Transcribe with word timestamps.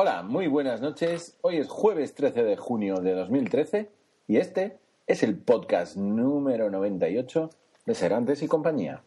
Hola, 0.00 0.22
muy 0.22 0.46
buenas 0.46 0.80
noches. 0.80 1.36
Hoy 1.40 1.56
es 1.56 1.66
jueves 1.66 2.14
13 2.14 2.44
de 2.44 2.56
junio 2.56 3.00
de 3.00 3.14
2013 3.14 3.90
y 4.28 4.36
este 4.36 4.78
es 5.08 5.24
el 5.24 5.36
podcast 5.36 5.96
número 5.96 6.70
98 6.70 7.50
de 7.84 7.94
Serantes 7.96 8.40
y 8.44 8.46
compañía. 8.46 9.02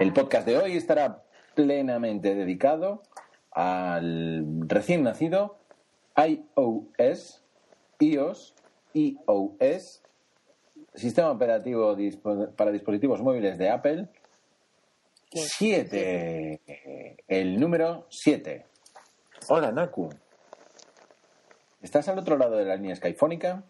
El 0.00 0.12
podcast 0.12 0.44
de 0.44 0.58
hoy 0.58 0.76
estará 0.76 1.22
plenamente 1.54 2.34
dedicado 2.34 3.04
al 3.52 4.44
recién 4.66 5.04
nacido 5.04 5.56
iOS, 6.16 7.44
iOS, 8.00 8.54
iOS, 8.92 10.02
sistema 10.96 11.30
operativo 11.30 11.96
para 12.56 12.72
dispositivos 12.72 13.22
móviles 13.22 13.56
de 13.56 13.70
Apple 13.70 14.08
7. 15.30 16.60
El 17.28 17.60
número 17.60 18.08
7. 18.10 18.66
Hola, 19.46 19.70
Naku. 19.70 20.10
¿Estás 21.84 22.08
al 22.08 22.18
otro 22.18 22.38
lado 22.38 22.56
de 22.56 22.64
la 22.64 22.76
línea 22.76 22.96
skyfónica? 22.96 23.62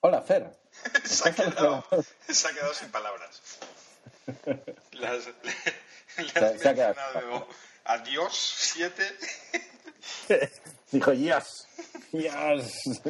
Hola, 0.00 0.22
Fer. 0.22 0.56
se, 1.04 1.28
ha 1.28 1.34
quedado, 1.34 1.84
se, 2.26 2.48
ha 2.48 2.52
quedado, 2.54 2.72
sin 2.72 2.90
palabras. 2.90 3.42
Las, 4.92 5.26
le, 6.16 6.58
se, 6.58 6.68
ha 6.70 6.74
quedado. 6.74 7.46
adiós, 7.84 8.32
7. 8.32 9.04
Dijo, 10.92 11.12
yes, 11.12 11.68
yes. 12.12 13.02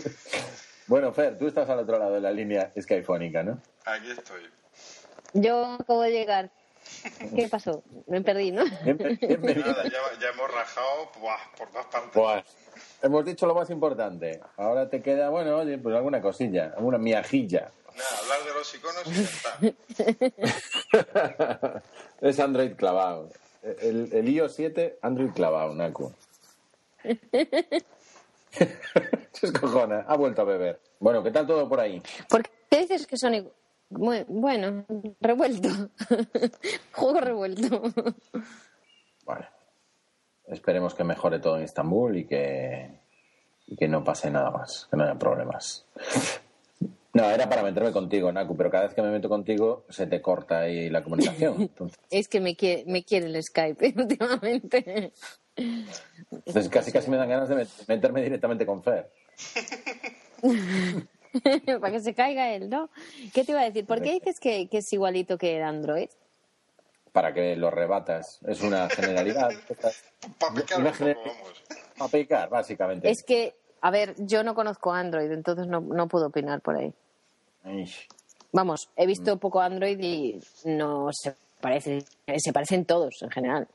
bueno, 0.89 1.13
Fer, 1.13 1.39
tú 1.39 1.47
estás 1.47 1.71
al 1.71 1.79
otro 1.79 2.01
lado 2.01 2.15
de 2.15 2.21
la 2.21 2.33
línea 2.33 2.73
skyfónica, 2.81 3.45
¿no? 3.45 3.63
Aquí 3.85 4.11
estoy. 4.11 4.51
Yo 5.35 5.75
acabo 5.75 6.03
de 6.03 6.11
llegar. 6.11 6.51
¿Qué 7.35 7.49
pasó? 7.49 7.83
Me 8.07 8.21
perdí, 8.23 8.53
¿no? 8.53 8.65
Nada, 8.65 8.79
ya, 8.85 10.01
ya, 10.21 10.29
hemos 10.33 10.51
rajado 10.53 11.11
por 11.57 11.69
todas 11.71 11.87
partes. 11.87 12.45
Hemos 13.03 13.25
dicho 13.25 13.47
lo 13.47 13.55
más 13.55 13.71
importante. 13.71 14.41
Ahora 14.57 14.89
te 14.89 15.03
queda, 15.03 15.29
bueno, 15.29 15.59
oye, 15.59 15.79
pues 15.79 15.95
alguna 15.95 16.21
cosilla, 16.21 16.75
alguna 16.77 16.99
miajilla. 16.99 17.71
Nada, 17.97 18.19
hablar 18.21 18.43
de 18.45 18.55
los 18.55 18.75
iconos 18.75 19.07
y 19.07 19.13
ya 19.13 19.23
está. 21.63 21.83
es 22.21 22.41
Android 22.41 22.75
clavado. 22.75 23.31
El, 23.63 24.11
el 24.13 24.29
iOS 24.29 24.55
7, 24.55 24.99
Android 25.03 25.31
clavado, 25.31 25.75
Naku. 25.75 26.13
Se 29.33 29.47
escojona, 29.47 30.05
ha 30.07 30.17
vuelto 30.17 30.43
a 30.43 30.45
beber. 30.45 30.81
Bueno, 30.99 31.23
¿qué 31.23 31.31
tal 31.31 31.47
todo 31.47 31.69
por 31.69 31.81
ahí? 31.81 32.03
¿Por 32.29 32.43
qué 32.71 32.81
dices 32.81 33.07
que 33.07 33.17
son 33.17 33.35
bueno, 33.97 34.85
revuelto. 35.21 35.69
Juego 36.93 37.21
revuelto. 37.21 37.83
Bueno, 39.25 39.47
esperemos 40.47 40.95
que 40.95 41.05
mejore 41.05 41.39
todo 41.39 41.57
en 41.57 41.65
Estambul 41.65 42.17
y 42.19 42.27
que, 42.27 43.01
y 43.67 43.77
que 43.77 43.89
no 43.89 44.05
pase 44.05 44.31
nada 44.31 44.51
más, 44.51 44.87
que 44.91 44.97
no 44.97 45.05
haya 45.05 45.19
problemas. 45.19 45.87
No, 47.15 47.31
era 47.31 47.49
para 47.49 47.63
meterme 47.63 47.93
contigo, 47.93 48.33
Naku, 48.33 48.57
pero 48.57 48.71
cada 48.73 48.87
vez 48.87 48.95
que 48.95 49.01
me 49.01 49.11
meto 49.11 49.29
contigo 49.29 49.85
se 49.89 50.09
te 50.09 50.21
corta 50.21 50.61
ahí 50.61 50.91
la 50.91 51.05
comunicación. 51.05 51.71
Es 52.11 52.27
que 52.27 52.41
me 52.41 52.57
quiere, 52.57 52.85
me 52.87 53.05
quiere 53.05 53.27
el 53.27 53.41
Skype 53.41 53.95
últimamente. 53.97 55.13
Entonces 55.57 56.69
casi 56.69 56.91
casi 56.91 57.11
me 57.11 57.17
dan 57.17 57.29
ganas 57.29 57.49
de 57.49 57.67
meterme 57.87 58.21
directamente 58.23 58.67
con 58.67 58.83
Fer. 58.83 59.13
para 61.81 61.93
que 61.93 62.01
se 62.01 62.15
caiga 62.15 62.53
él, 62.53 62.71
¿no? 62.71 62.91
¿Qué 63.33 63.45
te 63.45 63.53
iba 63.53 63.61
a 63.61 63.65
decir? 63.65 63.87
¿Por 63.87 64.01
qué 64.01 64.13
dices 64.13 64.41
que, 64.41 64.69
es 64.71 64.93
igualito 64.93 65.39
que 65.39 65.63
Android? 65.63 66.09
Para 67.13 67.33
que 67.33 67.57
lo 67.57 67.71
rebatas. 67.71 68.41
Es 68.47 68.61
una 68.61 68.89
generalidad. 68.89 69.51
para 70.39 70.55
picar, 70.55 71.17
Para 71.97 72.11
picar, 72.11 72.49
básicamente. 72.49 73.11
Es 73.11 73.23
que, 73.23 73.55
a 73.81 73.91
ver, 73.91 74.15
yo 74.19 74.43
no 74.43 74.55
conozco 74.55 74.93
Android, 74.93 75.31
entonces 75.31 75.67
no, 75.67 75.81
no 75.81 76.09
puedo 76.09 76.27
opinar 76.27 76.61
por 76.61 76.77
ahí. 76.77 76.93
Vamos, 78.53 78.89
he 78.97 79.07
visto 79.07 79.35
mm. 79.35 79.39
poco 79.39 79.61
Android 79.61 79.99
y 80.01 80.41
no 80.65 81.09
se 81.13 81.35
parece, 81.61 82.05
se 82.37 82.53
parecen 82.53 82.85
todos 82.85 83.23
en 83.23 83.31
general. 83.31 83.69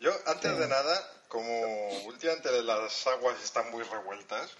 Yo, 0.00 0.12
antes 0.26 0.56
de 0.56 0.68
nada, 0.68 0.94
como 1.28 1.88
últimamente 2.06 2.50
las 2.62 3.06
aguas 3.06 3.42
están 3.42 3.70
muy 3.70 3.82
revueltas, 3.82 4.50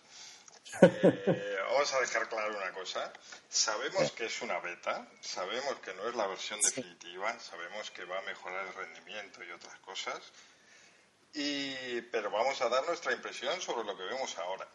eh, 0.83 1.57
vamos 1.71 1.95
a 1.95 2.01
dejar 2.01 2.29
claro 2.29 2.57
una 2.57 2.73
cosa. 2.73 3.13
Sabemos 3.49 4.13
que 4.13 4.27
es 4.27 4.43
una 4.43 4.59
beta, 4.61 5.07
sabemos 5.21 5.77
que 5.83 5.95
no 5.95 6.09
es 6.09 6.15
la 6.15 6.27
versión 6.27 6.61
definitiva, 6.61 7.39
sabemos 7.41 7.91
que 7.91 8.05
va 8.05 8.19
a 8.19 8.23
mejorar 8.23 8.67
el 8.67 8.75
rendimiento 8.75 9.43
y 9.43 9.51
otras 9.51 9.77
cosas, 9.81 10.21
y, 11.35 12.01
pero 12.13 12.31
vamos 12.31 12.61
a 12.63 12.69
dar 12.69 12.87
nuestra 12.87 13.13
impresión 13.13 13.61
sobre 13.61 13.85
lo 13.85 13.97
que 13.97 14.05
vemos 14.05 14.37
ahora, 14.39 14.67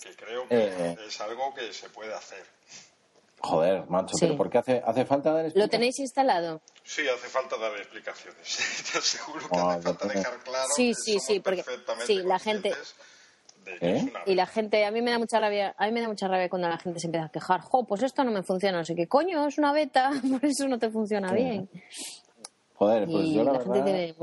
que 0.00 0.14
creo 0.16 0.48
que 0.48 0.66
eh. 0.66 0.96
es 1.06 1.20
algo 1.20 1.54
que 1.54 1.72
se 1.72 1.88
puede 1.90 2.14
hacer. 2.14 2.44
Joder, 3.40 3.84
macho, 3.88 4.16
pero 4.18 4.36
¿por 4.38 4.48
qué 4.48 4.58
hace, 4.58 4.82
hace 4.86 5.04
falta 5.04 5.30
dar 5.30 5.44
explicaciones? 5.44 5.56
¿Lo 5.56 5.68
tenéis 5.68 5.98
instalado? 5.98 6.62
Sí, 6.82 7.06
hace 7.06 7.28
falta 7.28 7.58
dar 7.58 7.76
explicaciones. 7.76 8.58
Te 8.92 8.98
aseguro 8.98 9.48
que 9.50 9.58
hace 9.58 9.82
falta 9.82 10.06
dejar 10.06 10.38
claro 10.42 10.68
sí, 10.74 10.94
sí, 10.94 11.18
sí, 11.20 11.40
porque 11.40 11.64
sí, 12.06 12.22
la 12.22 12.38
gente 12.38 12.72
¿Eh? 13.80 14.12
Y 14.26 14.34
la 14.34 14.46
gente, 14.46 14.84
a 14.84 14.90
mí 14.90 15.02
me 15.02 15.10
da 15.10 15.18
mucha 15.18 15.40
rabia, 15.40 15.74
a 15.76 15.86
mí 15.86 15.92
me 15.92 16.00
da 16.00 16.08
mucha 16.08 16.28
rabia 16.28 16.48
cuando 16.48 16.68
la 16.68 16.78
gente 16.78 17.00
se 17.00 17.06
empieza 17.06 17.26
a 17.26 17.30
quejar, 17.30 17.60
jo, 17.60 17.84
pues 17.84 18.02
esto 18.02 18.24
no 18.24 18.30
me 18.30 18.42
funciona, 18.42 18.78
no 18.78 18.84
sé 18.84 18.94
qué 18.94 19.06
coño, 19.06 19.46
es 19.46 19.58
una 19.58 19.72
beta, 19.72 20.10
por 20.30 20.44
eso 20.44 20.68
no 20.68 20.78
te 20.78 20.90
funciona 20.90 21.32
bien. 21.32 21.68
Joder, 22.74 23.06
pues 23.06 23.28
yo 23.28 23.44
la, 23.44 23.52
verdad 23.52 24.14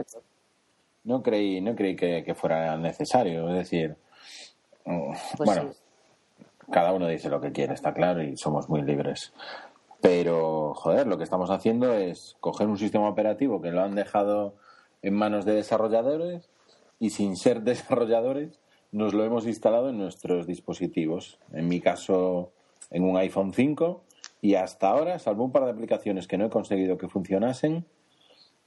no 1.04 1.24
creí, 1.24 1.62
no 1.62 1.76
creí 1.76 1.96
que, 1.96 2.36
fuera 2.36 2.78
necesario, 2.78 3.50
es 3.50 3.56
decir, 3.56 3.96
mm, 4.86 5.14
pues 5.38 5.48
bueno, 5.48 5.72
cada 6.70 6.94
uno 6.94 7.08
dice 7.08 7.30
lo 7.30 7.42
que 7.42 7.52
quiere, 7.52 7.74
está 7.74 7.94
claro, 7.94 8.24
y 8.24 8.38
somos 8.38 8.70
muy 8.70 8.82
libres. 8.82 9.34
Pero, 10.02 10.74
joder, 10.74 11.06
lo 11.08 11.18
que 11.18 11.24
estamos 11.24 11.52
haciendo 11.52 11.94
es 11.94 12.36
coger 12.40 12.68
un 12.68 12.78
sistema 12.78 13.08
operativo 13.08 13.62
que 13.62 13.72
lo 13.72 13.82
han 13.82 13.96
dejado 13.96 14.56
en 15.02 15.14
manos 15.14 15.46
de 15.46 15.54
desarrolladores 15.54 16.50
y 17.00 17.12
sin 17.12 17.38
ser 17.38 17.62
desarrolladores 17.64 18.60
nos 18.92 19.14
lo 19.14 19.24
hemos 19.24 19.48
instalado 19.48 19.90
en 19.90 19.98
nuestros 19.98 20.48
dispositivos. 20.48 21.40
En 21.54 21.68
mi 21.68 21.80
caso, 21.80 22.52
en 22.90 23.04
un 23.04 23.18
iPhone 23.18 23.54
5. 23.54 24.04
Y 24.42 24.56
hasta 24.56 24.90
ahora, 24.90 25.20
salvo 25.20 25.46
un 25.46 25.52
par 25.52 25.66
de 25.66 25.72
aplicaciones 25.72 26.28
que 26.28 26.38
no 26.38 26.46
he 26.46 26.50
conseguido 26.50 26.98
que 26.98 27.08
funcionasen, 27.08 27.86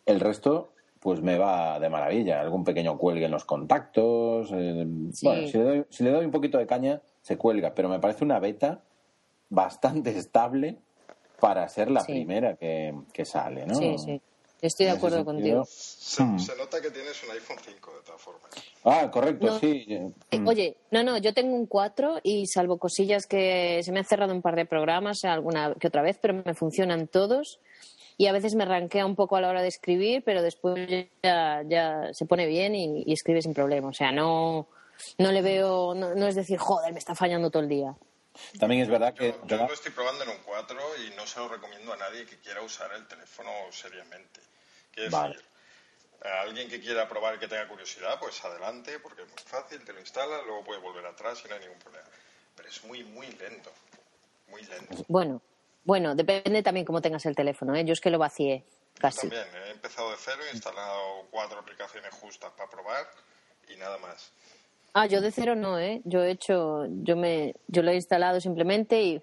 el 0.07 0.21
resto 0.21 0.71
pues 1.01 1.21
me 1.21 1.37
va 1.37 1.79
de 1.81 1.91
maravilla. 1.91 2.41
Algún 2.41 2.65
pequeño 2.65 2.97
cuelgue 2.97 3.27
en 3.27 3.31
los 3.31 3.45
contactos. 3.45 4.51
Eh, 4.55 4.87
bueno, 5.23 5.47
si 5.47 5.59
le, 5.59 5.65
doy, 5.65 5.85
si 5.91 6.03
le 6.03 6.11
doy 6.11 6.25
un 6.25 6.31
poquito 6.31 6.57
de 6.57 6.67
caña, 6.67 7.03
se 7.21 7.37
cuelga. 7.37 7.75
Pero 7.75 7.91
me 7.91 7.99
parece 7.99 8.25
una 8.25 8.39
beta 8.39 8.81
bastante 9.51 10.11
estable 10.19 10.79
para 11.41 11.69
ser 11.69 11.91
la 11.91 12.03
primera 12.05 12.57
que, 12.57 12.95
que 13.13 13.27
sale, 13.27 13.67
¿no? 13.67 13.75
Sí, 13.75 13.99
sí. 13.99 14.23
Estoy 14.67 14.87
de 14.87 14.93
acuerdo 14.93 15.25
contigo. 15.27 15.61
Hmm. 15.61 16.39
Se, 16.39 16.57
nota 16.57 16.81
que 16.81 16.91
tienes 16.91 17.23
un 17.23 17.31
iPhone 17.33 17.59
5, 17.63 17.97
de 17.97 18.03
todas 18.03 18.21
formas. 18.21 18.51
Ah, 18.83 19.11
correcto, 19.11 19.59
sí. 19.59 19.85
Eh, 19.89 20.41
oye, 20.47 20.79
no, 20.91 21.03
no, 21.03 21.19
yo 21.19 21.35
tengo 21.35 21.55
un 21.55 21.67
4 21.67 22.21
y 22.23 22.47
salvo 22.47 22.79
cosillas 22.79 23.27
que 23.27 23.83
se 23.83 23.93
me 23.93 23.99
han 23.99 24.07
cerrado 24.07 24.33
un 24.33 24.41
par 24.41 24.57
de 24.57 24.65
programas 24.65 25.23
alguna 25.25 25.75
que 25.75 25.89
otra 25.89 26.01
vez, 26.01 26.19
pero 26.21 26.33
me 26.33 26.55
funcionan 26.55 27.09
todos. 27.09 27.61
Y 28.17 28.27
a 28.27 28.33
veces 28.33 28.55
me 28.55 28.65
ranquea 28.65 29.05
un 29.05 29.17
poco 29.17 29.37
a 29.37 29.43
la 29.43 29.51
hora 29.51 29.61
de 29.61 29.69
escribir, 29.69 30.23
pero 30.25 30.41
después 30.41 30.89
ya, 31.23 31.63
ya 31.67 32.15
se 32.15 32.25
pone 32.25 32.47
bien 32.47 32.75
y, 32.75 33.13
escribe 33.13 33.43
sin 33.43 33.53
problema. 33.53 33.89
O 33.89 33.93
sea, 33.93 34.13
no, 34.13 34.69
no 35.19 35.31
le 35.31 35.43
veo, 35.43 35.95
no, 35.95 36.27
es 36.27 36.37
decir, 36.37 36.57
joder, 36.57 36.93
me 36.95 37.01
está 37.01 37.15
fallando 37.15 37.51
todo 37.51 37.63
el 37.63 37.69
día. 37.69 37.95
También 38.59 38.81
es 38.81 38.89
verdad 38.89 39.13
que. 39.13 39.35
Yo, 39.47 39.59
yo, 39.59 39.67
lo 39.67 39.75
estoy 39.75 39.93
probando 39.93 40.25
en 40.25 40.31
un 40.31 40.39
4 40.43 40.79
y 41.07 41.17
no 41.17 41.27
se 41.27 41.39
lo 41.39 41.49
recomiendo 41.49 41.93
a 41.93 41.97
nadie 41.97 42.25
que 42.25 42.39
quiera 42.39 42.63
usar 42.63 42.91
el 42.95 43.07
teléfono 43.07 43.51
seriamente. 43.71 44.41
Decir, 44.97 45.43
a 46.25 46.41
alguien 46.41 46.69
que 46.69 46.81
quiera 46.81 47.09
probar 47.09 47.35
y 47.35 47.39
que 47.39 47.49
tenga 47.49 47.69
curiosidad, 47.69 48.19
pues 48.19 48.43
adelante, 48.45 48.99
porque 48.99 49.23
es 49.23 49.29
muy 49.29 49.43
fácil, 49.45 49.85
te 49.85 49.93
lo 49.93 50.01
instala, 50.01 50.43
luego 50.43 50.65
puedes 50.65 50.83
volver 50.83 51.05
atrás 51.05 51.43
y 51.45 51.49
no 51.49 51.55
hay 51.55 51.61
ningún 51.61 51.79
problema. 51.79 52.07
Pero 52.57 52.69
es 52.69 52.85
muy, 52.85 53.05
muy 53.05 53.27
lento. 53.27 53.71
Muy 54.49 54.63
lento. 54.63 55.05
Bueno, 55.09 55.43
bueno, 55.85 56.15
depende 56.15 56.63
también 56.63 56.87
cómo 56.87 57.03
tengas 57.03 57.27
el 57.27 57.37
teléfono, 57.37 57.75
¿eh? 57.75 57.85
Yo 57.85 57.93
es 57.93 58.01
que 58.01 58.11
lo 58.11 58.19
vacié 58.19 58.65
casi. 58.99 59.29
también, 59.29 59.47
he 59.67 59.71
empezado 59.71 60.11
de 60.11 60.17
cero, 60.19 60.39
he 60.51 60.55
instalado 60.55 61.27
cuatro 61.31 61.59
aplicaciones 61.59 62.15
justas 62.15 62.53
para 62.57 62.71
probar 62.71 63.07
y 63.69 63.77
nada 63.77 63.99
más. 63.99 64.33
Ah, 64.95 65.07
yo 65.07 65.21
de 65.21 65.31
cero 65.31 65.57
no, 65.57 65.79
¿eh? 65.79 66.01
Yo 66.05 66.23
he 66.23 66.31
hecho, 66.31 66.87
yo 67.03 67.17
me, 67.17 67.55
yo 67.67 67.83
lo 67.83 67.91
he 67.91 67.97
instalado 67.97 68.41
simplemente 68.41 69.03
y, 69.03 69.23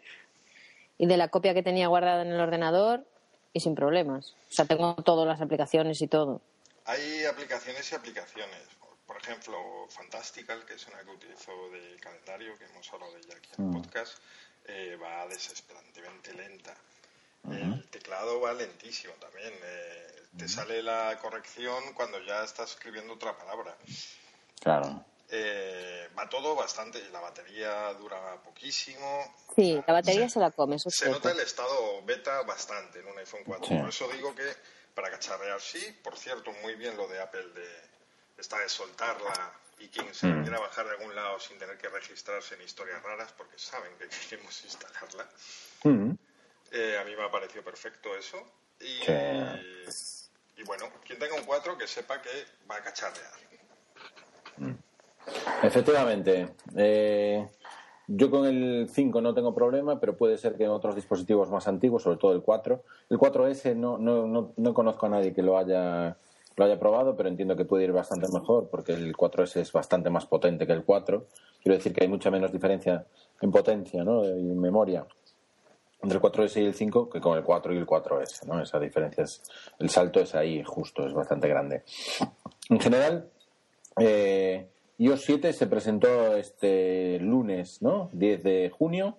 y 0.98 1.08
de 1.08 1.18
la 1.18 1.30
copia 1.30 1.54
que 1.54 1.64
tenía 1.64 1.88
guardada 1.88 2.22
en 2.22 2.32
el 2.32 2.40
ordenador 2.40 3.06
y 3.54 3.60
sin 3.60 3.76
problemas. 3.76 4.36
O 4.50 4.54
sea, 4.54 4.66
tengo 4.66 4.96
todas 4.96 5.28
las 5.28 5.42
aplicaciones 5.42 6.02
y 6.02 6.08
todo. 6.08 6.42
Hay 6.86 7.26
aplicaciones 7.26 7.92
y 7.92 7.96
aplicaciones. 7.96 8.62
Por 9.06 9.18
ejemplo, 9.18 9.58
Fantastical, 9.90 10.66
que 10.66 10.76
es 10.76 10.88
una 10.88 11.00
que 11.00 11.12
utilizo 11.12 11.52
de 11.72 11.98
calendario, 12.00 12.58
que 12.58 12.66
hemos 12.66 12.92
hablado 12.94 13.14
de 13.14 13.20
ella 13.20 13.36
aquí 13.38 13.50
en 13.58 13.66
el 13.66 13.72
mm. 13.72 13.82
podcast, 13.82 14.18
eh, 14.66 14.98
va 15.02 15.28
desesperantemente 15.28 16.34
lenta. 16.34 16.76
El 17.50 17.90
teclado 17.90 18.40
va 18.40 18.54
lentísimo 18.54 19.14
también. 19.16 19.52
Eh, 19.64 20.24
te 20.38 20.48
sale 20.48 20.84
la 20.84 21.18
corrección 21.20 21.94
cuando 21.96 22.20
ya 22.24 22.44
estás 22.44 22.72
escribiendo 22.72 23.14
otra 23.14 23.36
palabra. 23.36 23.76
Claro. 24.60 25.04
Eh, 25.34 26.10
va 26.18 26.28
todo 26.28 26.56
bastante, 26.56 27.02
la 27.10 27.22
batería 27.22 27.94
dura 27.94 28.36
poquísimo. 28.44 29.34
Sí, 29.56 29.82
la 29.88 29.94
batería 29.94 30.28
se, 30.28 30.40
la 30.40 30.52
come. 30.52 30.78
se 30.78 31.10
nota 31.10 31.32
el 31.32 31.40
estado 31.40 32.04
beta 32.04 32.42
bastante 32.42 33.00
en 33.00 33.08
un 33.08 33.18
iPhone 33.18 33.44
4. 33.46 33.80
Por 33.80 33.90
eso 33.90 34.10
digo 34.10 34.36
que 34.36 34.44
para 34.94 35.10
cacharrear 35.10 35.62
sí. 35.62 35.98
Por 36.04 36.18
cierto, 36.18 36.52
muy 36.62 36.76
bien 36.76 36.98
lo 36.98 37.08
de 37.08 37.22
Apple 37.22 37.48
de 37.56 37.68
esta 38.38 38.60
de 38.60 38.68
soltarla 38.68 39.54
y 39.80 39.88
quien 39.88 40.14
se 40.14 40.28
mm. 40.28 40.44
quiera 40.44 40.60
bajar 40.60 40.86
de 40.86 40.92
algún 40.92 41.16
lado 41.16 41.40
sin 41.40 41.58
tener 41.58 41.78
que 41.78 41.88
registrarse 41.88 42.56
en 42.56 42.62
historias 42.64 43.02
raras 43.02 43.32
porque 43.32 43.58
saben 43.58 43.92
que 43.98 44.10
queremos 44.10 44.62
instalarla. 44.66 45.30
Mm. 45.84 46.12
Eh, 46.72 46.98
a 47.00 47.06
mí 47.06 47.16
me 47.16 47.24
ha 47.24 47.32
parecido 47.32 47.64
perfecto 47.64 48.16
eso. 48.16 48.38
Y, 48.82 49.04
y, 50.58 50.64
bueno, 50.64 50.92
quien 51.06 51.20
tenga 51.20 51.36
un 51.36 51.44
4 51.44 51.78
que 51.78 51.88
sepa 51.88 52.22
que 52.22 52.46
va 52.70 52.78
a 52.78 52.84
cacharrear. 52.84 53.32
Efectivamente. 55.64 56.56
Eh, 56.76 57.48
yo 58.08 58.30
con 58.30 58.46
el 58.46 58.90
5 58.90 59.22
no 59.22 59.34
tengo 59.34 59.54
problema, 59.54 60.00
pero 60.00 60.18
puede 60.18 60.38
ser 60.38 60.56
que 60.56 60.66
en 60.66 60.72
otros 60.72 60.96
dispositivos 60.96 61.50
más 61.50 61.68
antiguos, 61.68 62.04
sobre 62.04 62.18
todo 62.18 62.34
el 62.34 62.42
4, 62.42 62.84
el 63.10 63.18
4S 63.18 63.76
no, 63.76 63.98
no, 63.98 64.28
no, 64.28 64.54
no 64.56 64.74
conozco 64.74 65.06
a 65.06 65.10
nadie 65.10 65.34
que 65.34 65.42
lo 65.42 65.58
haya 65.58 66.18
lo 66.58 66.66
haya 66.66 66.80
probado, 66.80 67.16
pero 67.16 67.30
entiendo 67.30 67.56
que 67.56 67.66
puede 67.66 67.86
ir 67.86 67.92
bastante 67.92 68.28
mejor 68.32 68.70
porque 68.70 68.94
el 68.94 69.16
4S 69.16 69.62
es 69.62 69.72
bastante 69.72 70.10
más 70.10 70.26
potente 70.26 70.68
que 70.68 70.74
el 70.74 70.84
4. 70.84 71.26
Quiero 71.64 71.78
decir 71.78 71.94
que 71.94 72.04
hay 72.04 72.10
mucha 72.10 72.30
menos 72.30 72.52
diferencia 72.52 73.06
en 73.42 73.52
potencia 73.52 74.04
¿no? 74.04 74.26
y 74.26 74.52
en 74.52 74.60
memoria 74.60 75.06
entre 76.02 76.18
el 76.18 76.24
4S 76.24 76.62
y 76.62 76.66
el 76.66 76.74
5 76.74 77.10
que 77.10 77.22
con 77.22 77.38
el 77.38 77.44
4 77.44 77.74
y 77.74 77.78
el 77.78 77.86
4S. 77.86 78.46
¿no? 78.48 78.62
Esa 78.62 78.80
diferencia 78.80 79.24
es, 79.24 79.42
el 79.80 79.90
salto 79.90 80.20
es 80.20 80.36
ahí 80.36 80.64
justo, 80.64 81.06
es 81.06 81.14
bastante 81.14 81.48
grande. 81.48 81.84
En 82.70 82.80
general, 82.80 83.30
eh, 84.00 84.68
iOS 85.02 85.24
7 85.24 85.54
se 85.54 85.66
presentó 85.66 86.36
este 86.36 87.20
lunes, 87.20 87.82
¿no? 87.82 88.10
10 88.14 88.44
de 88.44 88.70
junio. 88.70 89.18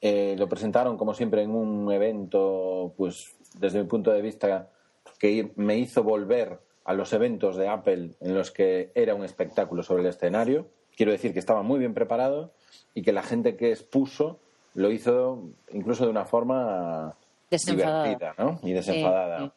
Eh, 0.00 0.34
lo 0.38 0.48
presentaron, 0.48 0.96
como 0.96 1.12
siempre, 1.12 1.42
en 1.42 1.50
un 1.50 1.92
evento, 1.92 2.94
pues 2.96 3.36
desde 3.58 3.78
mi 3.78 3.86
punto 3.86 4.10
de 4.10 4.22
vista, 4.22 4.70
que 5.18 5.52
me 5.56 5.76
hizo 5.76 6.02
volver 6.02 6.60
a 6.84 6.94
los 6.94 7.12
eventos 7.12 7.56
de 7.56 7.68
Apple 7.68 8.12
en 8.20 8.34
los 8.34 8.50
que 8.50 8.90
era 8.94 9.14
un 9.14 9.22
espectáculo 9.22 9.82
sobre 9.82 10.02
el 10.02 10.08
escenario. 10.08 10.66
Quiero 10.96 11.12
decir 11.12 11.34
que 11.34 11.40
estaba 11.40 11.62
muy 11.62 11.78
bien 11.78 11.92
preparado 11.92 12.54
y 12.94 13.02
que 13.02 13.12
la 13.12 13.22
gente 13.22 13.56
que 13.56 13.72
expuso 13.72 14.38
lo 14.74 14.90
hizo 14.90 15.42
incluso 15.72 16.04
de 16.04 16.10
una 16.10 16.24
forma 16.24 17.16
divertida 17.50 18.34
¿no? 18.38 18.60
y 18.62 18.72
desenfadada. 18.72 19.52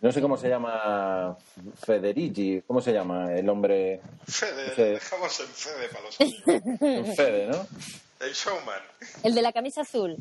No 0.00 0.12
sé 0.12 0.20
cómo 0.20 0.36
se 0.36 0.48
llama 0.48 1.36
Federici, 1.84 2.62
¿cómo 2.66 2.80
se 2.80 2.92
llama 2.92 3.32
el 3.32 3.48
hombre? 3.48 4.00
Fede, 4.26 4.92
dejamos 4.92 5.40
en 5.40 5.46
Fede 5.46 5.88
para 5.88 6.04
los 6.04 6.20
amigos. 6.80 7.16
Fede, 7.16 7.46
¿no? 7.46 7.66
El 8.20 8.32
showman. 8.32 8.80
El 9.22 9.34
de 9.34 9.42
la 9.42 9.52
camisa 9.52 9.82
azul. 9.82 10.16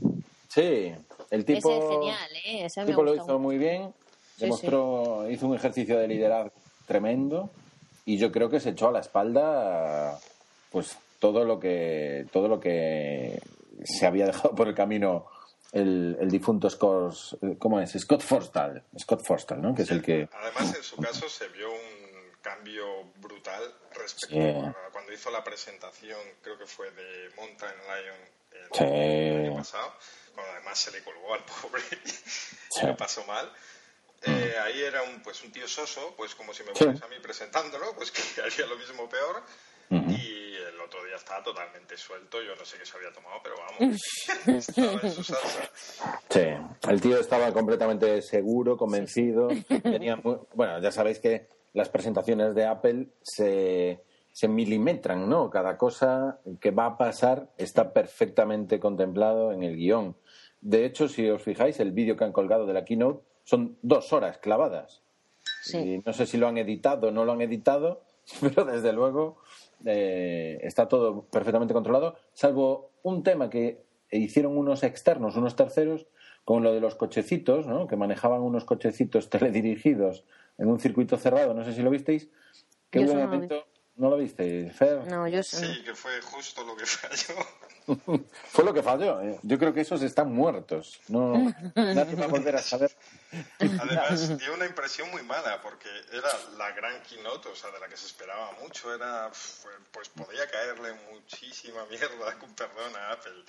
Sí, 0.48 0.94
el 1.30 1.46
tipo. 1.46 1.70
Ese 1.70 1.78
es 1.78 1.90
genial, 1.90 2.30
¿eh? 2.46 2.68
el 2.76 2.86
tipo 2.86 3.04
lo 3.04 3.16
hizo 3.16 3.38
muy 3.40 3.58
bien 3.58 3.94
Demostró, 4.38 5.30
hizo 5.30 5.48
un 5.48 5.56
ejercicio 5.56 5.98
de 5.98 6.08
liderazgo 6.08 6.52
tremendo 6.86 7.50
y 8.06 8.18
yo 8.18 8.32
creo 8.32 8.50
que 8.50 8.60
se 8.60 8.72
echó 8.72 8.90
a 8.90 8.92
la 8.92 9.00
espalda 9.00 10.20
pues 10.72 10.98
todo 11.20 11.46
lo 11.46 11.60
que 11.60 12.26
todo 12.32 12.48
lo 12.48 12.60
que 12.60 13.42
se 13.84 14.06
había 14.06 14.26
dejado 14.28 14.54
por 14.54 14.68
el 14.68 14.76
camino 14.76 15.26
el, 15.76 16.18
el 16.22 16.32
difunto 16.32 16.70
Scott, 16.70 17.38
¿cómo 17.60 17.82
es? 17.82 17.92
Scott 18.00 18.22
Forstall, 18.22 18.82
Scott 18.98 19.22
Forstall, 19.24 19.62
¿no? 19.62 19.76
Que 19.76 19.82
es 19.82 19.92
el 19.92 20.02
que 20.02 20.30
además 20.32 20.74
en 20.74 20.84
su 20.84 20.96
caso 20.96 21.28
se 21.28 21.50
vio 21.50 21.70
un 21.70 22.32
cambio 22.42 23.04
brutal 23.18 23.62
respecto 23.94 24.68
a 24.68 24.90
cuando 24.94 25.12
hizo 25.12 25.30
la 25.32 25.44
presentación, 25.44 26.20
creo 26.42 26.58
que 26.58 26.66
fue 26.66 26.90
de 26.92 27.30
Mountain 27.36 27.76
Lion 27.76 28.80
el 28.80 29.48
año 29.48 29.58
pasado, 29.58 29.94
cuando 30.34 30.54
además 30.54 30.80
se 30.80 30.92
le 30.92 31.04
colgó 31.04 31.34
al 31.34 31.44
pobre, 31.44 31.82
se 32.70 32.88
lo 32.88 32.96
pasó 32.96 33.26
mal. 33.26 33.52
Eh, 34.22 34.56
ahí 34.64 34.82
era 34.82 35.04
un, 35.04 35.22
pues, 35.22 35.44
un 35.44 35.52
tío 35.52 35.68
soso, 35.68 36.16
pues 36.16 36.34
como 36.34 36.54
si 36.54 36.64
me 36.64 36.72
pones 36.72 37.02
a 37.02 37.08
mí 37.08 37.18
presentándolo, 37.22 37.94
pues 37.96 38.12
que 38.12 38.22
haría 38.42 38.66
lo 38.66 38.78
mismo 38.78 39.10
peor. 39.10 39.44
Y 39.90 40.56
el 40.56 40.80
otro 40.84 41.04
día 41.06 41.16
estaba 41.16 41.44
totalmente 41.44 41.98
suelto, 41.98 42.42
yo 42.42 42.56
no 42.56 42.66
sé 42.66 42.78
qué 42.78 42.86
se 42.86 42.98
había 42.98 43.12
tomado, 43.12 43.36
pero 43.44 43.56
vamos, 43.58 44.02
estaba 44.48 45.00
en 45.02 45.12
su 45.12 45.24
salsa. 45.24 45.70
Sí, 46.30 46.90
el 46.90 47.02
tío 47.02 47.20
estaba 47.20 47.52
completamente 47.52 48.22
seguro, 48.22 48.78
convencido. 48.78 49.50
Tenía 49.84 50.20
bueno, 50.54 50.80
ya 50.80 50.92
sabéis 50.92 51.20
que 51.20 51.48
las 51.74 51.90
presentaciones 51.90 52.56
de 52.56 52.66
Apple 52.66 53.08
se, 53.22 54.04
se 54.32 54.48
milimetran, 54.48 55.30
¿no? 55.30 55.50
Cada 55.50 55.78
cosa 55.78 56.40
que 56.60 56.72
va 56.72 56.88
a 56.88 56.98
pasar 56.98 57.50
está 57.58 57.94
perfectamente 57.94 58.80
contemplado 58.80 59.52
en 59.52 59.64
el 59.64 59.76
guion. 59.76 60.16
De 60.62 60.86
hecho, 60.86 61.08
si 61.08 61.30
os 61.30 61.44
fijáis, 61.44 61.80
el 61.80 61.92
vídeo 61.92 62.18
que 62.18 62.24
han 62.24 62.32
colgado 62.32 62.66
de 62.66 62.74
la 62.74 62.86
keynote 62.86 63.24
son 63.44 63.78
dos 63.82 64.12
horas 64.14 64.40
clavadas. 64.40 65.04
Y 65.74 66.00
no 66.06 66.14
sé 66.14 66.26
si 66.26 66.38
lo 66.38 66.48
han 66.48 66.58
editado 66.58 67.08
o 67.10 67.12
no 67.12 67.26
lo 67.26 67.34
han 67.34 67.42
editado, 67.42 68.04
pero 68.42 68.66
desde 68.66 68.92
luego 68.94 69.38
eh, 69.86 70.60
está 70.62 70.88
todo 70.88 71.24
perfectamente 71.24 71.74
controlado, 71.74 72.16
salvo 72.34 72.92
un 73.04 73.24
tema 73.24 73.50
que 73.50 73.84
hicieron 74.12 74.58
unos 74.58 74.84
externos, 74.84 75.36
unos 75.36 75.56
terceros, 75.56 76.08
con 76.44 76.64
lo 76.64 76.74
de 76.74 76.80
los 76.80 76.96
cochecitos, 76.96 77.66
¿no? 77.66 77.88
que 77.88 77.96
manejaban 77.96 78.42
unos 78.42 78.66
cochecitos 78.66 79.30
teledirigidos 79.32 80.24
en 80.58 80.68
un 80.68 80.80
circuito 80.80 81.18
cerrado, 81.18 81.54
no 81.54 81.66
sé 81.66 81.74
si 81.74 81.82
lo 81.82 81.90
visteis, 81.90 82.30
que 82.90 83.00
hubo 83.00 83.14
un 83.14 83.20
momento 83.20 83.66
¿No 83.98 84.10
lo 84.10 84.18
viste, 84.18 84.70
Fer? 84.72 85.08
No, 85.08 85.28
yo 85.28 85.42
Sí, 85.42 85.82
que 85.86 85.96
fue 85.96 86.20
justo 86.22 86.66
lo 86.66 86.76
que 86.76 86.86
falló. 86.86 87.36
fue 88.50 88.66
lo 88.66 88.74
que 88.74 88.84
falló. 88.84 89.22
¿eh? 89.22 89.40
Yo 89.44 89.58
creo 89.58 89.74
que 89.74 89.82
esos 89.82 90.02
están 90.02 90.34
muertos. 90.34 91.00
No, 91.08 91.54
nadie 91.76 92.16
va 92.16 92.26
a 92.26 92.28
volver 92.28 92.56
a 92.58 92.60
saber. 92.60 92.92
Además, 93.60 94.38
dio 94.40 94.54
una 94.54 94.66
impresión 94.66 95.10
muy 95.12 95.24
mala, 95.24 95.62
porque 95.62 95.90
era 96.12 96.30
la 96.58 96.72
gran 96.72 97.02
keynote, 97.04 97.50
o 97.50 97.56
sea, 97.56 97.72
de 97.72 97.80
la 97.80 97.88
que 97.88 97.98
se 97.98 98.08
esperaba 98.08 98.52
mucho. 98.62 98.94
Era, 98.94 99.32
pues 99.92 100.10
podía 100.10 100.48
caerle 100.50 100.94
muchísima 101.12 101.86
mierda, 101.86 102.34
con 102.40 102.54
perdón, 102.54 102.96
a 102.96 103.12
Apple, 103.12 103.44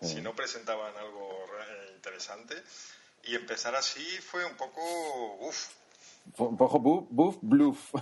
si 0.00 0.20
no 0.20 0.34
presentaban 0.34 0.96
algo 0.96 1.46
eh, 1.60 1.92
interesante. 1.96 2.54
Y 3.24 3.34
empezar 3.34 3.74
así 3.74 4.04
fue 4.20 4.44
un 4.44 4.54
poco, 4.54 4.82
uff, 5.40 5.68
un 6.38 6.56
poco 6.56 6.78
buff, 6.78 7.36
bluff, 7.42 7.94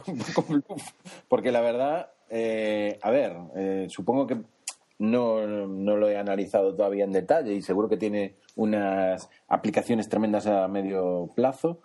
porque 1.28 1.52
la 1.52 1.60
verdad, 1.60 2.10
eh, 2.30 2.98
a 3.02 3.10
ver, 3.10 3.36
eh, 3.54 3.86
supongo 3.88 4.26
que 4.26 4.38
no, 4.98 5.46
no, 5.46 5.96
lo 5.96 6.08
he 6.08 6.16
analizado 6.16 6.74
todavía 6.74 7.04
en 7.04 7.12
detalle 7.12 7.52
y 7.52 7.62
seguro 7.62 7.88
que 7.88 7.96
tiene 7.96 8.36
unas 8.56 9.30
aplicaciones 9.48 10.08
tremendas 10.08 10.46
a 10.46 10.68
medio 10.68 11.32
plazo, 11.34 11.80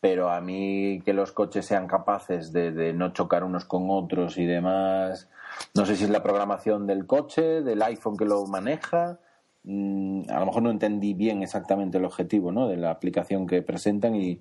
pero 0.00 0.30
a 0.30 0.40
mí 0.40 1.00
que 1.04 1.12
los 1.12 1.32
coches 1.32 1.66
sean 1.66 1.86
capaces 1.86 2.52
de, 2.52 2.70
de 2.70 2.92
no 2.92 3.12
chocar 3.12 3.44
unos 3.44 3.64
con 3.64 3.86
otros 3.90 4.38
y 4.38 4.46
demás, 4.46 5.28
no 5.74 5.86
sé 5.86 5.96
si 5.96 6.04
es 6.04 6.10
la 6.10 6.22
programación 6.22 6.86
del 6.86 7.06
coche, 7.06 7.62
del 7.62 7.82
iPhone 7.82 8.16
que 8.16 8.24
lo 8.24 8.46
maneja, 8.46 9.18
Mm, 9.68 10.30
a 10.30 10.38
lo 10.38 10.46
mejor 10.46 10.62
no 10.62 10.70
entendí 10.70 11.12
bien 11.12 11.42
exactamente 11.42 11.98
el 11.98 12.04
objetivo 12.04 12.52
¿no? 12.52 12.68
de 12.68 12.76
la 12.76 12.92
aplicación 12.92 13.48
que 13.48 13.62
presentan 13.62 14.14
y 14.14 14.40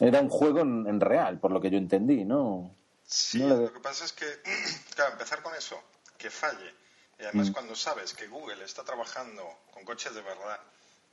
era 0.00 0.18
un 0.22 0.30
juego 0.30 0.60
en, 0.60 0.98
real, 0.98 1.38
por 1.38 1.52
lo 1.52 1.60
que 1.60 1.68
yo 1.68 1.76
entendí, 1.76 2.24
¿no? 2.24 2.74
Sí, 3.04 3.40
lo 3.40 3.70
que 3.70 3.80
pasa 3.80 4.06
es 4.06 4.12
que, 4.14 4.24
claro, 4.96 5.12
empezar 5.12 5.42
con 5.42 5.54
eso, 5.54 5.78
que 6.16 6.30
falle, 6.30 6.74
y 7.20 7.24
además 7.24 7.50
mm. 7.50 7.52
cuando 7.52 7.74
sabes 7.74 8.14
que 8.14 8.28
Google 8.28 8.64
está 8.64 8.82
trabajando 8.82 9.42
con 9.74 9.84
coches 9.84 10.14
de 10.14 10.22
verdad 10.22 10.58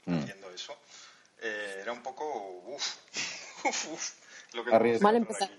mm. 0.10 0.24
haciendo 0.24 0.50
eso, 0.52 0.78
eh, 1.42 1.80
era 1.82 1.92
un 1.92 2.04
poco, 2.04 2.26
uff, 2.68 2.96
uff, 3.66 4.14
lo 4.54 4.66
que 4.66 5.00
Mal 5.00 5.16
empezar. 5.16 5.50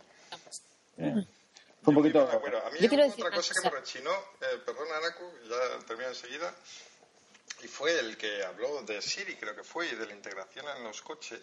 Fue 1.83 1.95
un 1.95 1.95
poquito... 1.95 2.27
Bueno, 2.41 2.59
a 2.59 2.71
mí 2.71 2.79
otra 2.85 3.31
cosa 3.31 3.55
que 3.55 3.71
me 3.71 3.77
rechinó, 3.81 4.13
eh, 4.13 4.61
perdón, 4.65 4.89
Anaku, 4.93 5.25
ya 5.49 5.87
termino 5.87 6.11
enseguida, 6.11 6.55
y 7.63 7.69
fue 7.69 7.99
el 7.99 8.17
que 8.17 8.45
habló 8.45 8.83
de 8.83 9.01
Siri, 9.01 9.37
creo 9.37 9.55
que 9.55 9.65
fue, 9.65 9.89
y 9.89 9.95
de 9.95 10.07
la 10.07 10.13
integración 10.13 10.67
en 10.77 10.85
los 10.85 11.01
coches, 11.01 11.41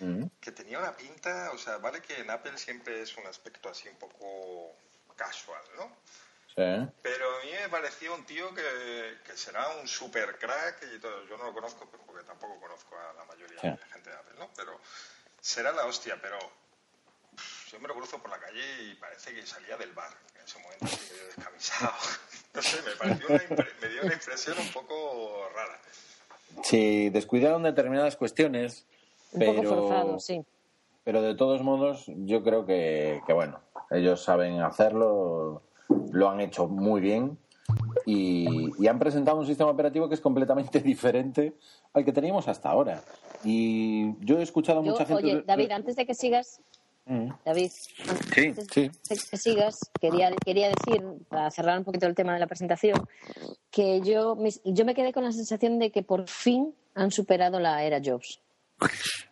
mm. 0.00 0.24
que 0.40 0.52
tenía 0.52 0.78
una 0.78 0.96
pinta, 0.96 1.50
o 1.52 1.58
sea, 1.58 1.78
vale 1.78 2.00
que 2.00 2.18
en 2.20 2.30
Apple 2.30 2.56
siempre 2.56 3.02
es 3.02 3.16
un 3.16 3.26
aspecto 3.26 3.68
así 3.68 3.88
un 3.88 3.96
poco 3.96 4.74
casual, 5.16 5.62
¿no? 5.76 5.90
Sí. 6.58 6.92
Pero 7.02 7.24
a 7.36 7.44
mí 7.44 7.50
me 7.62 7.68
pareció 7.68 8.12
un 8.14 8.24
tío 8.24 8.52
que, 8.52 9.18
que 9.24 9.36
será 9.36 9.68
un 9.80 9.86
super 9.86 10.36
crack 10.38 10.84
y 10.92 10.98
todo. 10.98 11.24
Yo 11.28 11.36
no 11.36 11.44
lo 11.44 11.54
conozco 11.54 11.88
porque 11.88 12.26
tampoco 12.26 12.58
conozco 12.58 12.96
a 12.96 13.12
la 13.12 13.24
mayoría 13.26 13.60
de 13.62 13.78
gente 13.92 14.10
de 14.10 14.16
Apple, 14.16 14.34
¿no? 14.40 14.48
Pero 14.56 14.72
será 15.40 15.70
la 15.70 15.86
hostia, 15.86 16.18
pero 16.20 16.36
yo 17.70 17.78
me 17.78 17.86
lo 17.86 17.94
cruzo 17.94 18.18
por 18.18 18.30
la 18.30 18.40
calle 18.40 18.60
y 18.82 18.94
parece 18.94 19.32
que 19.32 19.46
salía 19.46 19.76
del 19.76 19.92
bar 19.92 20.10
en 20.34 20.44
ese 20.44 20.58
momento, 20.58 20.86
medio 20.86 21.26
descamisado. 21.26 21.92
No 22.54 22.62
sé, 22.62 22.82
me, 22.82 22.90
pareció 22.92 23.26
una 23.28 23.66
me 23.80 23.88
dio 23.88 24.02
una 24.02 24.14
impresión 24.14 24.58
un 24.58 24.72
poco 24.72 25.48
rara. 25.54 25.78
Sí, 26.64 27.08
descuidaron 27.10 27.62
determinadas 27.62 28.16
cuestiones. 28.16 28.84
Un 29.32 29.38
pero, 29.38 29.54
poco 29.54 29.68
forzado, 29.68 30.18
sí. 30.18 30.44
Pero 31.04 31.22
de 31.22 31.36
todos 31.36 31.62
modos, 31.62 32.04
yo 32.06 32.42
creo 32.42 32.66
que, 32.66 33.20
que, 33.26 33.32
bueno, 33.32 33.60
ellos 33.90 34.24
saben 34.24 34.60
hacerlo, 34.60 35.62
lo 36.12 36.30
han 36.30 36.40
hecho 36.40 36.66
muy 36.66 37.00
bien 37.00 37.38
y, 38.06 38.70
y, 38.78 38.86
han 38.86 38.98
presentado 38.98 39.38
un 39.38 39.46
sistema 39.46 39.70
operativo 39.70 40.08
que 40.08 40.14
es 40.14 40.20
completamente 40.20 40.80
diferente 40.92 41.54
al 41.92 42.04
que 42.04 42.12
teníamos 42.12 42.48
hasta 42.48 42.70
ahora. 42.70 43.02
Y 43.44 44.14
yo 44.24 44.38
he 44.38 44.42
escuchado 44.42 44.80
a 44.80 44.82
mucha 44.82 45.04
gente. 45.04 45.24
Oye, 45.24 45.42
David, 45.46 45.70
antes 45.72 45.96
de 45.96 46.06
que 46.06 46.14
sigas, 46.14 46.60
mm. 47.06 47.28
David, 47.44 47.70
sí, 47.70 48.54
sí. 48.72 48.90
de 49.08 49.16
que 49.30 49.36
sigas, 49.36 49.78
quería, 50.00 50.30
quería 50.44 50.68
decir, 50.68 51.04
para 51.28 51.50
cerrar 51.50 51.78
un 51.78 51.84
poquito 51.84 52.06
el 52.06 52.14
tema 52.14 52.32
de 52.32 52.40
la 52.40 52.46
presentación, 52.46 53.06
que 53.70 54.00
yo, 54.00 54.36
yo 54.64 54.84
me 54.84 54.94
quedé 54.94 55.12
con 55.12 55.24
la 55.24 55.32
sensación 55.32 55.78
de 55.78 55.90
que 55.90 56.02
por 56.02 56.26
fin 56.28 56.74
han 56.94 57.10
superado 57.10 57.60
la 57.60 57.84
era 57.84 58.00
Jobs. 58.02 58.40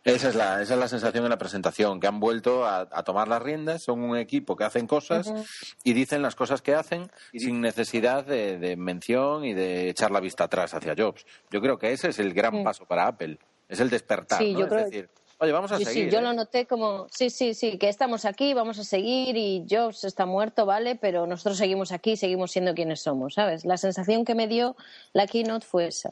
Esa 0.05 0.29
es, 0.29 0.35
la, 0.35 0.63
esa 0.63 0.75
es 0.75 0.81
la 0.81 0.89
sensación 0.89 1.25
de 1.25 1.31
la 1.31 1.39
presentación, 1.39 2.01
que 2.01 2.07
han 2.07 2.21
vuelto 2.21 2.65
a, 2.65 2.89
a 2.91 3.03
tomar 3.03 3.29
las 3.29 3.43
riendas, 3.43 3.83
son 3.83 4.01
un 4.03 4.17
equipo 4.17 4.57
que 4.57 4.65
hacen 4.65 4.87
cosas 4.87 5.29
uh 5.29 5.35
-huh. 5.35 5.47
y 5.85 5.93
dicen 5.93 6.23
las 6.23 6.35
cosas 6.35 6.63
que 6.63 6.75
hacen 6.75 7.11
sin 7.33 7.61
necesidad 7.61 8.25
de, 8.25 8.59
de, 8.59 8.77
mención 8.77 9.45
y 9.45 9.55
de 9.55 9.89
echar 9.89 10.11
la 10.11 10.21
vista 10.21 10.45
atrás 10.45 10.75
hacia 10.75 10.95
Jobs. 10.97 11.25
Yo 11.51 11.61
creo 11.61 11.79
que 11.79 11.93
ese 11.93 12.09
es 12.09 12.19
el 12.19 12.35
gran 12.35 12.65
paso 12.65 12.87
para 12.87 13.07
Apple, 13.07 13.39
es 13.69 13.81
el 13.81 13.91
despertar, 13.91 14.39
sí, 14.39 14.53
¿no? 14.53 14.61
yo 14.61 14.67
es 14.67 14.85
decir, 14.85 15.11
oye, 15.39 15.53
vamos 15.53 15.73
a 15.73 15.79
sí, 15.79 15.85
seguir. 15.85 16.05
Sí, 16.05 16.11
yo 16.11 16.19
¿eh? 16.19 16.23
lo 16.23 16.33
noté 16.33 16.67
como, 16.67 17.07
sí, 17.11 17.31
sí, 17.31 17.55
sí, 17.55 17.79
que 17.79 17.89
estamos 17.89 18.25
aquí, 18.25 18.55
vamos 18.55 18.79
a 18.79 18.85
seguir 18.85 19.37
y 19.37 19.65
Jobs 19.69 20.05
está 20.05 20.27
muerto, 20.27 20.67
¿vale? 20.67 20.97
Pero 20.97 21.27
nosotros 21.27 21.59
seguimos 21.59 21.93
aquí, 21.93 22.17
seguimos 22.17 22.51
siendo 22.53 22.75
quienes 22.75 23.03
somos, 23.03 23.35
¿sabes? 23.35 23.65
La 23.65 23.77
sensación 23.77 24.25
que 24.25 24.35
me 24.35 24.49
dio 24.49 24.77
la 25.13 25.27
keynote 25.27 25.67
fue 25.67 25.87
esa. 25.89 26.11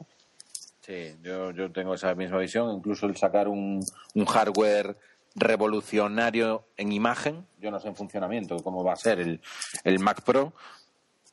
Sí, 0.85 1.15
yo, 1.23 1.49
yo 1.51 1.71
tengo 1.71 1.95
esa 1.95 2.13
misma 2.13 2.37
visión. 2.37 2.71
Incluso 2.71 3.07
el 3.07 3.17
sacar 3.17 3.47
un, 3.47 3.83
un, 4.13 4.25
hardware 4.25 4.95
revolucionario 5.33 6.65
en 6.77 6.91
imagen, 6.91 7.47
yo 7.59 7.71
no 7.71 7.79
sé 7.79 7.87
en 7.87 7.95
funcionamiento 7.95 8.57
cómo 8.57 8.83
va 8.83 8.93
a 8.93 8.97
ser 8.97 9.19
el, 9.19 9.41
el 9.83 9.99
Mac 9.99 10.21
Pro, 10.21 10.53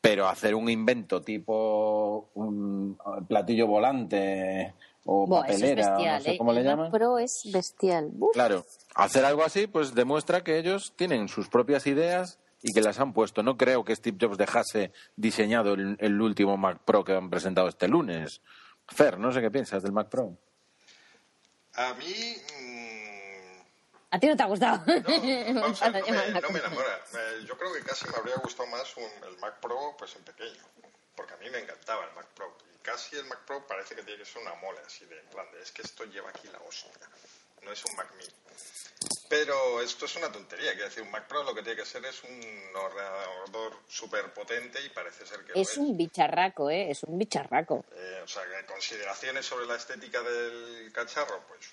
pero 0.00 0.26
hacer 0.26 0.54
un 0.54 0.71
invento 0.71 1.21
tipo 1.21 2.30
un 2.35 2.99
platillo 3.28 3.66
volante 3.66 4.75
o 5.04 5.26
Buah, 5.26 5.42
papelera, 5.42 5.82
es 5.82 5.88
bestial, 5.88 6.18
no 6.18 6.25
sé 6.25 6.32
¿eh? 6.32 6.38
cómo 6.38 6.50
el 6.52 6.56
le 6.56 6.64
llaman. 6.64 6.90
Pro 6.90 7.18
es 7.18 7.42
bestial. 7.52 8.11
Uf. 8.18 8.32
Claro, 8.32 8.64
hacer 8.94 9.25
algo 9.26 9.44
así 9.44 9.66
pues 9.66 9.94
demuestra 9.94 10.42
que 10.42 10.59
ellos 10.59 10.94
tienen 10.97 11.28
sus 11.28 11.49
propias 11.49 11.87
ideas 11.87 12.38
y 12.62 12.73
que 12.73 12.80
las 12.80 12.99
han 13.00 13.12
puesto. 13.12 13.42
No 13.42 13.59
creo 13.59 13.85
que 13.85 13.94
Steve 13.94 14.16
Jobs 14.18 14.38
dejase 14.38 14.92
diseñado 15.16 15.75
el, 15.75 15.97
el 16.00 16.21
último 16.23 16.56
Mac 16.56 16.78
Pro 16.87 17.04
que 17.04 17.12
han 17.12 17.28
presentado 17.28 17.68
este 17.68 17.87
lunes. 17.87 18.40
Fer, 18.92 19.18
no 19.18 19.32
sé 19.32 19.40
qué 19.40 19.50
piensas 19.50 19.82
del 19.82 19.92
Mac 19.92 20.08
Pro. 20.08 20.37
A 21.75 21.94
mí. 21.94 22.37
Mmm... 22.61 22.92
¿A 24.11 24.18
ti 24.20 24.26
no 24.26 24.37
te 24.37 24.42
ha 24.42 24.46
gustado? 24.46 24.84
No, 24.84 25.61
vamos 25.62 25.82
a 25.82 25.88
ver, 25.88 26.04
no, 26.06 26.12
me, 26.12 26.40
no 26.40 26.50
me 26.50 26.58
enamora. 26.58 27.00
Yo 27.46 27.56
creo 27.56 27.72
que 27.72 27.80
casi 27.80 28.06
me 28.08 28.16
habría 28.16 28.37
gustado 28.37 28.68
más 28.68 28.94
un, 28.99 29.11
el 29.26 29.38
Mac 29.38 29.58
Pro 29.61 29.94
pues 29.99 30.14
en 30.16 30.22
pequeño. 30.22 30.62
Porque 31.16 31.32
a 31.32 31.37
mí 31.38 31.49
me 31.49 31.61
encantaba 31.61 32.04
el 32.04 32.12
Mac 32.14 32.26
Pro. 32.34 32.54
Y 32.75 32.78
casi 32.82 33.16
el 33.16 33.25
Mac 33.25 33.40
Pro 33.46 33.66
parece 33.66 33.94
que 33.94 34.02
tiene 34.02 34.22
que 34.22 34.26
ser 34.26 34.42
una 34.42 34.54
mole 34.56 34.80
así 34.87 35.06
de 35.06 35.18
en 35.18 35.26
plan 35.28 35.46
de, 35.52 35.62
es 35.62 35.72
que 35.72 35.80
esto 35.80 36.04
lleva 36.04 36.28
aquí 36.28 36.46
la 36.49 36.58
hostia. 36.68 36.90
No 37.62 37.73
es 37.73 37.85
un 37.85 37.97
Mac 37.97 38.12
Mini. 38.16 38.33
Pero 39.28 39.81
esto 39.81 40.04
es 40.04 40.16
una 40.16 40.31
tontería. 40.31 40.73
Quiero 40.73 40.88
decir, 40.88 41.02
un 41.02 41.11
Mac 41.11 41.26
Pro 41.26 41.42
lo 41.42 41.54
que 41.54 41.62
tiene 41.62 41.81
que 41.81 41.87
ser 41.87 42.04
es 42.04 42.23
un 42.23 42.76
ordenador 42.76 43.78
súper 43.88 44.33
potente 44.35 44.78
y 44.85 44.90
parece 44.90 45.26
ser 45.26 45.45
que. 45.45 45.59
Es 45.59 45.76
un 45.78 45.97
bicharraco, 45.97 46.71
¿eh? 46.71 46.90
Es 46.90 47.02
un 47.04 47.19
bicharraco. 47.19 47.85
Eh, 47.92 48.21
o 48.23 48.28
sea, 48.28 48.42
que 48.45 48.66
consideraciones 48.66 49.47
sobre 49.47 49.66
la 49.66 49.76
estética 49.76 50.21
del 50.21 50.92
cacharro, 50.92 51.42
pues. 51.49 51.71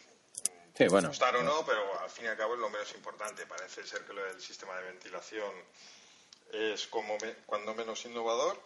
Sí, 0.77 0.87
bueno. 0.87 1.09
Gustar 1.09 1.35
o 1.35 1.43
no, 1.43 1.65
pero 1.65 1.99
al 1.99 2.09
fin 2.09 2.25
y 2.25 2.27
al 2.29 2.37
cabo 2.37 2.53
es 2.53 2.61
lo 2.61 2.69
menos 2.69 2.93
importante. 2.95 3.45
Parece 3.45 3.85
ser 3.85 4.05
que 4.05 4.13
lo 4.13 4.23
del 4.23 4.39
sistema 4.41 4.77
de 4.77 4.83
ventilación 4.83 5.51
es 6.53 6.87
como 6.87 7.17
me, 7.17 7.33
cuando 7.45 7.75
menos 7.75 8.05
innovador 8.05 8.57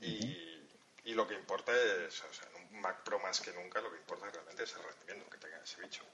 y, 0.00 0.18
uh 0.18 0.28
-huh. 0.28 0.68
y, 1.04 1.14
lo 1.14 1.26
que 1.26 1.34
importa 1.34 1.72
es, 1.72 2.22
o 2.22 2.34
sea, 2.34 2.48
en 2.50 2.74
un 2.74 2.80
Mac 2.82 3.02
Pro 3.02 3.18
más 3.20 3.40
que 3.40 3.52
nunca, 3.52 3.80
lo 3.80 3.90
que 3.90 3.96
importa 3.96 4.30
realmente 4.30 4.64
es 4.64 4.74
el 4.74 4.82
rendimiento 4.82 5.30
que 5.30 5.38
tenga 5.38 5.58
ese 5.64 5.80
bicho. 5.80 6.04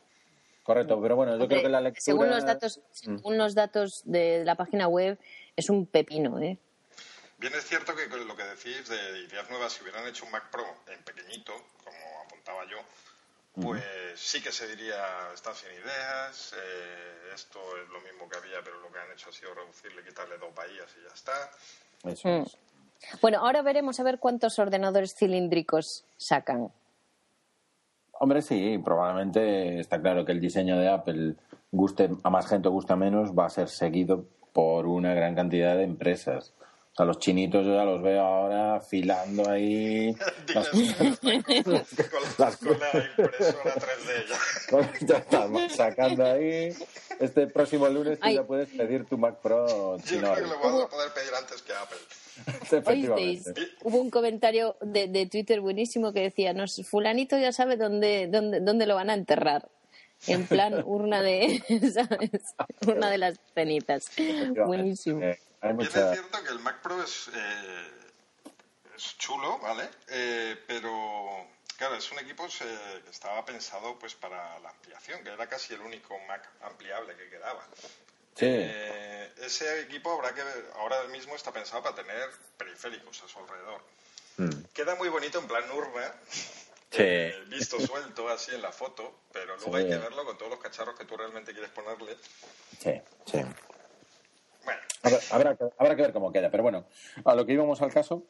Correcto, 0.63 1.01
pero 1.03 1.17
bueno, 1.17 1.33
yo 1.33 1.43
Hombre, 1.43 1.57
creo 1.57 1.63
que 1.63 1.69
la 1.69 1.81
lectura... 1.81 2.03
Según 2.03 2.31
los 2.31 2.45
datos, 2.45 2.81
según 2.93 3.37
los 3.37 3.55
datos 3.55 4.03
de 4.05 4.45
la 4.45 4.55
página 4.55 4.87
web, 4.87 5.19
es 5.57 5.69
un 5.69 5.87
pepino, 5.87 6.39
¿eh? 6.41 6.59
Bien 7.39 7.53
es 7.55 7.65
cierto 7.65 7.97
que 7.97 8.07
lo 8.07 8.37
que 8.37 8.45
decís 8.45 8.89
de 8.89 9.27
ideas 9.29 9.51
nuevas, 9.51 9.73
si 9.73 9.83
hubieran 9.83 10.07
hecho 10.07 10.25
un 10.25 10.31
Mac 10.31 10.49
Pro 10.51 10.65
en 10.87 11.03
pequeñito, 11.03 11.53
como 11.83 11.99
apuntaba 12.25 12.65
yo, 12.71 12.79
pues 13.55 13.83
uh 13.83 13.85
-huh. 13.85 14.17
sí 14.17 14.41
que 14.41 14.53
se 14.53 14.69
diría, 14.69 15.05
están 15.35 15.55
sin 15.57 15.73
ideas, 15.73 16.55
eh, 16.57 17.33
esto 17.35 17.59
es 17.83 17.89
lo 17.89 18.01
mismo 18.03 18.29
que 18.29 18.39
había, 18.39 18.63
pero 18.63 18.81
lo 18.81 18.93
que 18.93 18.99
han 19.01 19.11
hecho 19.11 19.31
ha 19.31 19.33
sido 19.33 19.53
reducirle, 19.55 20.05
quitarle 20.05 20.39
dos 20.39 20.55
bahías 20.55 20.89
y 20.97 21.03
ya 21.03 21.13
está. 21.13 21.51
Eso 22.05 22.29
mm. 22.29 22.43
es. 22.43 22.57
Bueno, 23.21 23.41
ahora 23.41 23.63
veremos 23.63 23.99
a 23.99 24.05
ver 24.05 24.21
cuántos 24.21 24.61
ordenadores 24.61 25.15
cilíndricos 25.17 26.05
sacan. 26.17 26.73
Hombre, 28.23 28.41
sí, 28.41 28.79
probablemente 28.79 29.81
está 29.81 30.01
claro 30.01 30.25
que 30.25 30.31
el 30.31 30.39
diseño 30.39 30.79
de 30.79 30.89
Apple 30.89 31.35
guste 31.73 32.09
a 32.23 32.31
más 32.31 32.47
gente 32.47 32.69
o 32.69 32.71
gusta 32.71 32.95
menos, 32.95 33.33
va 33.37 33.47
a 33.47 33.51
ser 33.51 33.69
seguido 33.69 34.27
por 34.53 34.87
una 34.87 35.13
gran 35.13 35.35
cantidad 35.35 35.77
de 35.77 35.83
empresas. 35.83 36.55
O 36.93 36.95
sea, 36.95 37.05
los 37.05 37.19
chinitos 37.19 37.67
yo 37.67 37.75
ya 37.75 37.83
los 37.83 38.01
veo 38.01 38.21
ahora 38.21 38.77
afilando 38.77 39.51
ahí. 39.51 40.15
las, 40.55 40.73
las, 42.39 42.57
con, 42.59 42.79
la 42.79 43.07
impresora 43.19 43.75
3D 43.75 44.29
ya. 45.01 45.07
ya 45.09 45.17
estamos 45.17 45.73
sacando 45.73 46.25
ahí. 46.25 46.73
Este 47.19 47.49
próximo 47.49 47.89
lunes 47.89 48.21
tú 48.21 48.29
ya 48.29 48.45
puedes 48.45 48.69
pedir 48.69 49.05
tu 49.05 49.19
Mac 49.19 49.41
Pro 49.43 49.97
Yo 49.97 50.19
creo 50.21 50.35
que 50.37 50.41
lo 50.43 50.61
vas 50.61 50.85
a 50.85 50.89
poder 50.89 51.13
pedir 51.13 51.35
antes 51.37 51.61
que 51.63 51.73
Apple. 51.73 51.99
¿Oísteis? 52.87 53.45
Hubo 53.83 54.01
un 54.01 54.11
comentario 54.11 54.77
de, 54.81 55.09
de, 55.09 55.27
Twitter 55.27 55.61
buenísimo 55.61 56.13
que 56.13 56.21
decía, 56.21 56.53
no, 56.53 56.65
fulanito 56.69 57.39
ya 57.39 57.53
sabe 57.53 57.77
dónde, 57.77 58.29
dónde, 58.29 58.61
dónde 58.61 58.87
lo 58.87 58.95
van 58.95 59.11
a 59.11 59.15
enterrar. 59.15 59.69
En 60.27 60.47
plan 60.47 60.75
urna 60.87 61.21
de, 61.21 61.63
¿sabes? 61.93 62.31
Urna 62.87 63.11
de 63.11 63.19
las 63.19 63.41
cenizas. 63.55 64.11
Buenísimo. 64.67 65.23
Eh, 65.23 65.39
hay 65.61 65.73
mucha... 65.75 66.13
Es 66.13 66.19
cierto 66.19 66.43
que 66.43 66.51
el 66.51 66.59
Mac 66.61 66.81
Pro 66.81 67.03
es, 67.03 67.29
eh, 67.35 67.91
es 68.97 69.19
chulo, 69.19 69.59
¿vale? 69.59 69.89
Eh, 70.09 70.57
pero, 70.67 71.49
claro, 71.77 71.97
es 71.97 72.11
un 72.13 72.19
equipo 72.21 72.47
que 72.47 73.11
estaba 73.11 73.45
pensado 73.45 73.99
pues 73.99 74.15
para 74.15 74.59
la 74.61 74.71
ampliación, 74.71 75.23
que 75.23 75.31
era 75.31 75.47
casi 75.49 75.75
el 75.75 75.81
único 75.81 76.19
Mac 76.29 76.49
ampliable 76.63 77.15
que 77.17 77.29
quedaba. 77.29 77.67
Sí. 78.35 78.47
Eh, 78.49 79.33
ese 79.43 79.83
equipo 79.83 80.13
habrá 80.13 80.35
que 80.35 80.43
ahora 80.77 81.05
mismo 81.09 81.35
está 81.35 81.53
pensado 81.53 81.83
para 81.83 81.95
tener 81.95 82.31
periféricos 82.57 83.23
a 83.23 83.29
su 83.29 83.39
alrededor. 83.39 83.83
Mm. 84.39 84.65
Queda 84.73 84.95
muy 84.97 85.09
bonito 85.09 85.39
en 85.39 85.47
plan 85.47 85.65
urna, 85.71 86.15
sí. 86.91 87.03
eh, 87.03 87.35
visto 87.49 87.79
suelto 87.81 88.29
así 88.29 88.55
en 88.55 88.63
la 88.63 88.73
foto, 88.73 89.21
pero 89.33 89.57
luego 89.57 89.77
sí. 89.77 89.83
hay 89.83 89.89
que 89.89 89.99
verlo 89.99 90.25
con 90.25 90.39
todos 90.39 90.53
los 90.53 90.61
cacharros 90.61 90.99
que 90.99 91.05
tú 91.05 91.17
realmente 91.17 91.53
quieres 91.53 91.71
ponerle. 91.71 92.17
Sí, 92.79 93.01
sí. 93.27 93.41
Bueno. 94.65 94.81
Habrá, 95.03 95.19
habrá, 95.31 95.59
habrá 95.79 95.97
que 95.97 96.03
ver 96.03 96.13
cómo 96.13 96.33
queda, 96.33 96.51
pero 96.51 96.63
bueno, 96.63 96.87
a 97.25 97.35
lo 97.35 97.45
que 97.45 97.53
íbamos 97.53 97.83
al 97.83 97.93
caso 97.93 98.25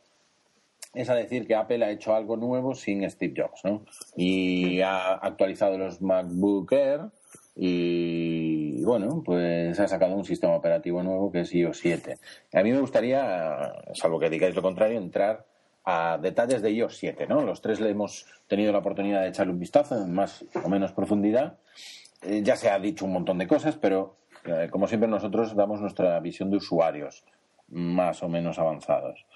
es 0.94 1.08
a 1.08 1.14
decir 1.14 1.46
que 1.46 1.54
Apple 1.54 1.84
ha 1.84 1.90
hecho 1.90 2.14
algo 2.14 2.36
nuevo 2.36 2.74
sin 2.74 3.08
Steve 3.10 3.34
Jobs, 3.36 3.64
¿no? 3.64 3.84
Y 4.16 4.80
ha 4.80 5.14
actualizado 5.14 5.78
los 5.78 6.02
MacBook 6.02 6.72
Air 6.72 7.00
y 7.56 8.31
bueno, 8.84 9.22
pues 9.24 9.78
ha 9.78 9.88
sacado 9.88 10.14
un 10.14 10.24
sistema 10.24 10.54
operativo 10.54 11.02
nuevo 11.02 11.30
que 11.30 11.40
es 11.40 11.54
iOS 11.54 11.78
7. 11.78 12.16
A 12.54 12.62
mí 12.62 12.72
me 12.72 12.80
gustaría, 12.80 13.72
salvo 13.94 14.18
que 14.18 14.30
digáis 14.30 14.54
lo 14.54 14.62
contrario, 14.62 14.98
entrar 14.98 15.44
a 15.84 16.18
detalles 16.18 16.62
de 16.62 16.70
iOS 16.70 16.96
7, 16.96 17.26
¿no? 17.26 17.42
Los 17.42 17.60
tres 17.60 17.80
le 17.80 17.90
hemos 17.90 18.26
tenido 18.46 18.72
la 18.72 18.78
oportunidad 18.78 19.22
de 19.22 19.28
echarle 19.28 19.52
un 19.52 19.58
vistazo 19.58 19.96
en 19.96 20.12
más 20.12 20.44
o 20.62 20.68
menos 20.68 20.92
profundidad. 20.92 21.58
Eh, 22.22 22.42
ya 22.42 22.56
se 22.56 22.70
ha 22.70 22.78
dicho 22.78 23.04
un 23.04 23.12
montón 23.12 23.38
de 23.38 23.46
cosas, 23.48 23.76
pero 23.76 24.16
eh, 24.44 24.68
como 24.70 24.86
siempre 24.86 25.08
nosotros 25.08 25.54
damos 25.54 25.80
nuestra 25.80 26.18
visión 26.20 26.50
de 26.50 26.58
usuarios 26.58 27.24
más 27.68 28.22
o 28.22 28.28
menos 28.28 28.58
avanzados. 28.58 29.26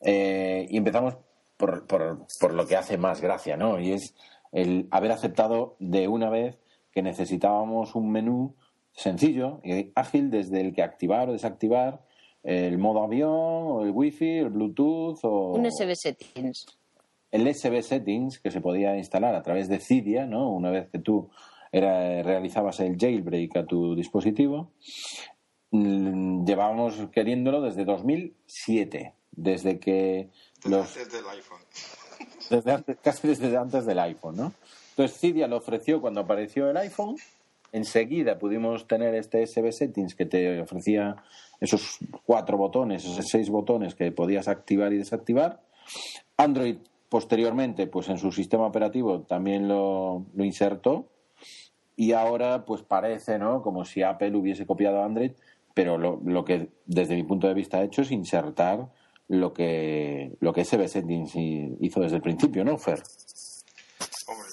Eh, 0.00 0.66
y 0.68 0.76
empezamos 0.76 1.16
por, 1.56 1.86
por, 1.86 2.26
por 2.40 2.54
lo 2.54 2.66
que 2.66 2.76
hace 2.76 2.98
más 2.98 3.20
gracia, 3.20 3.56
¿no? 3.56 3.78
Y 3.78 3.92
es 3.92 4.14
el 4.52 4.88
haber 4.90 5.12
aceptado 5.12 5.76
de 5.78 6.08
una 6.08 6.30
vez 6.30 6.58
que 6.92 7.02
necesitábamos 7.02 7.94
un 7.94 8.10
menú 8.10 8.54
sencillo 8.94 9.60
y 9.64 9.90
ágil 9.94 10.30
desde 10.30 10.60
el 10.60 10.72
que 10.72 10.82
activar 10.82 11.28
o 11.28 11.32
desactivar 11.32 12.00
el 12.42 12.78
modo 12.78 13.02
avión 13.02 13.30
o 13.32 13.82
el 13.82 13.90
wifi, 13.90 14.38
el 14.38 14.50
bluetooth 14.50 15.18
o 15.24 15.54
un 15.54 15.66
USB 15.66 15.94
settings. 15.94 16.66
El 17.30 17.48
USB 17.48 17.82
settings 17.82 18.38
que 18.38 18.50
se 18.50 18.60
podía 18.60 18.96
instalar 18.96 19.34
a 19.34 19.42
través 19.42 19.68
de 19.68 19.80
Cydia, 19.80 20.26
¿no? 20.26 20.50
Una 20.50 20.70
vez 20.70 20.88
que 20.90 21.00
tú 21.00 21.30
era, 21.72 22.22
realizabas 22.22 22.78
el 22.80 22.96
jailbreak 22.96 23.56
a 23.56 23.66
tu 23.66 23.96
dispositivo. 23.96 24.70
Llevábamos 25.72 26.94
queriéndolo 27.10 27.60
desde 27.60 27.84
2007, 27.84 29.14
desde 29.32 29.80
que 29.80 30.30
desde 30.62 30.70
los 30.70 30.96
antes 30.96 31.12
del 31.12 31.28
iPhone. 31.28 31.60
desde 32.50 32.96
casi 32.96 33.26
desde 33.26 33.56
antes 33.56 33.84
del 33.84 33.98
iPhone, 33.98 34.36
¿no? 34.36 34.52
Entonces 34.90 35.18
Cydia 35.18 35.48
lo 35.48 35.56
ofreció 35.56 36.00
cuando 36.00 36.20
apareció 36.20 36.70
el 36.70 36.76
iPhone. 36.76 37.16
Enseguida 37.74 38.38
pudimos 38.38 38.86
tener 38.86 39.16
este 39.16 39.44
SB 39.44 39.72
Settings 39.72 40.14
que 40.14 40.26
te 40.26 40.60
ofrecía 40.60 41.16
esos 41.60 41.98
cuatro 42.24 42.56
botones, 42.56 43.04
esos 43.04 43.26
seis 43.26 43.50
botones 43.50 43.96
que 43.96 44.12
podías 44.12 44.46
activar 44.46 44.92
y 44.92 44.98
desactivar. 44.98 45.60
Android 46.36 46.76
posteriormente, 47.08 47.88
pues 47.88 48.08
en 48.10 48.18
su 48.18 48.30
sistema 48.30 48.64
operativo 48.64 49.22
también 49.22 49.66
lo, 49.66 50.24
insertó 50.38 51.08
y 51.96 52.12
ahora 52.12 52.64
pues 52.64 52.82
parece, 52.82 53.40
¿no? 53.40 53.60
Como 53.60 53.84
si 53.84 54.04
Apple 54.04 54.36
hubiese 54.36 54.66
copiado 54.66 55.02
Android, 55.02 55.32
pero 55.74 55.98
lo, 55.98 56.20
lo 56.24 56.44
que 56.44 56.68
desde 56.86 57.16
mi 57.16 57.24
punto 57.24 57.48
de 57.48 57.54
vista 57.54 57.78
ha 57.78 57.82
hecho 57.82 58.02
es 58.02 58.12
insertar 58.12 58.88
lo 59.26 59.52
que 59.52 60.36
lo 60.38 60.52
que 60.52 60.64
SB 60.64 60.86
Settings 60.86 61.34
hizo 61.34 62.00
desde 62.00 62.16
el 62.16 62.22
principio, 62.22 62.64
¿no, 62.64 62.78
Fer? 62.78 63.02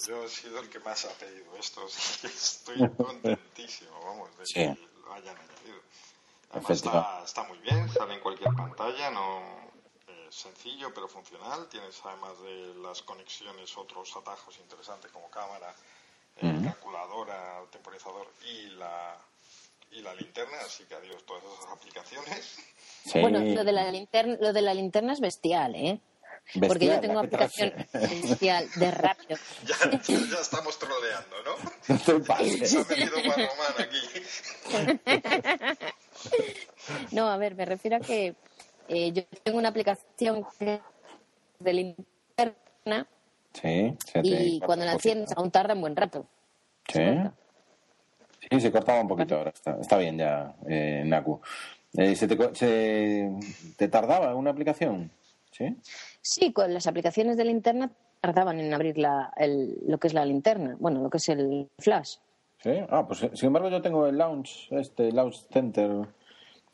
Yo 0.08 0.24
he 0.24 0.30
sido 0.30 0.60
el 0.60 0.70
que 0.70 0.80
más 0.80 1.06
ha 1.06 1.10
pedido 1.10 1.56
esto, 1.58 1.86
estoy 2.24 2.90
contentísimo, 2.98 4.00
vamos, 4.04 4.30
de 4.38 4.44
que 4.46 4.78
lo 5.06 5.14
hayan 5.14 5.38
añadido. 5.38 5.82
Además 6.52 6.72
está, 6.72 7.22
está, 7.24 7.44
muy 7.44 7.58
bien, 7.60 7.90
sale 7.90 8.16
en 8.16 8.20
cualquier 8.20 8.54
pantalla, 8.54 9.10
no 9.12 9.40
eh, 10.08 10.28
sencillo 10.30 10.94
pero 10.94 11.08
funcional. 11.08 11.70
Tienes 11.70 12.02
además 12.04 12.42
de 12.42 12.76
las 12.82 13.02
conexiones 13.04 13.78
otros 13.78 14.16
atajos 14.18 14.58
interesantes 14.60 15.12
como 15.12 15.30
cámara, 15.30 15.74
eh, 16.38 16.60
calculadora, 16.64 17.64
temporizador 17.72 18.28
y 18.44 18.70
la 18.72 19.18
y 19.92 20.02
la 20.02 20.14
linterna, 20.16 20.58
así 20.66 20.86
que 20.86 20.96
adiós 20.96 21.24
todas 21.26 21.44
esas 21.44 21.72
aplicaciones. 21.72 22.58
Bueno, 23.14 23.40
lo 23.40 23.64
de 23.64 23.72
la 23.72 23.92
linterna, 23.92 24.38
lo 24.40 24.54
de 24.54 24.62
la 24.62 24.74
linterna 24.74 25.14
es 25.14 25.20
bestial, 25.20 25.76
¿eh? 25.76 26.00
Porque 26.68 26.86
yo 26.86 27.00
tengo 27.00 27.20
aplicación 27.20 27.74
bestial 27.94 28.68
de 28.76 28.92
rápido. 28.92 29.40
Ya, 29.66 29.76
ya, 29.90 30.40
estamos 30.42 30.78
troleando, 30.78 31.36
¿no? 31.46 31.98
Se 31.98 32.12
ha 32.12 32.18
metido 32.18 33.18
Juan 33.24 33.48
Román 33.48 33.74
aquí. 33.80 34.02
No, 37.12 37.30
a 37.30 37.38
ver, 37.38 37.56
me 37.56 37.66
refiero 37.66 37.98
a 37.98 38.00
que 38.00 38.36
eh, 38.88 39.12
yo 39.12 39.24
tengo 39.44 39.58
una 39.58 39.70
aplicación 39.70 40.46
de 41.60 41.74
linterna 41.74 43.08
sí, 43.54 43.96
y 44.24 44.60
cuando 44.60 44.86
la 44.86 44.94
enciendes 44.94 45.32
aún 45.36 45.52
tarda 45.52 45.74
un 45.74 45.82
buen 45.82 45.96
rato. 45.96 46.26
Sí. 46.92 47.02
Sí, 48.50 48.60
se 48.60 48.72
cortaba 48.72 49.02
un 49.02 49.08
poquito 49.08 49.38
ahora. 49.38 49.54
Está, 49.80 49.98
bien 49.98 50.18
ya, 50.18 50.56
eh, 50.68 51.04
Naku. 51.06 51.40
Eh, 51.94 52.16
¿se, 52.16 52.28
te, 52.28 52.56
se, 52.56 53.32
¿Te 53.78 53.88
tardaba 53.88 54.36
una 54.36 54.52
aplicación? 54.52 55.12
¿Sí? 55.52 55.76
Sí, 56.22 56.54
con 56.54 56.74
las 56.74 56.88
aplicaciones 56.88 57.38
de 57.38 57.46
linterna 57.46 57.92
tardaban 58.20 58.60
en 58.60 58.74
abrir 58.74 58.98
la, 58.98 59.34
el, 59.38 59.80
lo 59.88 59.98
que 59.98 60.08
es 60.08 60.14
la 60.14 60.26
linterna, 60.26 60.76
bueno, 60.80 61.02
lo 61.02 61.10
que 61.10 61.18
es 61.18 61.30
el 61.30 61.70
flash. 61.80 62.18
Sí, 62.60 62.72
ah, 62.90 63.08
pues 63.08 63.28
sin 63.34 63.48
embargo 63.48 63.70
yo 63.70 63.82
tengo 63.82 64.06
el 64.06 64.18
Launch, 64.18 64.68
este 64.72 65.12
Launch 65.12 65.48
Center 65.52 66.08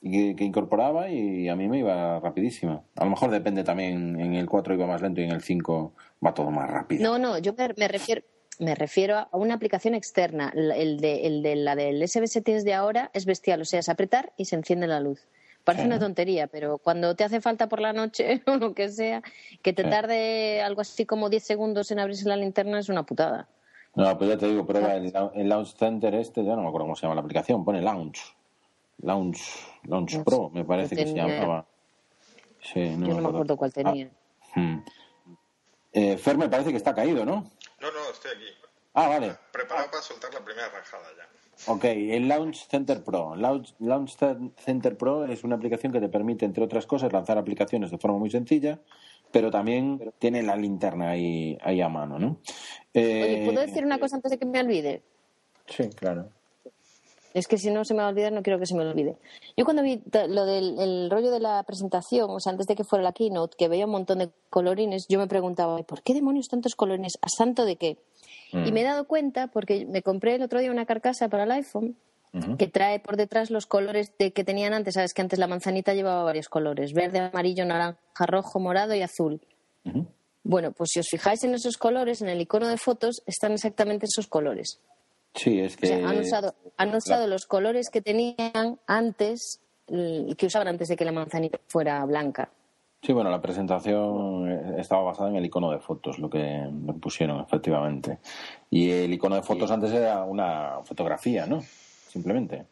que, 0.02 0.36
que, 0.36 0.44
incorporaba 0.44 1.10
y 1.10 1.48
a 1.48 1.56
mí 1.56 1.70
me 1.70 1.80
iba 1.80 2.20
rapidísima. 2.20 2.84
A 2.96 3.06
lo 3.06 3.12
mejor 3.12 3.32
depende 3.32 3.64
también, 3.64 4.20
en 4.20 4.36
el 4.36 4.48
4 4.48 4.74
iba 4.74 4.86
más 4.86 5.02
lento 5.02 5.22
y 5.22 5.24
en 5.24 5.32
el 5.32 5.42
5 5.42 5.94
va 6.26 6.34
todo 6.34 6.52
más 6.52 6.70
rápido. 6.70 7.04
No, 7.04 7.18
no, 7.18 7.38
yo 7.38 7.54
me 7.78 7.88
refiero, 7.88 8.22
me 8.60 8.76
refiero 8.76 9.18
a 9.18 9.30
una 9.32 9.54
aplicación 9.54 9.96
externa. 9.96 10.52
El 10.54 11.00
de, 11.00 11.26
el 11.26 11.42
de 11.42 11.56
la 11.56 11.76
del 11.76 12.06
SBS 12.06 12.44
tienes 12.44 12.66
de 12.66 12.74
ahora 12.74 13.10
es 13.14 13.26
bestial, 13.26 13.62
o 13.62 13.66
sea, 13.66 13.80
es 13.80 13.90
apretar 13.90 14.34
y 14.38 14.46
se 14.46 14.56
enciende 14.56 14.88
la 14.88 15.00
luz. 15.00 15.28
Parece 15.68 15.86
una 15.86 16.00
tontería, 16.00 16.48
pero 16.48 16.78
cuando 16.78 17.14
te 17.14 17.26
hace 17.26 17.42
falta 17.42 17.68
por 17.68 17.82
la 17.82 17.92
noche 17.92 18.42
o 18.48 18.56
lo 18.56 18.74
que 18.74 18.88
sea, 18.88 19.22
que 19.62 19.74
te 19.74 19.84
tarde 19.84 20.62
algo 20.62 20.80
así 20.80 21.06
como 21.06 21.30
10 21.30 21.44
segundos 21.44 21.92
en 21.92 22.00
abrirse 22.00 22.26
la 22.26 22.38
linterna 22.38 22.80
es 22.80 22.88
una 22.88 23.04
putada. 23.04 23.50
No, 23.94 24.18
pues 24.18 24.30
ya 24.30 24.38
te 24.38 24.48
digo, 24.48 24.66
prueba 24.66 24.96
el, 24.96 25.14
el 25.36 25.50
Launch 25.50 25.76
Center 25.76 26.16
este, 26.16 26.46
ya 26.46 26.56
no 26.56 26.62
me 26.62 26.70
acuerdo 26.70 26.86
cómo 26.86 26.96
se 26.96 27.02
llama 27.02 27.16
la 27.16 27.22
aplicación, 27.22 27.66
pone 27.66 27.82
Launch. 27.82 28.34
Launch, 29.00 29.42
Launch 29.84 30.24
Pro, 30.24 30.50
me 30.52 30.64
parece 30.64 30.96
que, 30.96 31.06
se 31.06 31.14
llamaba. 31.14 31.66
Sí, 32.62 32.96
no 32.96 33.08
Yo 33.10 33.16
no 33.16 33.22
me 33.24 33.28
acuerdo 33.28 33.58
cuál 33.58 33.74
tenía. 33.74 34.10
Ah, 34.56 34.60
hmm. 34.62 34.86
eh, 35.92 36.18
Fer 36.18 36.38
me 36.38 36.48
parece 36.48 36.72
que 36.72 36.78
está 36.78 36.96
caído, 36.96 37.26
¿no? 37.26 37.52
No, 37.82 37.92
no, 37.92 38.10
estoy 38.14 38.32
aquí. 38.32 38.48
Ah, 38.94 39.10
vale. 39.10 39.36
Preparado 39.52 39.92
para 39.92 40.02
soltar 40.02 40.34
la 40.34 40.40
primera 40.40 40.70
rajada 40.70 41.08
ya. 41.18 41.37
Ok, 41.66 41.86
el 41.86 42.28
Launch 42.28 42.68
Center 42.68 43.04
Pro. 43.04 43.36
Launch, 43.36 43.74
Launch, 43.80 44.16
Center 44.58 44.98
Pro 44.98 45.26
es 45.26 45.44
una 45.44 45.56
aplicación 45.56 45.92
que 45.92 46.00
te 46.00 46.08
permite, 46.08 46.46
entre 46.46 46.64
otras 46.64 46.86
cosas, 46.86 47.12
lanzar 47.12 47.38
aplicaciones 47.38 47.92
de 47.92 47.98
forma 47.98 48.20
muy 48.20 48.30
sencilla, 48.30 48.80
pero 49.32 49.50
también 49.50 50.14
tiene 50.20 50.44
la 50.44 50.56
linterna 50.56 51.10
ahí, 51.10 51.58
ahí 51.62 51.82
a 51.82 51.90
mano, 51.90 52.20
¿no? 52.20 52.38
Oye, 52.94 53.42
¿puedo 53.46 53.60
decir 53.60 53.84
una 53.84 54.00
cosa 54.00 54.16
antes 54.16 54.32
de 54.32 54.38
que 54.38 54.46
me 54.46 54.60
olvide? 54.60 55.02
Sí, 55.66 55.90
claro. 55.90 56.30
Es 57.34 57.48
que 57.48 57.58
si 57.58 57.70
no 57.70 57.86
se 57.86 57.94
me 57.94 58.00
va 58.00 58.08
a 58.08 58.10
olvidar, 58.10 58.32
no 58.32 58.42
quiero 58.42 58.58
que 58.58 58.66
se 58.66 58.74
me 58.74 58.84
olvide. 58.84 59.18
Yo 59.56 59.66
cuando 59.66 59.84
vi 59.84 60.02
lo 60.30 60.46
del 60.46 61.10
rollo 61.12 61.30
de 61.30 61.40
la 61.40 61.62
presentación, 61.64 62.32
o 62.32 62.40
sea, 62.40 62.52
antes 62.52 62.66
de 62.66 62.76
que 62.76 62.84
fuera 62.84 63.04
la 63.04 63.12
keynote, 63.12 63.58
que 63.58 63.68
veía 63.68 63.86
un 63.86 63.92
montón 63.92 64.20
de 64.20 64.30
colorines, 64.50 65.08
yo 65.08 65.20
me 65.20 65.28
preguntaba, 65.28 65.78
¿por 65.84 66.02
qué 66.02 66.14
demonios 66.16 66.48
tantos 66.48 66.76
colorines? 66.76 67.20
¿A 67.22 67.30
santo 67.30 67.66
de 67.66 67.76
qué? 67.76 67.98
Y 68.52 68.72
me 68.72 68.82
he 68.82 68.84
mm. 68.84 68.88
dado 68.88 69.08
cuenta, 69.08 69.48
porque 69.48 69.86
me 69.86 70.02
compré 70.02 70.36
el 70.36 70.44
otro 70.44 70.60
día 70.60 70.72
una 70.72 70.86
carcasa 70.86 71.28
para 71.28 71.44
el 71.44 71.52
iPhone, 71.52 71.98
que 72.58 72.68
trae 72.68 73.00
por 73.00 73.18
detrás 73.18 73.50
los 73.50 73.66
colores 73.66 74.14
de, 74.20 74.32
que 74.32 74.44
tenían 74.44 74.74
antes. 74.74 74.94
Sabes 74.94 75.14
que 75.14 75.22
antes 75.22 75.40
la 75.40 75.48
manzanita 75.48 75.94
llevaba 75.94 76.24
varios 76.24 76.50
colores, 76.50 76.94
verde, 76.94 77.20
amarillo, 77.20 77.66
naranja, 77.66 78.26
rojo, 78.26 78.60
morado 78.60 78.94
y 78.94 79.02
azul. 79.02 79.42
Bueno, 80.44 80.72
pues 80.72 80.92
si 80.94 81.00
os 81.00 81.08
fijáis 81.10 81.44
en 81.44 81.54
esos 81.56 81.78
colores, 81.78 82.22
en 82.22 82.30
el 82.30 82.40
icono 82.40 82.68
de 82.68 82.78
fotos, 82.78 83.22
están 83.26 83.54
exactamente 83.54 84.06
esos 84.06 84.28
colores. 84.28 84.80
Sí, 85.34 85.60
es 85.60 85.76
que. 85.78 85.94
han 85.94 86.20
usado, 86.20 86.56
han 86.78 86.96
usado 86.96 87.28
los 87.28 87.46
colores 87.46 87.90
que 87.90 88.02
tenían 88.02 88.80
antes, 88.86 89.60
y 89.90 90.36
que 90.36 90.46
usaban 90.46 90.68
antes 90.68 90.88
de 90.88 90.96
que 90.96 91.06
la 91.06 91.12
manzanita 91.12 91.60
fuera 91.68 92.04
blanca. 92.06 92.50
Sí, 93.02 93.14
bueno, 93.14 93.30
la 93.30 93.42
presentación 93.42 94.50
eh, 94.52 94.76
estaba 94.80 95.04
basada 95.04 95.30
en 95.30 95.36
el 95.36 95.46
icono 95.46 95.72
de 95.72 95.80
fotos, 95.80 96.18
lo 96.20 96.30
que 96.30 96.40
me 96.40 96.94
pusieron, 96.94 97.40
efectivamente. 97.40 98.20
Y 98.70 98.90
el 98.90 99.14
icono 99.14 99.36
de 99.36 99.44
fotos 99.44 99.70
antes 99.72 99.92
era 99.92 100.24
una 100.24 100.80
fotografía, 100.84 101.46
¿no? 101.46 101.62
Simplemente. 101.62 102.66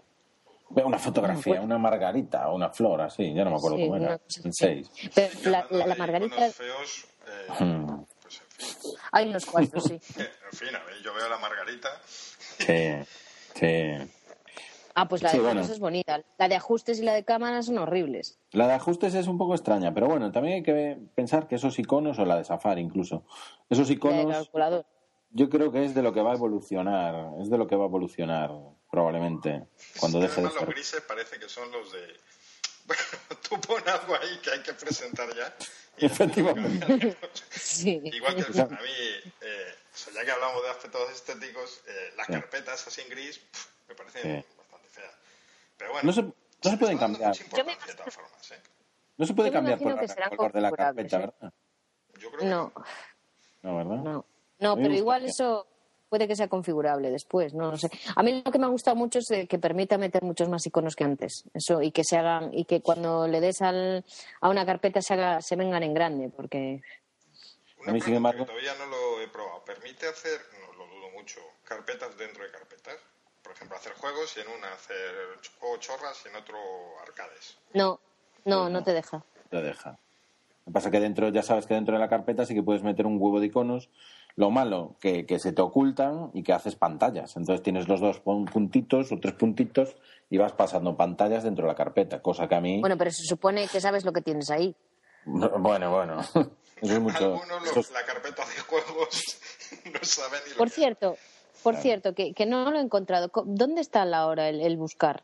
Una 0.69 0.97
fotografía, 0.97 1.61
una 1.61 1.77
margarita, 1.77 2.49
una 2.49 2.69
flor, 2.69 3.01
así, 3.01 3.33
ya 3.33 3.43
no 3.43 3.51
me 3.51 3.57
acuerdo 3.57 3.77
cómo 3.77 3.95
era. 3.97 4.19
Seis. 4.27 4.89
Pero 5.13 5.51
la, 5.51 5.65
la, 5.69 5.95
margarita. 5.95 6.49
Feos, 6.49 7.05
eh, 7.27 7.93
pues, 8.21 8.41
Hay 9.11 9.29
unos 9.29 9.45
cuantos, 9.45 9.83
sí. 9.83 9.93
en 10.17 10.57
fin, 10.57 10.75
a 10.75 10.83
ver, 10.83 10.95
yo 11.03 11.13
veo 11.13 11.29
la 11.29 11.37
margarita 11.37 11.89
Sí, 12.03 12.93
sí. 13.53 14.14
Ah, 14.97 15.09
pues 15.09 15.21
la 15.21 15.31
de 15.31 15.39
fotos 15.39 15.69
es 15.69 15.79
bonita. 15.79 16.23
La 16.37 16.47
de 16.47 16.55
ajustes 16.55 16.99
y 16.99 17.03
la 17.03 17.13
de 17.13 17.25
cámaras 17.25 17.65
son 17.65 17.77
horribles. 17.77 18.39
La 18.51 18.65
de 18.65 18.73
ajustes 18.73 19.13
es 19.13 19.27
un 19.27 19.37
poco 19.37 19.53
extraña, 19.53 19.93
pero 19.93 20.07
bueno, 20.07 20.31
también 20.31 20.55
hay 20.55 20.63
que 20.63 20.97
pensar 21.13 21.49
que 21.49 21.55
esos 21.55 21.77
iconos, 21.77 22.17
o 22.17 22.25
la 22.25 22.37
de 22.37 22.45
Safari 22.45 22.79
incluso, 22.81 23.25
esos 23.69 23.89
iconos. 23.91 24.49
Yo 25.31 25.49
creo 25.49 25.69
que 25.69 25.83
es 25.83 25.93
de 25.93 26.01
lo 26.01 26.13
que 26.13 26.21
va 26.21 26.31
a 26.31 26.35
evolucionar, 26.35 27.33
es 27.41 27.49
de 27.49 27.57
lo 27.57 27.67
que 27.67 27.75
va 27.75 27.83
a 27.83 27.87
evolucionar 27.87 28.51
probablemente 28.89 29.67
cuando 29.99 30.21
deje 30.21 30.41
de 30.41 30.47
ser. 30.47 30.61
los 30.61 30.69
grises 30.69 31.01
parece 31.01 31.37
que 31.37 31.49
son 31.49 31.69
los 31.71 31.91
de. 31.91 31.99
Bueno, 32.85 33.01
tú 33.49 33.59
pones 33.61 33.87
algo 33.87 34.13
ahí 34.13 34.37
que 34.43 34.51
hay 34.51 34.59
que 34.59 34.73
presentar 34.73 35.27
ya. 35.35 35.53
Efectivamente. 35.97 37.17
sí. 37.49 37.99
Igual 38.03 38.35
que 38.35 38.61
a 38.61 38.65
mí. 38.65 39.31
Eh, 39.41 39.75
ya 40.13 40.23
que 40.23 40.31
hablamos 40.31 40.61
de 40.61 40.69
aspectos 40.69 41.11
estéticos, 41.11 41.81
eh, 41.87 42.13
las 42.15 42.27
carpetas 42.27 42.87
así 42.87 43.01
en 43.01 43.09
gris 43.09 43.41
me 43.89 43.95
parecen. 43.95 44.45
Pero 45.77 45.91
bueno, 45.91 46.07
no 46.07 46.13
se, 46.13 46.21
no 46.21 46.71
se 46.71 46.77
pueden 46.77 46.97
cambiar. 46.97 47.35
Formas, 47.35 48.51
¿eh? 48.51 48.61
No 49.17 49.25
se 49.25 49.33
puede 49.33 49.51
cambiar 49.51 49.79
por 49.79 49.95
la, 49.95 50.49
de 50.49 50.61
la 50.61 50.71
carpeta, 50.71 51.17
¿eh? 51.17 51.19
¿verdad? 51.19 51.53
Yo 52.19 52.31
creo 52.31 52.49
no. 52.49 52.73
Que 52.73 52.81
no. 53.63 53.71
no, 53.71 53.77
¿verdad? 53.77 54.03
No, 54.03 54.25
no 54.59 54.75
pero 54.75 54.93
igual 54.93 55.25
eso 55.25 55.67
puede 56.09 56.27
que 56.27 56.35
sea 56.35 56.47
configurable 56.47 57.11
después, 57.11 57.53
no 57.53 57.71
lo 57.71 57.77
sé. 57.77 57.89
A 58.15 58.23
mí 58.23 58.41
lo 58.45 58.51
que 58.51 58.59
me 58.59 58.65
ha 58.65 58.69
gustado 58.69 58.95
mucho 58.95 59.19
es 59.19 59.47
que 59.47 59.59
permita 59.59 59.97
meter 59.97 60.23
muchos 60.23 60.47
más 60.47 60.65
iconos 60.65 60.95
que 60.95 61.03
antes, 61.03 61.43
eso 61.53 61.81
y 61.81 61.91
que 61.91 62.03
se 62.03 62.17
hagan 62.17 62.53
y 62.53 62.65
que 62.65 62.81
cuando 62.81 63.27
le 63.27 63.41
des 63.41 63.61
al, 63.61 64.05
a 64.41 64.49
una 64.49 64.65
carpeta 64.65 65.01
se 65.01 65.13
haga, 65.13 65.41
se 65.41 65.55
vengan 65.55 65.83
en 65.83 65.93
grande, 65.93 66.29
porque 66.29 66.81
a 67.87 67.91
mí, 67.91 68.01
sin 68.01 68.15
embargo... 68.15 68.45
todavía 68.45 68.73
no 68.75 68.87
lo 68.87 69.21
he 69.21 69.27
probado. 69.27 69.63
¿Permite 69.63 70.07
hacer, 70.07 70.39
no 70.59 70.73
lo 70.73 70.87
dudo 70.87 71.09
mucho, 71.11 71.39
carpetas 71.63 72.17
dentro 72.17 72.43
de 72.43 72.51
carpetas? 72.51 72.97
Por 73.45 73.53
ejemplo, 73.53 73.77
hacer 73.77 73.93
juegos 73.93 74.35
y 74.37 74.39
en 74.39 74.47
una 74.47 74.73
hacer 74.73 75.13
juegos 75.59 75.79
chorras 75.79 76.19
y 76.25 76.29
en 76.29 76.35
otro 76.35 76.57
arcades. 77.03 77.59
No, 77.75 77.99
no, 78.43 78.69
no 78.69 78.83
te 78.83 78.91
deja. 78.91 79.23
Te 79.51 79.61
deja. 79.61 79.91
Lo 79.91 80.71
que 80.71 80.73
pasa 80.73 80.87
es 80.87 80.91
que 80.91 80.99
dentro, 80.99 81.29
ya 81.29 81.43
sabes 81.43 81.67
que 81.67 81.75
dentro 81.75 81.93
de 81.93 81.99
la 81.99 82.09
carpeta 82.09 82.47
sí 82.47 82.55
que 82.55 82.63
puedes 82.63 82.81
meter 82.81 83.05
un 83.05 83.21
huevo 83.21 83.39
de 83.39 83.45
iconos. 83.45 83.89
Lo 84.35 84.49
malo, 84.49 84.95
que, 84.99 85.27
que 85.27 85.37
se 85.37 85.53
te 85.53 85.61
ocultan 85.61 86.31
y 86.33 86.41
que 86.41 86.53
haces 86.53 86.75
pantallas. 86.75 87.37
Entonces 87.37 87.61
tienes 87.61 87.87
los 87.87 88.01
dos 88.01 88.19
puntitos 88.19 89.11
o 89.11 89.19
tres 89.19 89.35
puntitos 89.35 89.95
y 90.29 90.37
vas 90.39 90.53
pasando 90.53 90.97
pantallas 90.97 91.43
dentro 91.43 91.65
de 91.65 91.71
la 91.71 91.75
carpeta, 91.75 92.21
cosa 92.23 92.47
que 92.47 92.55
a 92.55 92.61
mí... 92.61 92.81
Bueno, 92.81 92.97
pero 92.97 93.11
se 93.11 93.23
supone 93.23 93.67
que 93.67 93.79
sabes 93.79 94.03
lo 94.05 94.11
que 94.11 94.21
tienes 94.21 94.49
ahí. 94.49 94.75
Bueno, 95.25 95.91
bueno. 95.91 96.19
Eso 96.81 96.93
es 96.93 96.99
mucho. 96.99 97.41
Algunos 97.41 97.91
la 97.91 98.05
carpeta 98.05 98.45
de 98.45 98.59
juegos 98.59 99.39
no 99.85 99.99
saben 100.03 100.41
ni 100.47 100.53
Por 100.55 100.69
cierto, 100.69 101.17
por 101.65 101.77
cierto, 101.77 102.13
que, 102.13 102.35
que, 102.35 102.45
no 102.45 102.69
lo 102.69 102.77
he 102.77 102.81
encontrado. 102.81 103.31
¿Dónde 103.45 103.81
está 103.81 104.05
la 104.05 104.27
hora 104.27 104.49
el, 104.49 104.61
el 104.61 104.77
buscar? 104.77 105.23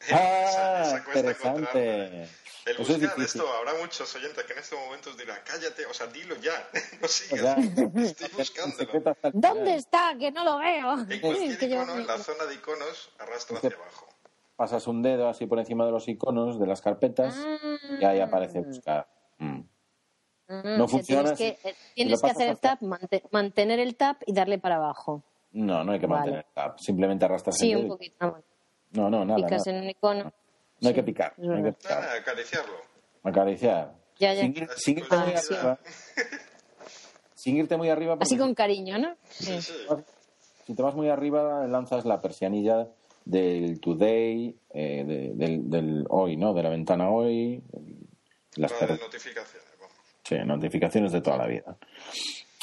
Ah, 0.12 1.00
interesante. 1.06 2.28
El 2.66 2.76
buscar 2.76 3.20
esto, 3.20 3.44
habrá 3.52 3.74
muchos 3.80 4.14
oyentes 4.14 4.44
que 4.44 4.52
en 4.52 4.58
estos 4.58 4.78
momentos 4.78 5.16
dirán, 5.16 5.38
cállate, 5.44 5.86
o 5.86 5.94
sea, 5.94 6.06
dilo 6.08 6.36
ya, 6.36 6.68
no 7.00 7.08
sigas, 7.08 7.58
estoy 7.96 8.28
buscándolo. 8.36 9.16
¿Dónde 9.32 9.76
está? 9.76 10.16
Que 10.18 10.32
no 10.32 10.44
lo 10.44 10.58
veo. 10.58 11.00
En 11.08 11.20
cualquier 11.20 11.62
icono, 11.62 11.94
en 11.94 12.06
la 12.06 12.18
zona 12.18 12.44
de 12.44 12.54
iconos, 12.54 13.10
arrastra 13.18 13.58
hacia 13.58 13.70
abajo. 13.70 14.08
Pasas 14.56 14.86
un 14.88 15.02
dedo 15.02 15.28
así 15.28 15.46
por 15.46 15.60
encima 15.60 15.86
de 15.86 15.92
los 15.92 16.08
iconos 16.08 16.58
de 16.58 16.66
las 16.66 16.82
carpetas 16.82 17.36
y 18.00 18.04
ahí 18.04 18.20
aparece 18.20 18.60
buscar. 18.60 19.08
Mm. 19.38 19.60
Mm, 20.48 20.78
no 20.78 20.88
funciona. 20.88 21.34
Tienes 21.34 21.58
que, 21.60 21.74
tienes 21.94 22.20
que 22.20 22.30
hacer 22.30 22.48
el 22.48 22.58
tap, 22.58 22.80
mantener 23.30 23.78
el 23.78 23.96
tap 23.96 24.22
y 24.26 24.32
darle 24.32 24.58
para 24.58 24.76
abajo. 24.76 25.22
No, 25.58 25.82
no 25.82 25.92
hay 25.92 25.98
que 25.98 26.06
mantener 26.06 26.38
el 26.38 26.54
tap. 26.54 26.78
Simplemente 26.78 27.24
arrastras 27.24 27.58
sí, 27.58 27.72
el 27.72 27.78
dedo. 27.78 27.80
Sí, 27.80 27.84
un 27.84 27.90
poquito. 27.90 28.44
No, 28.92 29.10
no, 29.10 29.24
nada. 29.24 29.36
Picas 29.36 29.66
en 29.66 29.76
un 29.76 29.90
icono. 29.90 30.32
No 30.80 30.88
hay 30.88 30.94
que 30.94 31.02
picar. 31.02 31.34
No 31.36 31.56
hay 31.56 31.64
que 31.64 31.72
picar. 31.72 32.00
Nada, 32.00 32.14
acariciarlo. 32.14 32.74
Acariciar. 33.24 33.94
Ya, 34.18 34.34
ya. 34.34 34.42
Sin, 34.42 34.56
ir, 34.56 34.68
sin 34.76 34.98
irte 34.98 35.16
muy 35.16 35.34
arriba. 35.34 35.78
sin 37.34 37.56
irte 37.56 37.76
muy 37.76 37.88
arriba. 37.88 38.16
Así 38.20 38.38
con 38.38 38.54
cariño, 38.54 38.98
¿no? 38.98 39.16
Sí, 39.28 39.60
sí. 39.60 39.74
Si 40.64 40.74
te 40.74 40.82
vas 40.82 40.94
muy 40.94 41.08
arriba, 41.08 41.66
lanzas 41.66 42.04
la 42.04 42.20
persianilla 42.20 42.88
del 43.24 43.80
today, 43.80 44.56
eh, 44.70 45.04
de, 45.04 45.32
del, 45.34 45.68
del, 45.68 46.06
hoy, 46.08 46.36
¿no? 46.36 46.54
De 46.54 46.62
la 46.62 46.68
ventana 46.68 47.10
hoy. 47.10 47.60
Las 48.56 48.72
per... 48.74 48.90
notificaciones. 48.90 49.68
Vamos. 49.80 49.96
Sí, 50.22 50.36
notificaciones 50.44 51.10
de 51.10 51.20
toda 51.20 51.38
la 51.38 51.46
vida. 51.46 51.76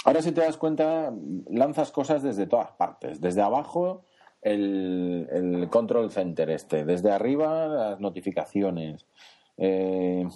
Ahora, 0.05 0.21
si 0.21 0.31
te 0.31 0.41
das 0.41 0.55
cuenta, 0.57 1.11
lanzas 1.49 1.91
cosas 1.91 2.21
desde 2.21 2.45
todas 2.45 2.71
partes. 2.73 3.19
Desde 3.19 3.41
abajo, 3.41 4.03
el, 4.43 5.27
el 5.31 5.69
control 5.69 6.11
center 6.11 6.51
este. 6.51 6.85
Desde 6.85 7.11
arriba, 7.11 7.67
las 7.67 7.99
notificaciones. 7.99 9.07
Eh, 9.57 10.27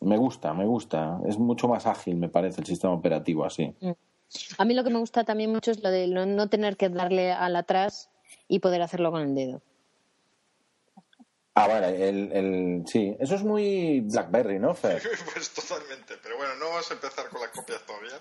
me 0.00 0.16
gusta, 0.16 0.52
me 0.52 0.66
gusta. 0.66 1.20
Es 1.26 1.38
mucho 1.38 1.68
más 1.68 1.86
ágil, 1.86 2.16
me 2.16 2.28
parece, 2.28 2.60
el 2.60 2.66
sistema 2.66 2.92
operativo 2.92 3.44
así. 3.44 3.72
A 4.58 4.64
mí 4.64 4.74
lo 4.74 4.82
que 4.82 4.90
me 4.90 4.98
gusta 4.98 5.22
también 5.22 5.52
mucho 5.52 5.70
es 5.70 5.80
lo 5.80 5.90
de 5.90 6.08
no 6.08 6.48
tener 6.48 6.76
que 6.76 6.88
darle 6.88 7.30
al 7.30 7.54
atrás 7.54 8.10
y 8.48 8.58
poder 8.58 8.82
hacerlo 8.82 9.12
con 9.12 9.22
el 9.22 9.34
dedo. 9.36 9.62
Ah, 11.56 11.68
vale, 11.68 12.08
el, 12.08 12.32
el, 12.32 12.84
sí, 12.86 13.16
eso 13.20 13.36
es 13.36 13.44
muy 13.44 14.00
BlackBerry, 14.00 14.58
¿no, 14.58 14.74
Fer? 14.74 15.00
pues 15.32 15.50
totalmente, 15.50 16.14
pero 16.20 16.36
bueno, 16.36 16.56
no 16.56 16.68
vamos 16.68 16.90
a 16.90 16.94
empezar 16.94 17.28
con 17.28 17.40
las 17.40 17.50
copias 17.50 17.80
todavía. 17.86 18.20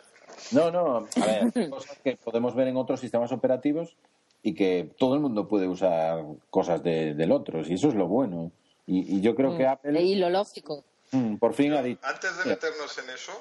No, 0.52 0.70
no, 0.70 0.98
a 0.98 1.26
ver, 1.26 1.70
cosas 1.72 1.98
que 2.04 2.16
podemos 2.16 2.54
ver 2.54 2.68
en 2.68 2.78
otros 2.78 3.00
sistemas 3.00 3.32
operativos 3.32 3.96
y 4.44 4.54
que 4.54 4.94
todo 5.00 5.16
el 5.16 5.22
mundo 5.22 5.48
puede 5.48 5.68
usar 5.68 6.24
cosas 6.52 6.84
de, 6.84 7.16
del 7.16 7.32
otro, 7.32 7.62
y 7.62 7.74
eso 7.74 7.88
es 7.88 7.96
lo 7.96 8.08
bueno. 8.08 8.52
Y, 8.86 9.18
y 9.18 9.22
yo 9.22 9.34
creo 9.34 9.52
mm. 9.52 9.58
que 9.58 9.68
Apple... 9.68 10.02
Y 10.02 10.16
lo 10.16 10.30
lógico. 10.30 10.84
Mm, 11.12 11.38
por 11.38 11.56
fin 11.56 11.74
ha 11.74 11.82
dicho... 11.82 12.02
Antes 12.04 12.38
de 12.38 12.46
meternos 12.46 12.96
en 13.00 13.10
eso, 13.10 13.32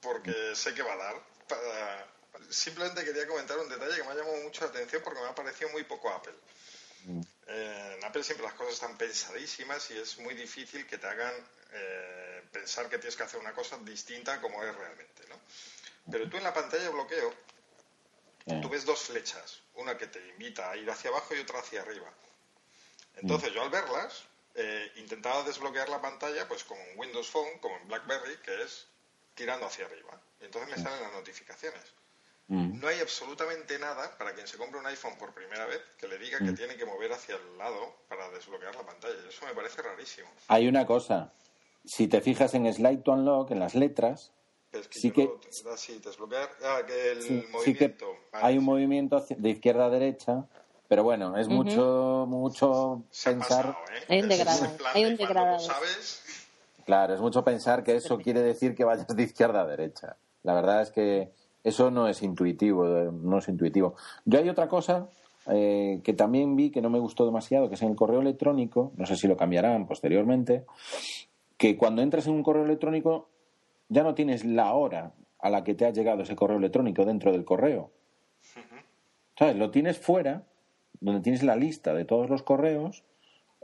porque 0.00 0.32
sé 0.54 0.72
que 0.72 0.82
va 0.82 0.94
a 0.94 0.96
dar, 0.96 1.14
para... 1.48 2.06
simplemente 2.48 3.04
quería 3.04 3.26
comentar 3.26 3.58
un 3.58 3.68
detalle 3.68 3.96
que 3.96 4.04
me 4.04 4.10
ha 4.10 4.14
llamado 4.14 4.42
mucho 4.42 4.64
la 4.64 4.70
atención 4.70 5.02
porque 5.04 5.20
me 5.20 5.26
ha 5.26 5.34
parecido 5.34 5.68
muy 5.70 5.84
poco 5.84 6.08
Apple. 6.08 6.32
Mm. 7.46 7.50
Eh, 7.50 7.94
en 7.98 8.04
Apple 8.04 8.24
siempre 8.24 8.46
las 8.46 8.54
cosas 8.54 8.74
están 8.74 8.96
pensadísimas 8.96 9.90
y 9.90 9.98
es 9.98 10.18
muy 10.18 10.34
difícil 10.34 10.86
que 10.86 10.98
te 10.98 11.06
hagan 11.06 11.34
eh, 11.72 12.42
pensar 12.52 12.88
que 12.88 12.98
tienes 12.98 13.16
que 13.16 13.22
hacer 13.22 13.40
una 13.40 13.52
cosa 13.52 13.76
distinta 13.78 14.40
como 14.40 14.62
es 14.62 14.74
realmente, 14.74 15.26
¿no? 15.28 15.38
Pero 16.10 16.28
tú 16.28 16.36
en 16.36 16.44
la 16.44 16.52
pantalla 16.54 16.82
de 16.84 16.88
bloqueo, 16.90 17.34
Eh. 18.46 18.60
tú 18.60 18.68
ves 18.68 18.84
dos 18.84 19.00
flechas, 19.00 19.60
una 19.74 19.96
que 19.96 20.06
te 20.06 20.20
invita 20.28 20.70
a 20.70 20.76
ir 20.76 20.88
hacia 20.90 21.08
abajo 21.10 21.34
y 21.34 21.40
otra 21.40 21.60
hacia 21.60 21.80
arriba. 21.80 22.12
Entonces 23.16 23.52
yo 23.54 23.62
al 23.62 23.70
verlas 23.70 24.24
eh, 24.54 24.92
intentaba 24.96 25.42
desbloquear 25.44 25.88
la 25.88 26.00
pantalla 26.00 26.46
pues 26.46 26.62
como 26.64 26.80
en 26.82 26.98
Windows 26.98 27.28
Phone, 27.30 27.58
como 27.58 27.76
en 27.76 27.88
BlackBerry, 27.88 28.36
que 28.38 28.62
es 28.62 28.86
tirando 29.34 29.66
hacia 29.66 29.86
arriba. 29.86 30.20
Y 30.40 30.44
entonces 30.44 30.76
me 30.76 30.82
salen 30.82 31.00
las 31.02 31.12
notificaciones. 31.12 31.82
Mm. 32.48 32.78
No 32.80 32.88
hay 32.88 33.00
absolutamente 33.00 33.78
nada 33.78 34.16
para 34.18 34.34
quien 34.34 34.46
se 34.46 34.58
compre 34.58 34.78
un 34.78 34.86
iPhone 34.86 35.16
por 35.18 35.32
primera 35.32 35.64
vez 35.66 35.80
que 35.98 36.06
le 36.06 36.18
diga 36.18 36.38
que 36.38 36.52
Mm. 36.52 36.54
tiene 36.54 36.76
que 36.76 36.84
mover 36.84 37.12
hacia 37.12 37.36
el 37.36 37.56
lado 37.58 37.96
para 38.08 38.28
desbloquear 38.30 38.74
la 38.76 38.82
pantalla. 38.84 39.14
Y 39.24 39.28
Eso 39.28 39.46
me 39.46 39.54
parece 39.54 39.80
rarísimo. 39.80 40.28
Hay 40.48 40.68
una 40.68 40.84
cosa. 40.86 41.32
Si 41.86 42.06
te 42.06 42.20
fijas 42.20 42.52
en 42.54 42.72
Slide 42.72 42.98
to 43.02 43.12
Unlock, 43.12 43.50
en 43.50 43.60
las 43.60 43.74
letras, 43.74 44.32
es 44.72 44.88
que 44.88 44.98
Sí 44.98 45.10
que- 45.10 45.24
no 45.24 45.40
desbloquear. 46.04 46.50
Ah, 46.64 46.82
que 46.86 47.12
el 47.12 47.22
sí, 47.22 47.28
sí 47.64 47.74
que 47.74 47.88
movimiento. 47.88 48.16
Vale, 48.32 48.44
hay 48.46 48.54
un 48.58 48.60
sí. 48.64 48.66
movimiento 48.66 49.24
de 49.28 49.48
izquierda 49.50 49.86
a 49.86 49.90
derecha, 49.90 50.44
pero 50.88 51.02
bueno, 51.02 51.38
es 51.38 51.48
mucho, 51.48 52.26
mucho 52.28 53.02
Se 53.10 53.30
pensar. 53.30 53.66
pasado, 53.74 53.84
¿eh? 53.94 54.04
Hay 54.08 54.20
un 54.22 54.28
degradado, 54.28 54.76
hay 54.92 55.16
degradado. 55.16 55.60
sabes, 55.60 56.20
Claro, 56.84 57.14
es 57.14 57.20
mucho 57.20 57.42
pensar 57.42 57.82
que 57.82 57.96
eso 57.96 58.18
quiere 58.18 58.42
decir 58.42 58.74
que 58.74 58.84
vayas 58.84 59.06
de 59.06 59.22
izquierda 59.22 59.62
a 59.62 59.66
derecha. 59.66 60.16
La 60.42 60.52
verdad 60.52 60.82
es 60.82 60.90
que 60.90 61.32
eso 61.64 61.90
no 61.90 62.06
es 62.06 62.22
intuitivo, 62.22 62.86
eh, 62.86 63.10
no 63.12 63.38
es 63.38 63.48
intuitivo. 63.48 63.94
Yo 64.24 64.38
hay 64.38 64.48
otra 64.48 64.68
cosa 64.68 65.08
eh, 65.48 66.00
que 66.04 66.12
también 66.12 66.54
vi 66.56 66.70
que 66.70 66.82
no 66.82 66.90
me 66.90 66.98
gustó 66.98 67.26
demasiado, 67.26 67.68
que 67.68 67.74
es 67.74 67.82
en 67.82 67.90
el 67.90 67.96
correo 67.96 68.20
electrónico, 68.20 68.92
no 68.96 69.06
sé 69.06 69.16
si 69.16 69.26
lo 69.26 69.36
cambiarán 69.36 69.86
posteriormente, 69.86 70.64
que 71.56 71.76
cuando 71.76 72.02
entras 72.02 72.26
en 72.26 72.34
un 72.34 72.42
correo 72.42 72.64
electrónico 72.64 73.28
ya 73.88 74.02
no 74.02 74.14
tienes 74.14 74.44
la 74.44 74.72
hora 74.74 75.14
a 75.38 75.50
la 75.50 75.64
que 75.64 75.74
te 75.74 75.84
ha 75.84 75.90
llegado 75.90 76.22
ese 76.22 76.36
correo 76.36 76.58
electrónico 76.58 77.04
dentro 77.04 77.32
del 77.32 77.44
correo. 77.44 77.90
¿Sabes? 79.38 79.56
Lo 79.56 79.70
tienes 79.70 79.98
fuera, 79.98 80.44
donde 81.00 81.20
tienes 81.20 81.42
la 81.42 81.56
lista 81.56 81.92
de 81.92 82.04
todos 82.04 82.30
los 82.30 82.42
correos, 82.42 83.04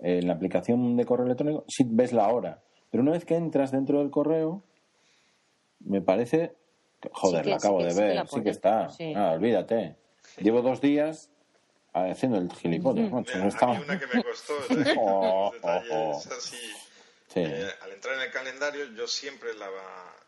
eh, 0.02 0.18
en 0.18 0.26
la 0.26 0.34
aplicación 0.34 0.96
de 0.96 1.04
correo 1.04 1.26
electrónico, 1.26 1.64
sí 1.68 1.84
ves 1.86 2.12
la 2.12 2.28
hora. 2.28 2.62
Pero 2.90 3.02
una 3.02 3.12
vez 3.12 3.24
que 3.24 3.36
entras 3.36 3.70
dentro 3.70 4.00
del 4.00 4.10
correo, 4.10 4.62
me 5.80 6.00
parece. 6.00 6.54
Joder, 7.12 7.38
Sí 7.40 7.44
que- 7.44 7.50
la 7.50 7.56
acabo 7.56 7.78
sí 7.80 7.82
que- 7.82 7.88
de 7.88 7.90
sí 7.94 8.00
que 8.00 8.06
ver, 8.18 8.28
sí 8.28 8.42
que 8.42 8.50
está. 8.50 8.88
Sí. 8.90 9.14
Ah, 9.16 9.30
olvídate. 9.32 9.96
Llevo 10.38 10.62
dos 10.62 10.80
días 10.80 11.30
haciendo 11.92 12.38
el 12.38 12.52
gilipollas, 12.52 13.10
macho, 13.10 13.36
no 13.38 13.48
estaba- 13.48 13.74
a 13.76 13.78
mí 13.78 13.84
una 13.84 13.98
que 13.98 14.06
me 14.06 14.22
costó, 14.22 14.54
Oh, 15.00 15.52
oh, 15.62 15.82
oh. 15.90 16.18
así. 16.36 16.56
Sí. 17.28 17.40
Eh, 17.44 17.70
al 17.82 17.92
entrar 17.92 18.16
en 18.16 18.22
el 18.22 18.30
calendario, 18.32 18.86
yo 18.92 19.06
siempre 19.06 19.54
la. 19.54 19.68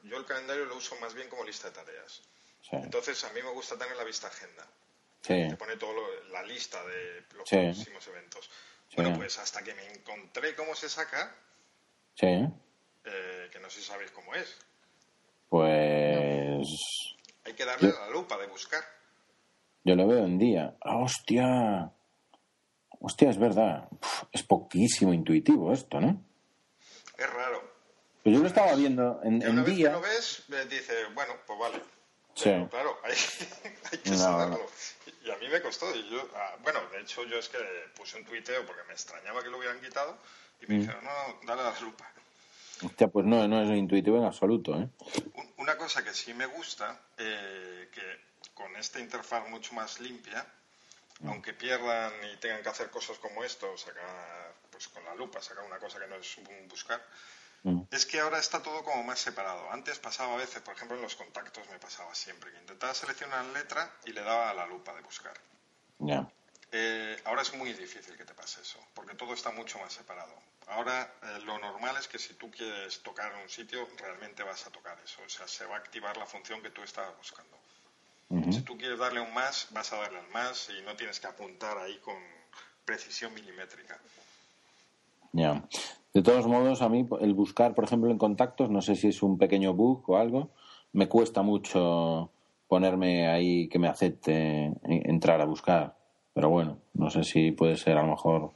Yo 0.04 0.16
el 0.16 0.24
calendario 0.24 0.64
lo 0.66 0.76
uso 0.76 0.96
más 1.00 1.14
bien 1.14 1.28
como 1.28 1.44
lista 1.44 1.68
de 1.68 1.74
tareas. 1.74 2.22
sí, 2.62 2.76
Entonces, 2.76 3.22
a 3.24 3.32
mí 3.32 3.40
me 3.42 3.50
gusta 3.50 3.76
tener 3.76 3.96
la 3.96 4.04
vista 4.04 4.28
agenda. 4.28 4.66
sí, 5.20 5.48
Te 5.48 5.56
pone 5.56 5.76
todo 5.76 5.92
lo- 5.92 6.24
la 6.32 6.42
lista 6.44 6.82
de 6.85 7.22
los 7.37 7.48
Sí. 7.48 7.56
próximos 7.56 8.06
eventos. 8.08 8.48
Sí. 8.88 8.96
Bueno, 8.96 9.16
pues 9.16 9.38
hasta 9.38 9.62
que 9.62 9.74
me 9.74 9.87
encontré 9.92 10.54
cómo 10.56 10.74
se 10.74 10.88
saca, 10.88 11.35
sí. 12.14 12.26
eh, 13.04 13.48
que 13.52 13.58
no 13.61 13.68
sé 13.70 13.80
si 13.80 13.87
sabéis 13.87 14.11
cómo 14.12 14.35
es. 14.35 14.56
Pues. 15.52 16.66
Hay 17.44 17.52
que 17.52 17.64
darle 17.66 17.90
Yo- 17.90 17.98
a 17.98 18.06
la 18.06 18.10
lupa 18.10 18.38
de 18.38 18.46
buscar. 18.46 18.82
Yo 19.84 19.94
lo 19.94 20.06
veo 20.06 20.24
en 20.24 20.38
día. 20.38 20.76
¡Ah, 20.80 20.96
hostia! 20.96 21.92
Hostia, 23.00 23.28
es 23.28 23.38
verdad. 23.38 23.86
Uf, 23.90 24.22
es 24.32 24.42
poquísimo 24.44 25.12
intuitivo 25.12 25.70
esto, 25.72 26.00
¿no? 26.00 26.24
Es 27.18 27.30
raro. 27.30 27.62
Pero 28.22 28.36
yo 28.36 28.40
lo 28.42 28.48
estaba 28.48 28.74
viendo 28.76 29.20
en, 29.24 29.42
en 29.42 29.50
una 29.50 29.62
vez 29.64 29.76
que 29.76 29.82
lo 29.90 30.00
ves, 30.00 30.44
dices, 30.70 31.14
bueno, 31.14 31.34
pues 31.46 31.58
vale. 31.58 31.80
Sí. 32.34 32.44
Pero 32.48 32.68
claro, 32.70 32.98
hay, 33.04 33.12
hay 33.92 33.98
que 33.98 34.10
No, 34.10 34.16
saberlo. 34.16 34.56
no. 34.58 35.26
Y 35.26 35.30
a 35.30 35.36
mí 35.36 35.48
me 35.50 35.60
costó. 35.60 35.94
Y 35.94 36.08
yo, 36.08 36.28
ah, 36.34 36.56
bueno, 36.62 36.80
de 36.92 37.00
hecho, 37.02 37.24
yo 37.24 37.36
es 37.36 37.50
que 37.50 37.58
puse 37.94 38.16
un 38.16 38.24
tuiteo 38.24 38.64
porque 38.64 38.84
me 38.88 38.94
extrañaba 38.94 39.42
que 39.42 39.50
lo 39.50 39.58
hubieran 39.58 39.80
quitado. 39.80 40.16
Y 40.62 40.64
Mm. 40.64 40.68
me 40.70 40.78
dijeron, 40.78 41.04
no, 41.04 41.46
dale 41.46 41.60
a 41.60 41.64
la 41.72 41.80
lupa. 41.80 42.10
Hostia, 42.85 43.09
pues 43.09 43.27
no, 43.27 43.47
no 43.49 43.62
es 43.62 43.71
intuitivo 43.71 44.18
en 44.18 44.25
absoluto, 44.25 44.79
¿eh? 44.81 44.88
Un- 45.35 45.53
Una 45.59 45.77
cosa 45.77 46.03
que 46.03 46.12
sí 46.12 46.35
me 46.35 46.47
gusta, 46.47 47.01
eh, 47.16 47.88
que 47.92 48.03
con 48.55 48.75
esta 48.77 48.99
interfaz 48.99 49.49
mucho 49.49 49.75
más 49.75 50.01
limpia, 50.01 50.45
Mm. 51.21 51.29
aunque 51.29 51.53
pierdan 51.53 52.12
y 52.33 52.37
tengan 52.38 52.62
que 52.62 52.68
hacer 52.68 52.90
cosas 52.90 53.18
como 53.18 53.45
esto, 53.45 53.77
sacar, 53.79 54.55
pues 54.71 54.88
con 54.88 55.05
la 55.05 55.14
lupa, 55.14 55.40
sacar 55.40 55.64
una 55.64 55.79
cosa 55.79 56.01
que 56.01 56.09
no 56.09 56.16
es 56.16 56.37
un 56.38 56.66
buscar, 56.68 57.01
Mm. 57.62 57.83
es 57.92 58.05
que 58.07 58.18
ahora 58.18 58.38
está 58.40 58.61
todo 58.61 58.83
como 58.83 59.05
más 59.05 59.21
separado. 59.21 59.71
Antes 59.71 60.01
pasaba 60.01 60.35
a 60.35 60.37
veces, 60.38 60.61
por 60.62 60.75
ejemplo, 60.75 60.97
en 60.97 61.03
los 61.03 61.14
contactos 61.14 61.68
me 61.71 61.79
pasaba 61.79 62.12
siempre, 62.14 62.51
que 62.51 62.59
intentaba 62.59 62.92
seleccionar 62.92 63.45
letra 63.47 63.88
y 64.05 64.12
le 64.12 64.23
daba 64.23 64.51
a 64.51 64.55
la 64.55 64.66
lupa 64.66 64.92
de 64.95 65.03
buscar. 65.03 65.35
Ya. 66.01 66.29
Eh, 66.74 67.16
ahora 67.26 67.42
es 67.42 67.54
muy 67.54 67.74
difícil 67.74 68.16
que 68.16 68.24
te 68.24 68.32
pase 68.32 68.62
eso, 68.62 68.78
porque 68.94 69.14
todo 69.14 69.35
está 69.35 69.50
mucho 69.50 69.78
más 69.78 69.92
separado. 69.92 70.32
Ahora 70.68 71.12
eh, 71.22 71.40
lo 71.44 71.58
normal 71.58 71.96
es 71.98 72.08
que 72.08 72.18
si 72.18 72.32
tú 72.35 72.50
quieres 72.50 73.02
tocar 73.02 73.30
un 73.42 73.48
sitio, 73.50 73.87
realmente 73.98 74.42
vas 74.42 74.66
a 74.66 74.70
tocar 74.70 74.96
eso. 75.04 75.20
O 75.24 75.28
sea, 75.28 75.46
se 75.46 75.66
va 75.66 75.74
a 75.76 75.78
activar 75.78 76.16
la 76.16 76.24
función 76.24 76.62
que 76.62 76.70
tú 76.70 76.82
estabas 76.82 77.16
buscando. 77.18 77.56
Si 78.50 78.62
tú 78.62 78.78
quieres 78.78 78.98
darle 78.98 79.20
un 79.20 79.35
más, 79.35 79.68
vas 79.72 79.92
a 79.92 79.98
darle 79.98 80.18
al 80.18 80.28
más 80.28 80.70
y 80.70 80.82
no 80.87 80.96
tienes 80.96 81.20
que 81.20 81.26
apuntar 81.26 81.76
ahí 81.76 81.98
con 81.98 82.14
precisión 82.87 83.35
milimétrica. 83.35 83.98
Ya. 85.32 85.62
De 86.14 86.22
todos 86.22 86.46
modos, 86.46 86.80
a 86.80 86.88
mí 86.88 87.06
el 87.20 87.35
buscar, 87.35 87.74
por 87.74 87.85
ejemplo, 87.85 88.11
en 88.11 88.16
contactos, 88.16 88.70
no 88.70 88.80
sé 88.80 88.96
si 88.96 89.08
es 89.08 89.22
un 89.22 89.37
pequeño 89.37 89.74
bug 89.74 90.08
o 90.08 90.16
algo, 90.16 90.48
me 90.94 91.08
cuesta 91.08 91.42
mucho 91.42 92.30
ponerme 92.68 93.28
ahí 93.28 93.68
que 93.68 93.78
me 93.78 93.88
acepte 93.88 94.72
entrar 94.82 95.42
a 95.42 95.44
buscar. 95.44 95.94
Pero 96.35 96.49
bueno, 96.49 96.79
no 96.95 97.11
sé 97.11 97.25
si 97.25 97.51
puede 97.51 97.77
ser 97.77 97.99
a 97.99 98.03
lo 98.03 98.09
mejor 98.09 98.53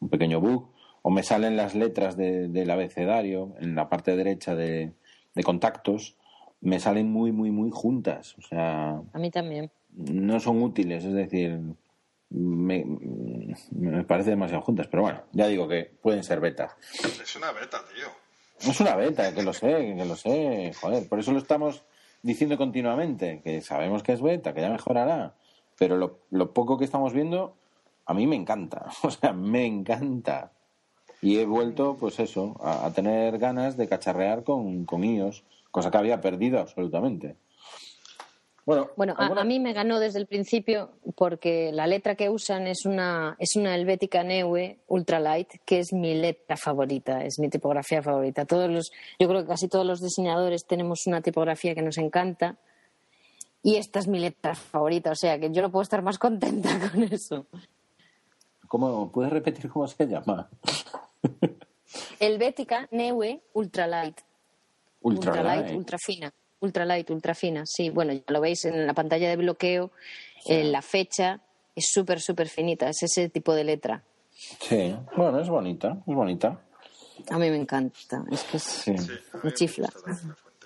un 0.00 0.08
pequeño 0.08 0.40
bug. 0.40 0.70
O 1.02 1.10
me 1.10 1.22
salen 1.22 1.56
las 1.56 1.74
letras 1.74 2.16
del 2.16 2.70
abecedario 2.70 3.54
en 3.60 3.74
la 3.74 3.88
parte 3.88 4.14
derecha 4.14 4.54
de, 4.54 4.92
de 5.34 5.42
contactos, 5.42 6.16
me 6.60 6.78
salen 6.78 7.10
muy, 7.10 7.32
muy, 7.32 7.50
muy 7.50 7.70
juntas. 7.72 8.36
O 8.38 8.42
sea. 8.42 9.00
A 9.12 9.18
mí 9.18 9.30
también. 9.30 9.70
No 9.90 10.40
son 10.40 10.62
útiles, 10.62 11.04
es 11.04 11.12
decir, 11.12 11.60
me, 12.30 12.84
me 13.72 14.04
parece 14.04 14.30
demasiado 14.30 14.62
juntas. 14.62 14.86
Pero 14.88 15.02
bueno, 15.02 15.22
ya 15.32 15.48
digo 15.48 15.68
que 15.68 15.84
pueden 16.00 16.22
ser 16.22 16.40
betas. 16.40 16.74
Es 17.02 17.36
una 17.36 17.52
beta, 17.52 17.78
tío. 17.94 18.06
No 18.64 18.70
es 18.70 18.80
una 18.80 18.94
beta, 18.94 19.34
que 19.34 19.42
lo 19.42 19.52
sé, 19.52 19.94
que 19.96 20.04
lo 20.04 20.16
sé. 20.16 20.72
Joder, 20.80 21.08
por 21.08 21.18
eso 21.18 21.32
lo 21.32 21.38
estamos 21.38 21.84
diciendo 22.22 22.56
continuamente, 22.56 23.42
que 23.42 23.60
sabemos 23.60 24.04
que 24.04 24.12
es 24.12 24.22
beta, 24.22 24.54
que 24.54 24.60
ya 24.60 24.70
mejorará. 24.70 25.34
Pero 25.82 25.96
lo, 25.96 26.20
lo 26.30 26.52
poco 26.52 26.78
que 26.78 26.84
estamos 26.84 27.12
viendo, 27.12 27.56
a 28.06 28.14
mí 28.14 28.28
me 28.28 28.36
encanta. 28.36 28.86
O 29.02 29.10
sea, 29.10 29.32
me 29.32 29.66
encanta. 29.66 30.52
Y 31.20 31.40
he 31.40 31.44
vuelto, 31.44 31.96
pues 31.98 32.20
eso, 32.20 32.54
a, 32.62 32.88
tener 32.92 33.36
ganas 33.38 33.76
de 33.76 33.88
cacharrear 33.88 34.44
con, 34.44 34.84
con 34.84 35.02
iOS, 35.02 35.42
cosa 35.72 35.90
que 35.90 35.96
había 35.96 36.20
perdido 36.20 36.60
absolutamente. 36.60 37.34
Bueno, 38.64 38.90
bueno 38.94 39.16
a, 39.18 39.42
mí 39.42 39.58
me 39.58 39.72
ganó 39.72 39.98
desde 39.98 40.20
el 40.20 40.28
principio 40.28 40.90
porque 41.16 41.72
la 41.72 41.88
letra 41.88 42.14
que 42.14 42.30
usan 42.30 42.68
es 42.68 42.86
una, 42.86 43.34
es 43.40 43.56
una 43.56 43.74
helvética 43.74 44.22
Neue 44.22 44.78
Ultralight, 44.86 45.48
que 45.64 45.80
es 45.80 45.92
mi 45.92 46.14
letra 46.14 46.56
favorita, 46.56 47.24
es 47.24 47.40
mi 47.40 47.48
tipografía 47.48 48.04
favorita. 48.04 48.44
Todos 48.44 48.70
los, 48.70 48.92
yo 49.18 49.26
creo 49.26 49.40
que 49.40 49.48
casi 49.48 49.66
todos 49.66 49.84
los 49.84 50.00
diseñadores 50.00 50.64
tenemos 50.64 51.08
una 51.08 51.22
tipografía 51.22 51.74
que 51.74 51.82
nos 51.82 51.98
encanta 51.98 52.56
y 53.62 53.76
esta 53.76 53.98
es 53.98 54.08
mi 54.08 54.18
letra 54.18 54.54
favorita, 54.54 55.12
o 55.12 55.16
sea 55.16 55.38
que 55.38 55.50
yo 55.50 55.62
no 55.62 55.70
puedo 55.70 55.82
estar 55.82 56.02
más 56.02 56.18
contenta 56.18 56.70
con 56.92 57.02
eso. 57.04 57.46
¿Cómo, 58.68 59.10
¿Puedes 59.12 59.32
repetir 59.32 59.70
cómo 59.70 59.86
se 59.86 60.06
llama? 60.06 60.48
Helvética 62.18 62.88
Neue 62.90 63.42
Ultralight. 63.52 64.20
Ultralight, 65.02 65.74
ultra 65.76 65.98
fina. 65.98 66.32
Ultralight, 66.60 67.10
ultra 67.10 67.34
fina. 67.34 67.64
Sí, 67.66 67.90
bueno, 67.90 68.12
ya 68.12 68.22
lo 68.28 68.40
veis 68.40 68.64
en 68.64 68.86
la 68.86 68.94
pantalla 68.94 69.28
de 69.28 69.36
bloqueo, 69.36 69.90
en 70.46 70.70
la 70.72 70.80
fecha 70.80 71.40
es 71.74 71.90
súper, 71.90 72.20
súper 72.20 72.48
finita. 72.48 72.88
Es 72.88 73.02
ese 73.02 73.28
tipo 73.28 73.54
de 73.54 73.64
letra. 73.64 74.02
Sí, 74.32 74.94
bueno, 75.16 75.40
es 75.40 75.48
bonita, 75.48 76.02
es 76.06 76.14
bonita. 76.14 76.60
A 77.30 77.38
mí 77.38 77.50
me 77.50 77.56
encanta. 77.56 78.24
Es 78.30 78.42
que 78.44 78.56
es, 78.56 78.84
me 79.42 79.52
chifla. 79.52 79.90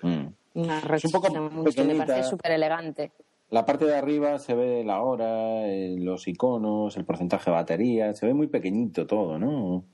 Mm. 0.02 0.26
Una 0.57 0.79
es 0.79 1.05
un 1.05 1.11
poco 1.11 1.31
me 1.31 1.95
parece 1.95 2.23
súper 2.23 2.53
elegante. 2.53 3.12
La 3.51 3.66
parte 3.66 3.85
de 3.85 3.95
arriba 3.95 4.38
se 4.38 4.55
ve 4.55 4.83
la 4.85 5.03
hora, 5.03 5.69
eh, 5.69 5.97
los 5.99 6.27
iconos, 6.27 6.97
el 6.97 7.05
porcentaje 7.05 7.51
de 7.51 7.57
batería, 7.57 8.14
se 8.14 8.25
ve 8.25 8.33
muy 8.33 8.47
pequeñito 8.47 9.07
todo, 9.07 9.38
¿no? 9.38 9.85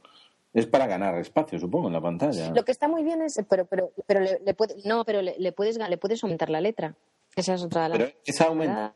Es 0.55 0.67
para 0.67 0.87
ganar 0.87 1.19
espacio, 1.19 1.59
supongo, 1.59 1.89
en 1.89 1.95
la 1.95 2.01
pantalla. 2.01 2.53
Lo 2.53 2.65
que 2.65 2.71
está 2.71 2.87
muy 2.87 3.03
bien 3.03 3.23
es, 3.23 3.43
pero, 3.51 3.67
pero, 3.67 3.91
pero 4.07 4.21
le, 4.21 4.39
no, 4.85 5.05
pero 5.05 5.21
le, 5.21 5.53
puedes, 5.53 5.79
le 5.79 5.99
puedes 5.99 6.23
aumentar 6.23 6.49
la 6.49 6.61
letra. 6.61 6.95
Esa 7.35 7.55
es 7.55 7.65
otra 7.65 7.83
de 7.83 7.89
las. 7.89 7.99
Pero 7.99 8.13
esa 8.25 8.45
aumenta. 8.45 8.95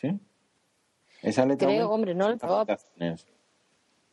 ¿Sí? 0.00 0.18
Esa 1.22 1.44
letra. 1.44 1.68
Creo, 1.68 1.90
hombre, 1.90 2.14
no 2.14 2.28
lo 2.28 2.34
he 2.34 2.38
probado. 2.38 2.76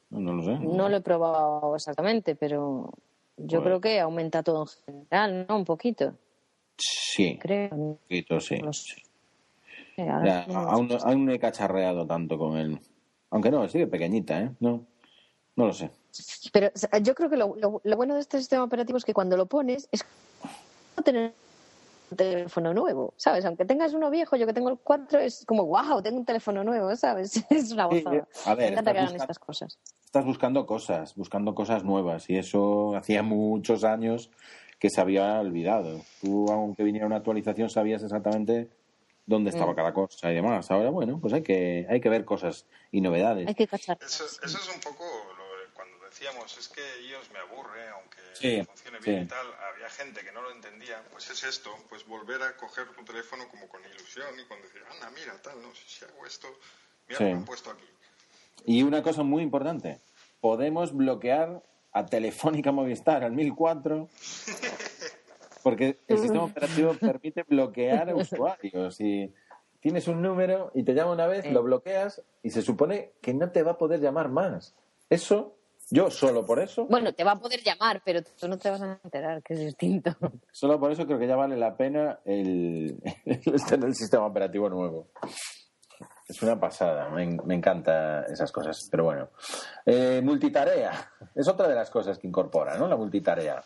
No, 0.09 0.33
lo 0.33 0.43
sé. 0.43 0.59
No 0.59 0.89
lo 0.89 0.97
he 0.97 1.01
probado 1.01 1.75
exactamente, 1.75 2.35
pero 2.35 2.91
yo 3.37 3.63
creo 3.63 3.79
que 3.79 4.01
aumenta 4.01 4.43
todo 4.43 4.63
en 4.63 4.95
general, 5.07 5.45
¿no? 5.47 5.55
Un 5.55 5.65
poquito. 5.65 6.13
Sí. 6.81 7.37
Creo. 7.39 7.69
Un 7.71 7.97
poquito, 7.97 8.39
sí. 8.39 8.59
aún, 9.97 11.25
no 11.25 11.31
he 11.31 11.39
cacharreado 11.39 12.05
tanto 12.07 12.37
con 12.37 12.57
él. 12.57 12.79
Aunque 13.29 13.51
no, 13.51 13.67
sigue 13.67 13.87
pequeñita, 13.87 14.41
¿eh? 14.41 14.51
No, 14.59 14.85
no 15.55 15.67
lo 15.67 15.73
sé. 15.73 15.91
Pero 16.51 16.71
yo 17.01 17.15
creo 17.15 17.29
que 17.29 17.37
lo, 17.37 17.55
lo, 17.55 17.95
bueno 17.95 18.15
de 18.15 18.21
este 18.21 18.39
sistema 18.39 18.63
operativo 18.63 18.97
es 18.97 19.05
que 19.05 19.13
cuando 19.13 19.37
lo 19.37 19.45
pones 19.45 19.87
es 19.91 20.03
tener 21.03 21.33
un 22.09 22.17
teléfono 22.17 22.73
nuevo, 22.73 23.13
¿sabes? 23.15 23.45
Aunque 23.45 23.63
tengas 23.63 23.93
uno 23.93 24.09
viejo, 24.09 24.35
yo 24.35 24.45
que 24.45 24.53
tengo 24.53 24.69
el 24.69 24.77
4, 24.77 25.19
es 25.19 25.45
como, 25.45 25.65
wow, 25.65 26.01
tengo 26.01 26.17
un 26.17 26.25
teléfono 26.25 26.63
nuevo, 26.63 26.95
¿sabes? 26.95 27.45
Es 27.49 27.71
una 27.71 27.85
gozada. 27.85 28.27
a 28.45 28.55
ver, 28.55 28.65
Me 28.65 28.71
encanta 28.73 28.93
que 28.93 28.99
hagan 28.99 29.15
estas 29.15 29.39
cosas. 29.39 29.79
Estás 30.03 30.25
buscando 30.25 30.65
cosas, 30.65 31.15
buscando 31.15 31.55
cosas 31.55 31.85
nuevas 31.85 32.29
y 32.29 32.37
eso 32.37 32.95
hacía 32.95 33.23
muchos 33.23 33.85
años 33.85 34.29
que 34.81 34.89
se 34.89 34.99
había 34.99 35.39
olvidado. 35.39 36.01
Tú, 36.19 36.51
aunque 36.51 36.83
viniera 36.83 37.05
una 37.05 37.17
actualización, 37.17 37.69
sabías 37.69 38.03
exactamente 38.03 38.67
dónde 39.25 39.51
estaba 39.51 39.71
mm. 39.71 39.75
cada 39.75 39.93
cosa 39.93 40.31
y 40.31 40.35
demás. 40.35 40.69
Ahora, 40.71 40.89
bueno, 40.89 41.19
pues 41.21 41.33
hay 41.33 41.43
que, 41.43 41.85
hay 41.87 42.01
que 42.01 42.09
ver 42.09 42.25
cosas 42.25 42.65
y 42.91 42.99
novedades. 42.99 43.47
Hay 43.47 43.55
que 43.55 43.67
cachar. 43.67 43.97
Eso, 44.01 44.25
eso 44.25 44.57
es 44.57 44.75
un 44.75 44.81
poco 44.81 45.05
decíamos, 46.11 46.57
es 46.57 46.67
que 46.67 46.81
ellos 46.99 47.25
me 47.31 47.39
aburre, 47.39 47.87
aunque 47.89 48.65
funcione 48.65 48.99
bien 48.99 49.23
y 49.23 49.27
tal, 49.27 49.47
había 49.73 49.89
gente 49.89 50.21
que 50.21 50.31
no 50.33 50.41
lo 50.41 50.51
entendía, 50.51 51.01
pues 51.09 51.29
es 51.29 51.43
esto, 51.43 51.71
pues 51.89 52.05
volver 52.05 52.41
a 52.43 52.55
coger 52.57 52.89
tu 52.89 53.03
teléfono 53.03 53.47
como 53.49 53.67
con 53.69 53.81
ilusión 53.85 54.27
y 54.37 54.45
cuando 54.45 54.67
decir, 54.67 54.83
anda, 54.91 55.09
mira, 55.11 55.41
tal, 55.41 55.61
no 55.61 55.73
sé 55.73 55.83
si 55.87 56.05
hago 56.05 56.25
esto, 56.25 56.47
mira 57.07 57.19
lo 57.21 57.25
que 57.25 57.31
han 57.31 57.45
puesto 57.45 57.71
aquí. 57.71 57.85
Y 58.65 58.83
una 58.83 59.01
cosa 59.01 59.23
muy 59.23 59.41
importante, 59.41 60.01
podemos 60.41 60.93
bloquear 60.93 61.63
a 61.93 62.05
Telefónica 62.05 62.71
Movistar 62.71 63.23
al 63.23 63.33
1004 63.33 64.07
porque 65.63 65.99
el 66.07 66.17
sistema 66.17 66.43
operativo 66.43 66.93
permite 66.99 67.43
bloquear 67.43 68.09
a 68.09 68.15
usuarios 68.15 68.99
y 68.99 69.33
tienes 69.79 70.07
un 70.07 70.21
número 70.21 70.71
y 70.73 70.83
te 70.83 70.93
llama 70.93 71.11
una 71.11 71.27
vez, 71.27 71.51
lo 71.51 71.63
bloqueas 71.63 72.21
y 72.43 72.49
se 72.49 72.61
supone 72.61 73.13
que 73.21 73.33
no 73.33 73.51
te 73.51 73.63
va 73.63 73.71
a 73.71 73.77
poder 73.77 73.99
llamar 73.99 74.29
más. 74.29 74.75
Eso 75.09 75.55
yo 75.89 76.09
solo 76.09 76.45
por 76.45 76.59
eso. 76.59 76.85
Bueno, 76.85 77.13
te 77.13 77.25
va 77.25 77.31
a 77.33 77.39
poder 77.39 77.61
llamar, 77.61 78.01
pero 78.05 78.21
tú 78.23 78.47
no 78.47 78.57
te 78.57 78.69
vas 78.69 78.81
a 78.81 78.97
enterar, 79.03 79.43
que 79.43 79.55
es 79.55 79.59
distinto. 79.59 80.15
Solo 80.51 80.79
por 80.79 80.91
eso 80.91 81.05
creo 81.05 81.19
que 81.19 81.27
ya 81.27 81.35
vale 81.35 81.57
la 81.57 81.75
pena 81.75 82.19
el, 82.23 82.97
tener 83.67 83.89
el 83.89 83.95
sistema 83.95 84.25
operativo 84.25 84.69
nuevo. 84.69 85.09
Es 86.31 86.41
una 86.41 86.57
pasada, 86.57 87.09
me, 87.09 87.27
me 87.43 87.55
encanta 87.55 88.23
esas 88.23 88.53
cosas. 88.53 88.87
Pero 88.89 89.03
bueno, 89.03 89.27
eh, 89.85 90.21
multitarea 90.23 91.11
es 91.35 91.45
otra 91.49 91.67
de 91.67 91.75
las 91.75 91.89
cosas 91.89 92.17
que 92.17 92.25
incorpora, 92.25 92.77
¿no? 92.77 92.87
La 92.87 92.95
multitarea. 92.95 93.61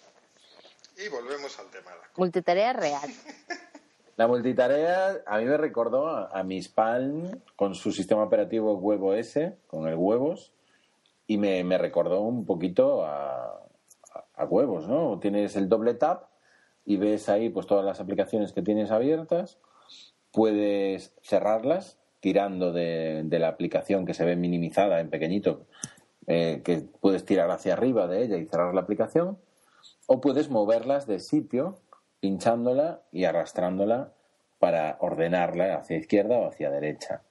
Y 0.98 1.08
volvemos 1.10 1.60
al 1.60 1.68
tema. 1.68 1.92
Multitarea 2.18 2.74
real. 2.74 3.08
La 4.18 4.28
multitarea 4.28 5.22
a 5.28 5.38
mí 5.38 5.46
me 5.46 5.58
recordó 5.58 6.08
a, 6.08 6.32
a 6.32 6.42
mi 6.42 6.60
Palm 6.64 7.40
con 7.56 7.76
su 7.76 7.92
sistema 7.92 8.24
operativo 8.24 8.74
Huevo 8.78 9.14
S, 9.14 9.60
con 9.68 9.88
el 9.88 9.96
huevos, 9.96 10.52
y 11.28 11.38
me, 11.38 11.64
me 11.64 11.78
recordó 11.78 12.22
un 12.22 12.48
poquito 12.48 13.06
a, 13.06 13.62
a, 14.34 14.46
huevos, 14.46 14.88
¿no? 14.88 15.20
Tienes 15.20 15.56
el 15.56 15.70
doble 15.70 15.94
tap 15.94 16.30
y 16.84 16.98
ves 16.98 17.30
ahí 17.30 17.50
pues 17.50 17.68
todas 17.68 17.86
las 17.86 18.00
aplicaciones 18.00 18.54
que 18.54 18.64
tienes 18.64 18.90
abiertas, 18.90 19.60
puedes 20.32 21.14
cerrarlas 21.22 22.00
tirando 22.20 22.72
de, 22.72 23.24
de 23.26 23.40
la 23.40 23.50
aplicación 23.50 24.06
que 24.06 24.14
se 24.14 24.26
ve 24.26 24.36
minimizada 24.36 25.00
en 25.00 25.10
pequeñito, 25.10 25.68
eh, 26.28 26.62
que 26.64 26.82
puedes 27.02 27.24
tirar 27.24 27.52
hacia 27.52 27.74
arriba 27.74 28.08
de 28.08 28.24
ella 28.24 28.38
y 28.38 28.46
cerrar 28.46 28.74
la 28.74 28.82
aplicación, 28.82 29.38
o 30.08 30.22
puedes 30.22 30.50
moverlas 30.50 31.06
de 31.06 31.20
sitio 31.20 31.78
pinchándola 32.20 33.02
y 33.12 33.26
arrastrándola 33.26 34.12
para 34.58 34.98
ordenarla 35.02 35.76
hacia 35.76 35.98
izquierda 35.98 36.40
o 36.40 36.48
hacia 36.48 36.72
derecha. 36.72 37.22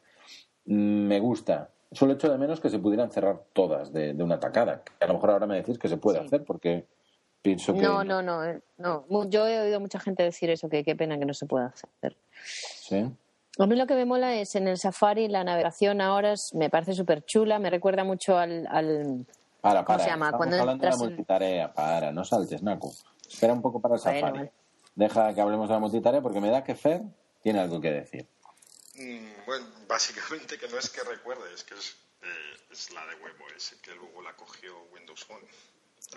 Mm, 0.67 1.09
me 1.09 1.19
gusta, 1.19 1.71
solo 1.91 2.13
echo 2.13 2.31
de 2.31 2.39
menos 2.39 2.61
que 2.61 2.71
se 2.71 2.79
pudieran 2.79 3.11
cerrar 3.11 3.43
todas 3.53 3.93
de, 3.93 4.15
una 4.23 4.39
tacada. 4.39 4.83
A 5.01 5.07
lo 5.07 5.15
mejor 5.15 5.31
ahora 5.31 5.47
me 5.49 5.57
decís 5.57 5.77
que 5.77 5.89
se 5.89 5.97
puede 5.97 6.21
hacer 6.21 6.45
porque 6.45 6.87
pienso 7.43 7.75
que... 7.75 7.81
No, 7.81 8.05
no, 8.05 8.23
no, 8.23 8.45
eh, 8.45 8.61
no. 8.79 9.07
Yo 9.29 9.49
he 9.49 9.61
oído 9.61 9.81
mucha 9.81 9.99
gente 9.99 10.23
decir 10.23 10.51
eso, 10.51 10.69
que 10.69 10.85
qué 10.85 10.95
pena 10.95 11.19
que 11.19 11.25
no 11.25 11.35
se 11.35 11.47
pueda 11.47 11.67
hacer. 11.67 12.17
Sí. 12.45 13.11
A 13.59 13.67
mí 13.67 13.77
lo 13.77 13.87
que 13.87 13.95
me 13.95 14.05
mola 14.05 14.35
es 14.35 14.55
en 14.57 14.67
el 14.67 14.79
Safari 14.79 15.29
la 15.29 15.45
navegación 15.45 16.01
ahora 16.01 16.35
me 16.55 16.71
parece 16.71 16.93
súper 16.93 17.25
chula, 17.25 17.59
me 17.59 17.71
recuerda 17.71 18.03
mucho 18.03 18.37
al... 18.37 18.67
al 18.69 19.27
para, 19.61 19.85
para. 19.85 19.85
¿Cómo 19.85 19.99
se 20.01 20.07
llama? 20.07 20.27
Estamos 20.27 20.39
Cuando 20.39 20.61
hablando 20.61 20.85
de 20.85 20.91
la 20.91 20.97
multitarea, 20.97 21.73
para, 21.73 22.13
no 22.13 22.25
saltes, 22.25 22.63
Naku. 22.63 22.93
Espera 23.29 23.53
un 23.53 23.63
poco 23.63 23.81
para 23.81 23.95
el 23.95 24.01
Safari. 24.01 24.51
Deja 24.95 25.35
que 25.35 25.41
hablemos 25.41 25.69
de 25.69 25.75
la 25.75 25.81
multitarea 25.81 26.21
porque 26.21 26.41
me 26.41 26.51
da 26.51 26.63
que 26.63 26.75
Fer 26.75 27.03
tiene 27.43 27.61
algo 27.61 27.81
que 27.81 27.91
decir. 27.91 28.27
Mm, 28.97 29.47
bueno, 29.47 29.67
básicamente 29.89 30.59
que 30.59 30.69
no 30.69 30.79
es 30.79 30.91
que 30.91 31.03
recuerde, 31.03 31.53
es 31.55 31.65
que 31.65 31.75
es, 31.75 31.97
eh, 32.23 32.57
es 32.71 32.93
la 32.93 33.07
de 33.07 33.15
WebOS, 33.17 33.77
que 33.83 33.95
luego 33.95 34.23
la 34.23 34.35
cogió 34.35 34.73
Windows 34.93 35.25
Phone. 35.25 35.47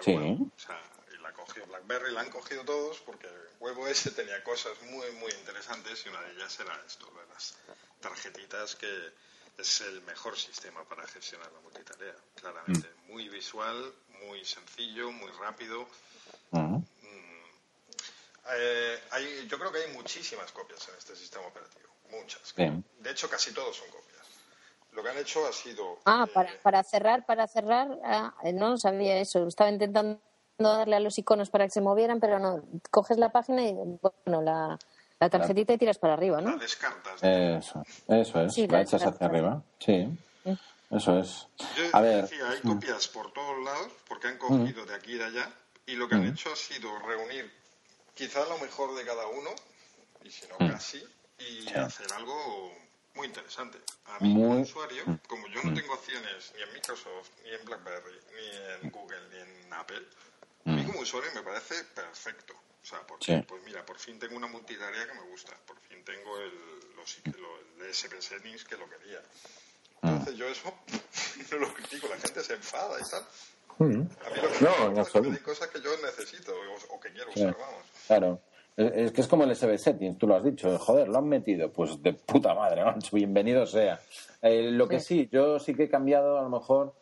Sí. 0.02 0.16
O 0.16 0.60
sea, 0.60 0.80
y 1.18 1.22
la 1.22 1.32
cogió 1.34 1.66
BlackBerry, 1.66 2.12
la 2.12 2.22
han 2.22 2.30
cogido 2.30 2.64
todos 2.64 3.00
porque 3.00 3.28
WebOS 3.60 4.14
tenía 4.16 4.44
cosas 4.44 4.74
muy, 4.84 5.10
muy 5.14 5.32
interesantes 5.32 6.06
y 6.06 6.10
una 6.10 6.22
de 6.22 6.34
ellas 6.34 6.60
era 6.60 6.80
esto, 6.86 7.06
de 7.08 7.34
las 7.34 7.56
tarjetitas 8.00 8.76
que 8.76 9.12
es 9.58 9.82
el 9.82 10.02
mejor 10.04 10.38
sistema 10.38 10.84
para 10.84 11.08
gestionar 11.08 11.52
la 11.52 11.60
multitarea, 11.62 12.16
claramente. 12.36 12.88
Mm. 12.88 13.12
Muy 13.12 13.30
visual, 13.30 13.94
muy 14.22 14.46
sencillo, 14.46 15.12
muy 15.12 15.32
rápido. 15.32 15.88
Eh, 18.50 19.04
hay, 19.12 19.48
yo 19.48 19.60
creo 19.60 19.72
que 19.72 19.80
hay 19.80 19.94
muchísimas 19.94 20.52
copias 20.52 20.88
en 20.88 20.96
este 20.96 21.16
sistema 21.16 21.46
operativo. 21.48 21.90
Muchas. 22.12 22.54
De 22.56 23.12
hecho, 23.12 23.30
casi 23.30 23.52
todos 23.54 23.76
son 23.76 23.90
copias. 23.90 24.26
Lo 24.94 25.04
que 25.04 25.10
han 25.10 25.18
hecho 25.18 25.46
ha 25.46 25.52
sido. 25.52 26.00
Ah, 26.06 26.26
eh, 26.28 26.32
para, 26.34 26.62
para 26.62 26.84
cerrar, 26.84 27.26
para 27.26 27.48
cerrar, 27.48 27.90
ah, 28.06 28.34
no 28.54 28.78
sabía 28.78 29.20
eso. 29.20 29.46
Estaba 29.48 29.70
intentando 29.70 30.22
darle 30.58 30.96
a 30.96 31.00
los 31.00 31.18
iconos 31.18 31.50
para 31.50 31.66
que 31.66 31.72
se 31.72 31.82
movieran, 31.82 32.20
pero 32.20 32.40
no. 32.40 32.64
Coges 32.92 33.18
la 33.18 33.32
página 33.32 33.64
y, 33.64 33.74
bueno, 33.74 34.42
la, 34.42 34.78
la 35.20 35.30
tarjetita 35.30 35.74
y 35.74 35.78
tiras 35.78 35.98
para 35.98 36.14
arriba, 36.14 36.42
¿no? 36.42 36.52
La 36.52 36.58
descartas. 36.58 37.24
Eso, 37.24 37.84
eso 38.08 38.42
es. 38.42 38.58
la, 38.70 38.82
echas 38.82 39.06
hacia 39.06 39.28
arriba. 39.28 39.62
Sí. 39.80 40.08
Eso 40.90 41.20
es. 41.20 41.48
a 41.92 42.02
ver. 42.02 42.24
Decía, 42.24 42.50
hay 42.50 42.60
mm. 42.64 42.74
copias 42.74 43.08
por 43.10 43.32
todos 43.34 43.64
lados 43.64 43.92
porque 44.08 44.28
han 44.28 44.38
cogido 44.38 44.84
mm. 44.84 44.88
de 44.88 44.96
aquí 44.96 45.14
y 45.14 45.18
de 45.18 45.26
allá 45.26 45.52
y 45.86 45.96
lo 45.96 46.08
que 46.08 46.16
han 46.16 46.26
mm. 46.26 46.32
hecho 46.32 46.52
ha 46.52 46.56
sido 46.56 46.98
reunir 47.00 47.52
quizá 48.14 48.46
lo 48.46 48.58
mejor 48.60 48.96
de 48.96 49.06
cada 49.06 49.28
uno 49.28 49.50
y 50.24 50.30
si 50.30 50.48
no 50.48 50.58
casi 50.58 51.04
y 51.40 51.68
hacer 51.74 52.08
algo 52.14 52.72
muy 53.16 53.28
interesante. 53.28 53.80
A 54.06 54.20
mí 54.20 54.34
como 54.34 54.62
usuario, 54.62 55.04
como 55.28 55.48
yo 55.48 55.62
no 55.64 55.74
tengo 55.74 55.94
acciones 55.94 56.54
ni 56.56 56.64
en 56.64 56.74
Microsoft, 56.74 57.30
ni 57.44 57.50
en 57.50 57.66
BlackBerry, 57.66 58.20
ni 58.36 58.86
en 58.86 58.92
Google, 58.92 59.22
ni 59.32 59.38
en 59.40 59.74
Apple, 59.74 60.04
a 60.68 60.72
mí 60.72 60.84
como 60.84 61.00
usuario 61.00 61.32
me 61.34 61.42
parece 61.42 61.76
perfecto. 61.96 62.54
O 62.54 62.86
sea, 62.86 63.00
porque, 63.06 63.44
pues 63.48 63.62
mira, 63.66 63.86
por 63.86 64.00
fin 64.00 64.18
tengo 64.18 64.38
una 64.38 64.48
multitarea 64.48 65.08
que 65.08 65.14
me 65.14 65.30
gusta, 65.30 65.54
por 65.66 65.78
fin 65.80 66.04
tengo 66.06 66.38
el, 66.38 66.52
los, 66.96 67.20
el 67.26 68.22
Settings 68.22 68.64
que 68.64 68.78
lo 68.78 68.88
quería. 68.90 69.22
Entonces 70.02 70.36
yo 70.38 70.48
eso 70.48 70.74
no 71.52 71.58
lo 71.58 71.74
critico, 71.74 72.08
la 72.08 72.18
gente 72.18 72.44
se 72.44 72.54
enfada 72.54 72.98
y 73.00 73.10
tal. 73.10 73.24
A 73.80 73.84
mí 73.84 74.08
lo 74.42 74.52
que 74.52 74.64
no, 74.64 74.92
me 74.92 75.36
hay 75.36 75.42
cosas 75.42 75.68
que 75.68 75.82
yo 75.82 75.90
necesito 76.04 76.54
o, 76.90 77.00
que 77.00 77.12
quiero 77.12 77.30
usar, 77.30 77.58
vamos. 77.58 77.84
Claro. 78.08 78.42
Es 78.78 79.12
que 79.12 79.22
es 79.22 79.28
como 79.28 79.44
el 79.44 79.56
SB 79.56 79.78
Settings, 79.78 80.18
tú 80.20 80.28
lo 80.28 80.36
has 80.36 80.44
dicho, 80.44 80.78
joder, 80.78 81.08
lo 81.08 81.18
han 81.18 81.28
metido, 81.28 81.72
pues 81.72 82.02
de 82.02 82.14
puta 82.14 82.54
madre, 82.54 82.84
bienvenido 83.12 83.66
sea. 83.66 84.00
Eh, 84.42 84.70
lo 84.72 84.88
que 84.88 85.00
sí, 85.00 85.28
yo 85.32 85.60
sí 85.60 85.74
que 85.74 85.84
he 85.84 85.90
cambiado 85.90 86.38
a 86.38 86.44
lo 86.44 86.50
mejor, 86.50 86.94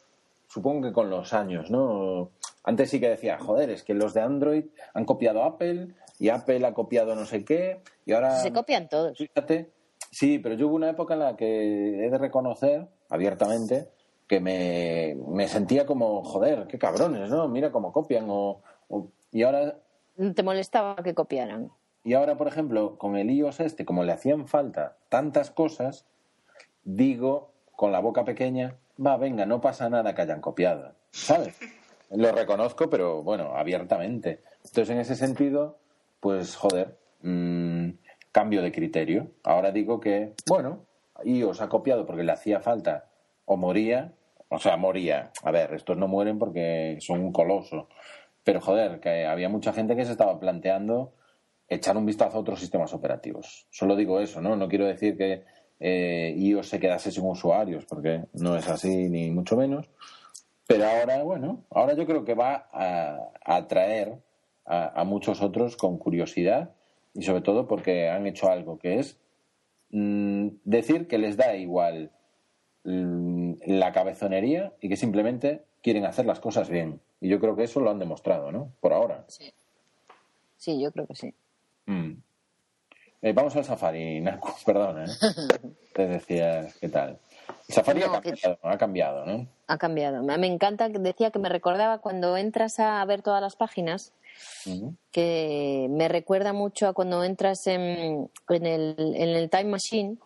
supongo 0.48 0.88
que 0.88 0.94
con 0.94 1.10
los 1.10 1.34
años, 1.34 1.70
¿no? 1.70 2.32
Antes 2.66 2.90
sí 2.90 3.00
que 3.00 3.10
decía, 3.10 3.38
joder, 3.38 3.70
es 3.70 3.84
que 3.84 3.94
los 3.94 4.14
de 4.14 4.22
Android 4.22 4.66
han 4.94 5.06
copiado 5.06 5.44
Apple 5.44 5.96
y 6.20 6.30
Apple 6.30 6.66
ha 6.66 6.74
copiado 6.74 7.16
no 7.16 7.26
sé 7.26 7.46
qué 7.46 7.82
y 8.06 8.14
ahora... 8.14 8.40
Se 8.40 8.52
copian 8.52 8.90
todos. 8.90 9.18
Fíjate, 9.18 9.72
Sí, 10.16 10.40
pero 10.40 10.56
yo 10.56 10.70
hubo 10.70 10.78
una 10.78 10.90
época 10.90 11.16
en 11.16 11.20
la 11.20 11.36
que 11.36 12.06
he 12.06 12.10
de 12.10 12.18
reconocer 12.18 12.88
abiertamente 13.10 13.90
que 14.28 14.40
me, 14.40 15.48
sentía 15.50 15.86
como, 15.86 16.24
joder, 16.24 16.68
qué 16.68 16.80
cabrones, 16.80 17.30
¿no? 17.30 17.50
Mira 17.50 17.70
cómo 17.70 17.92
copian. 17.92 18.28
O, 18.30 18.62
y 19.34 19.44
ahora. 19.44 19.78
¿Te 20.34 20.42
molestaba 20.42 20.96
que 21.04 21.14
copiaran? 21.14 21.70
Y 22.06 22.14
ahora, 22.14 22.38
por 22.38 22.48
ejemplo, 22.48 22.98
con 22.98 23.18
el 23.18 23.30
iOS 23.30 23.60
este, 23.60 23.84
como 23.84 24.06
le 24.06 24.14
hacían 24.14 24.48
falta 24.48 24.96
tantas 25.10 25.52
cosas, 25.52 26.06
digo 26.86 27.52
con 27.76 27.92
la 27.92 28.00
boca 28.00 28.24
pequeña, 28.24 28.78
va, 29.06 29.18
venga, 29.18 29.46
no 29.46 29.60
pasa 29.60 29.90
nada 29.90 30.16
que 30.16 30.22
hayan 30.22 30.40
copiado, 30.40 30.94
¿sabes? 31.12 31.60
Lo 32.16 32.32
reconozco, 32.32 32.90
pero 32.90 33.24
bueno, 33.24 33.56
abiertamente. 33.56 34.42
Entonces, 34.64 34.90
en 34.90 35.00
ese 35.00 35.16
sentido, 35.16 35.80
pues 36.20 36.56
joder, 36.56 36.98
mmm, 37.22 37.90
cambio 38.32 38.62
de 38.62 38.72
criterio. 38.72 39.32
Ahora 39.44 39.72
digo 39.72 40.00
que, 40.00 40.34
bueno, 40.48 40.86
os 41.48 41.62
ha 41.62 41.70
copiado 41.70 42.06
porque 42.06 42.24
le 42.24 42.32
hacía 42.32 42.60
falta 42.60 43.10
o 43.46 43.58
moría, 43.58 44.14
o 44.50 44.60
sea, 44.60 44.78
moría. 44.78 45.32
A 45.44 45.52
ver, 45.52 45.74
estos 45.74 45.98
no 45.98 46.08
mueren 46.08 46.40
porque 46.40 46.98
son 47.00 47.22
un 47.22 47.32
coloso. 47.32 47.88
Pero 48.44 48.62
joder, 48.62 49.00
que 49.00 49.26
había 49.26 49.50
mucha 49.50 49.74
gente 49.74 49.96
que 49.96 50.06
se 50.06 50.12
estaba 50.12 50.40
planteando 50.40 51.14
echar 51.68 51.98
un 51.98 52.06
vistazo 52.06 52.38
a 52.38 52.42
otros 52.42 52.60
sistemas 52.60 52.94
operativos. 52.94 53.68
Solo 53.72 53.96
digo 53.96 54.20
eso, 54.20 54.42
¿no? 54.42 54.56
No 54.56 54.68
quiero 54.68 54.86
decir 54.86 55.18
que 55.18 55.44
eh, 55.80 56.34
iOS 56.38 56.70
se 56.70 56.80
quedase 56.80 57.12
sin 57.12 57.26
usuarios, 57.26 57.86
porque 57.86 58.26
no 58.34 58.56
es 58.56 58.68
así 58.68 59.10
ni 59.10 59.32
mucho 59.32 59.58
menos. 59.58 59.90
Pero 60.68 60.86
ahora, 60.86 61.24
bueno, 61.24 61.64
ahora 61.70 61.94
yo 61.94 62.06
creo 62.06 62.26
que 62.26 62.34
va 62.34 62.68
a 62.72 63.32
atraer 63.44 64.20
a 64.66 65.04
muchos 65.04 65.42
otros 65.42 65.78
con 65.78 65.98
curiosidad 65.98 66.72
y 67.16 67.24
sobre 67.24 67.42
todo 67.42 67.68
porque 67.68 68.10
han 68.10 68.28
hecho 68.28 68.50
algo 68.50 68.78
que 68.78 69.00
es 69.00 69.18
mm, 69.92 70.48
decir 70.64 71.08
que 71.08 71.18
les 71.18 71.38
da 71.38 71.56
igual 71.56 72.12
mm, 72.84 73.54
la 73.68 73.94
cabezonería 73.94 74.74
y 74.82 74.90
que 74.90 74.98
simplemente 74.98 75.64
quieren 75.82 76.06
hacer 76.06 76.26
las 76.26 76.40
cosas 76.40 76.70
bien. 76.70 77.00
Y 77.22 77.30
yo 77.30 77.40
creo 77.40 77.56
que 77.56 77.64
eso 77.64 77.80
lo 77.80 77.90
han 77.90 78.00
demostrado, 78.00 78.52
¿no? 78.52 78.74
Por 78.82 78.92
ahora. 78.92 79.24
Sí, 79.28 79.54
sí 80.58 80.82
yo 80.82 80.92
creo 80.92 81.08
que 81.08 81.16
sí. 81.16 81.34
Mm. 81.86 82.14
Eh, 83.22 83.34
vamos 83.34 83.56
al 83.56 83.64
Safari, 83.64 84.20
Naku, 84.20 84.50
perdón, 84.66 85.04
¿eh? 85.04 85.08
Te 85.94 86.08
decías, 86.08 86.78
¿qué 86.80 86.90
tal? 86.90 87.18
Safari 87.68 88.04
ha, 88.04 88.12
cambiado, 88.12 88.60
ha 88.62 88.78
cambiado, 88.78 89.26
¿no? 89.26 89.48
Ha 89.68 89.78
cambiado. 89.78 90.22
Me 90.22 90.48
encanta, 90.48 90.88
decía 90.90 91.32
que 91.32 91.40
me 91.40 91.50
recordaba 91.50 91.98
cuando 91.98 92.38
entras 92.38 92.80
a 92.80 93.04
ver 93.06 93.24
todas 93.24 93.42
las 93.42 93.56
páginas, 93.56 94.14
que 95.12 95.88
me 95.90 96.08
recuerda 96.08 96.54
mucho 96.54 96.88
a 96.88 96.94
cuando 96.94 97.24
entras 97.24 97.66
en, 97.66 98.30
en, 98.50 98.66
el, 98.66 98.96
en 98.98 99.30
el 99.30 99.50
Time 99.50 99.66
Machine, 99.66 100.18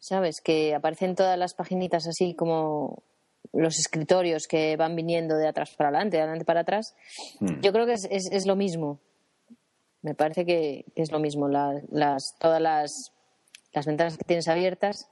¿sabes? 0.00 0.40
Que 0.40 0.74
aparecen 0.74 1.14
todas 1.14 1.38
las 1.38 1.54
paginitas 1.54 2.08
así 2.08 2.34
como 2.34 3.02
los 3.52 3.78
escritorios 3.78 4.46
que 4.48 4.76
van 4.76 4.96
viniendo 4.96 5.36
de 5.36 5.48
atrás 5.48 5.70
para 5.76 5.90
adelante, 5.90 6.16
de 6.16 6.22
adelante 6.22 6.44
para 6.44 6.60
atrás. 6.60 6.94
Yo 7.62 7.72
creo 7.72 7.86
que 7.86 7.92
es, 7.92 8.08
es, 8.10 8.46
lo 8.46 8.56
mismo. 8.56 8.98
Me 10.02 10.14
parece 10.14 10.44
que, 10.44 10.84
es 10.96 11.12
lo 11.12 11.20
mismo. 11.20 11.48
las, 11.48 12.34
todas 12.40 12.60
las, 12.60 13.12
las 13.72 13.86
ventanas 13.86 14.16
que 14.16 14.24
tienes 14.24 14.48
abiertas 14.48 15.08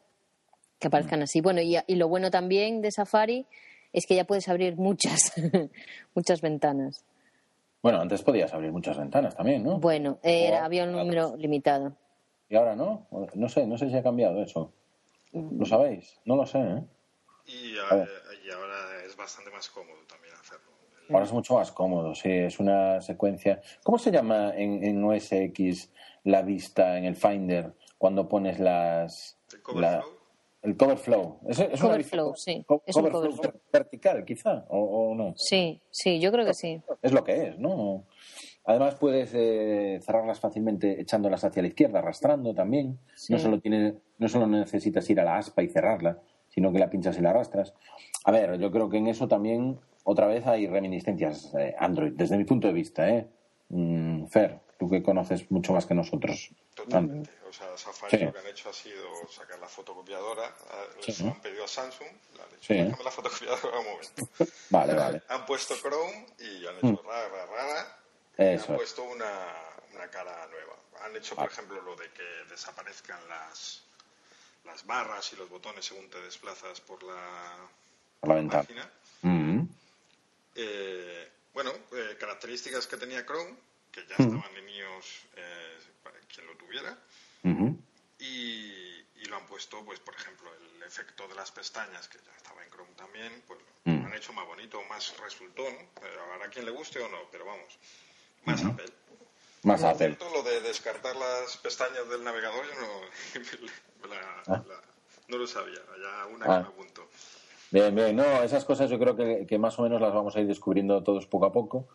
que 0.79 0.89
aparezcan 0.89 1.23
así. 1.23 1.41
Bueno, 1.41 1.61
y, 1.61 1.77
y, 1.87 1.95
lo 1.97 2.09
bueno 2.09 2.31
también 2.31 2.81
de 2.81 2.91
Safari 2.91 3.47
es 3.93 4.07
que 4.07 4.15
ya 4.15 4.25
puedes 4.25 4.49
abrir 4.49 4.77
muchas, 4.77 5.33
muchas 6.15 6.41
ventanas. 6.41 7.05
Bueno, 7.83 8.01
antes 8.01 8.23
podías 8.23 8.53
abrir 8.53 8.73
muchas 8.73 8.99
ventanas 8.99 9.37
también, 9.37 9.63
¿no? 9.63 9.79
Bueno, 9.79 10.19
era, 10.23 10.65
había 10.65 10.85
un 10.85 10.93
número 10.93 11.37
limitado. 11.37 11.97
¿Y 12.49 12.57
ahora 12.57 12.75
no? 12.75 13.07
No 13.35 13.49
sé, 13.49 13.67
no 13.67 13.79
sé 13.79 13.89
si 13.89 13.97
ha 13.97 14.03
cambiado 14.03 14.43
eso. 14.43 14.73
¿Lo 15.33 15.65
sabéis? 15.65 16.19
No 16.25 16.37
lo 16.37 16.47
sé, 16.47 16.59
¿eh? 16.59 16.83
Y, 17.47 17.79
ahora 17.79 19.05
es 19.07 19.17
bastante 19.17 19.51
más 19.51 19.69
cómodo 19.69 19.99
también 20.09 20.35
hacerlo. 20.35 20.67
Ahora 21.11 21.25
es 21.25 21.33
mucho 21.33 21.55
más 21.55 21.73
cómodo, 21.73 22.15
sí, 22.15 22.31
es 22.31 22.59
una 22.59 23.01
secuencia. 23.01 23.63
¿Cómo 23.83 23.99
se 23.99 24.11
llama 24.11 24.53
en, 24.55 24.85
en 24.85 25.03
OS 25.05 25.33
X 25.33 25.91
la 26.25 26.43
vista 26.43 26.99
en 26.99 27.05
el 27.05 27.17
Finder 27.17 27.75
cuando 27.97 28.29
pones 28.29 28.59
las... 28.59 29.39
La, 29.75 30.03
el 30.63 30.77
cover 30.77 30.99
flow. 30.99 31.39
¿Es, 31.49 31.59
es 31.59 31.81
cover 31.81 32.05
flow, 32.05 32.35
sí. 32.35 32.65
es 32.87 32.97
un 32.97 33.11
cover 33.11 33.33
flow, 33.33 33.53
vertical, 33.73 34.25
quizá, 34.25 34.65
o, 34.69 35.15
no. 35.15 35.35
Sí, 35.37 35.81
sí, 35.91 36.21
yo 36.21 36.33
creo 36.33 36.45
que 36.45 36.55
sí. 36.55 36.81
Es 37.03 37.13
lo 37.13 37.25
que 37.25 37.49
es, 37.49 37.59
¿no? 37.59 38.05
Además 38.65 38.97
puedes 38.97 39.33
eh, 39.35 39.99
cerrarlas 40.03 40.41
fácilmente 40.41 41.01
echándolas 41.01 41.43
hacia 41.43 41.63
la 41.63 41.69
izquierda, 41.69 42.01
arrastrando 42.01 42.55
también. 42.55 42.99
No, 43.31 43.39
solo 43.39 43.61
tiene, 43.61 43.95
no 44.19 44.29
solo 44.29 44.47
necesitas 44.47 45.09
ir 45.09 45.21
a 45.21 45.25
la 45.25 45.39
aspa 45.39 45.63
y 45.63 45.69
cerrarla, 45.69 46.19
sino 46.49 46.71
que 46.71 46.79
la 46.79 46.91
pinchas 46.91 47.17
y 47.19 47.23
la 47.23 47.31
arrastras. 47.31 47.73
A 48.25 48.31
ver, 48.31 48.59
yo 48.59 48.71
creo 48.71 48.91
que 48.91 48.99
en 48.99 49.07
eso 49.07 49.27
también 49.27 49.79
otra 50.05 50.27
vez 50.27 50.47
hay 50.47 50.67
reminiscencias 50.67 51.55
eh, 51.55 51.75
Android, 51.79 52.13
desde 52.15 52.37
mi 52.37 52.45
punto 52.45 52.67
de 52.67 52.75
vista, 52.75 53.09
¿eh? 53.09 53.27
Mm, 53.71 54.18
Fer, 54.27 54.59
tú 54.79 54.89
que 54.91 55.03
conoces 55.03 55.51
mucho 55.51 55.73
más 55.73 55.87
que 55.87 55.95
nosotros. 55.95 56.51
Totalmente. 56.75 57.31
O 57.49 57.53
sea, 57.53 57.77
Safari 57.77 58.25
lo 58.25 58.33
que 58.33 58.39
han 58.39 58.47
hecho 58.47 58.71
ha 58.71 58.73
sido 58.73 59.07
sacar 59.29 59.59
la 59.59 59.69
fotocopiadora. 59.69 60.55
Les 61.07 61.21
han 61.21 61.41
pedido 61.41 61.65
a 61.65 61.69
Samsung, 61.69 62.09
le 62.35 62.43
han 62.43 62.51
dicho, 62.51 62.75
déjame 62.75 63.05
la 63.05 63.11
fotocopiadora 63.11 63.79
un 63.79 63.85
momento. 63.87 64.29
vale, 64.71 64.95
vale. 64.95 65.23
Han 65.29 65.47
puesto 65.47 65.75
Chrome 65.77 66.27
y 66.39 66.67
han 66.67 66.77
hecho 66.77 67.03
mm. 67.03 67.07
rara, 67.07 67.47
rara. 67.47 67.99
Y 68.39 68.43
han 68.43 68.77
puesto 68.77 69.03
una, 69.05 69.55
una 69.95 70.09
cara 70.09 70.47
nueva. 70.47 70.77
Han 71.05 71.17
hecho, 71.17 71.35
por 71.35 71.51
ejemplo, 71.51 71.81
lo 71.83 71.97
de 71.97 72.11
que 72.11 72.25
desaparezcan 72.51 73.21
las, 73.29 73.83
las 74.65 74.85
barras 74.87 75.33
y 75.33 75.37
los 75.37 75.49
botones 75.49 75.85
según 75.85 76.09
te 76.11 76.21
desplazas 76.21 76.81
por 76.81 77.03
la, 77.03 77.57
por 78.21 78.29
la 78.29 78.35
ventana. 78.35 78.63
página. 78.63 78.91
Mm. 79.23 79.63
Eh, 80.55 81.29
bueno, 81.55 81.71
eh, 81.93 82.17
características 82.19 82.87
que 82.87 82.97
tenía 82.97 83.25
Chrome, 83.25 83.55
que 83.93 84.01
ya 84.07 84.17
mm. 84.19 84.23
estaban 84.23 84.57
en 84.57 84.69
iOS 84.69 85.27
eh, 85.37 85.79
para 86.03 86.19
quien 86.21 86.47
lo 86.47 86.57
tuviera, 86.57 86.99
y, 88.19 88.25
y, 88.25 89.25
lo 89.29 89.37
han 89.37 89.47
puesto, 89.47 89.85
pues 89.85 90.01
por 90.01 90.15
ejemplo, 90.15 90.51
el 90.55 90.83
efecto 90.83 91.29
de 91.29 91.35
las 91.35 91.53
pestañas, 91.53 92.09
que 92.09 92.19
ya 92.19 92.37
estaba 92.37 92.63
en 92.65 92.71
Chrome 92.71 92.93
también, 92.97 93.43
pues 93.47 93.61
lo 93.85 93.93
mm. 93.93 94.07
han 94.07 94.15
hecho 94.15 94.33
más 94.33 94.47
bonito, 94.47 94.83
más 94.89 95.17
resultón, 95.19 95.73
habrá 96.35 96.49
quien 96.51 96.65
le 96.65 96.73
guste 96.73 97.01
o 97.01 97.09
no, 97.09 97.19
pero 97.31 97.45
vamos, 97.45 97.79
más 98.45 98.65
Apple. 98.65 98.93
Más 99.63 99.83
Apple. 99.83 100.17
lo 100.33 100.43
de 100.43 100.61
descartar 100.61 101.17
las 101.17 101.57
pestañas 101.59 102.09
del 102.09 102.25
navegador, 102.25 102.65
yo 102.67 102.81
no, 102.81 104.11
ah. 104.49 104.63
no 105.29 105.39
lo 105.39 105.47
sabía, 105.47 105.81
ya 106.01 106.27
una 106.27 106.45
que 106.45 106.53
ah. 106.53 106.61
me 106.61 106.69
apunto. 106.69 107.09
Bien, 107.71 107.95
bien, 107.95 108.17
no, 108.17 108.43
esas 108.43 108.65
cosas 108.65 108.89
yo 108.89 108.99
creo 108.99 109.15
que, 109.15 109.47
que, 109.47 109.59
más 109.59 109.79
o 109.79 109.83
menos 109.83 110.01
las 110.01 110.13
vamos 110.13 110.35
a 110.35 110.41
ir 110.41 110.47
descubriendo 110.47 111.03
todos 111.03 111.27
poco 111.27 111.47
a 111.47 111.53
poco 111.53 111.89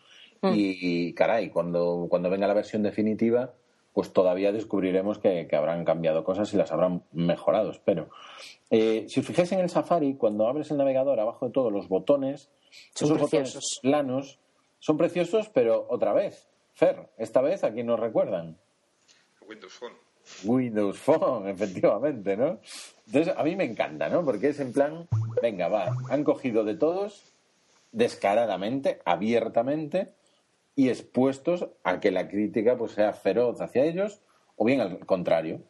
Mm. 0.48 0.54
Y, 0.56 1.12
caray, 1.14 1.50
cuando, 1.50 2.06
cuando 2.08 2.30
venga 2.30 2.46
la 2.46 2.54
versión 2.54 2.82
definitiva, 2.82 3.54
pues 3.92 4.12
todavía 4.12 4.52
descubriremos 4.52 5.18
que, 5.18 5.48
habrán 5.52 5.84
cambiado 5.84 6.24
cosas 6.24 6.52
y 6.52 6.56
las 6.56 6.72
habrán 6.72 7.04
mejorado, 7.12 7.70
espero. 7.70 8.08
Eh, 8.70 9.06
si 9.08 9.20
os 9.20 9.26
fijáis 9.26 9.52
en 9.52 9.60
el 9.60 9.70
Safari, 9.70 10.14
cuando 10.14 10.48
abres 10.48 10.70
el 10.70 10.76
navegador, 10.76 11.20
abajo 11.20 11.46
de 11.46 11.52
todos 11.52 11.72
los 11.72 11.88
botones, 11.88 12.50
son 12.94 13.08
esos 13.08 13.20
botones 13.20 13.80
planos, 13.82 14.38
son 14.80 14.96
preciosos, 14.96 15.48
pero 15.48 15.86
otra 15.88 16.12
vez, 16.12 16.48
Fer, 16.74 17.08
esta 17.16 17.40
vez 17.40 17.62
a 17.62 17.72
quién 17.72 17.86
nos 17.86 18.00
recuerdan. 18.00 18.58
Windows 19.48 19.74
Phone. 19.74 19.92
Windows 20.44 20.98
Phone, 20.98 21.48
efectivamente, 21.50 22.36
¿no? 22.36 22.58
Entonces, 23.06 23.34
a 23.36 23.44
mí 23.44 23.54
me 23.54 23.64
encanta, 23.64 24.08
¿no? 24.08 24.24
Porque 24.24 24.48
es 24.48 24.60
en 24.60 24.72
plan, 24.72 25.06
venga, 25.40 25.68
va, 25.68 25.96
han 26.10 26.24
cogido 26.24 26.64
de 26.64 26.74
todos 26.74 27.34
descaradamente, 27.92 29.00
abiertamente, 29.04 30.13
y 30.76 30.88
expuestos 30.88 31.68
a 31.84 32.00
que 32.00 32.10
la 32.10 32.28
crítica 32.28 32.76
pues 32.76 32.92
sea 32.92 33.12
feroz 33.12 33.60
hacia 33.60 33.84
ellos 33.84 34.22
o 34.56 34.64
bien 34.64 34.80
al 34.80 35.04
contrario 35.06 35.60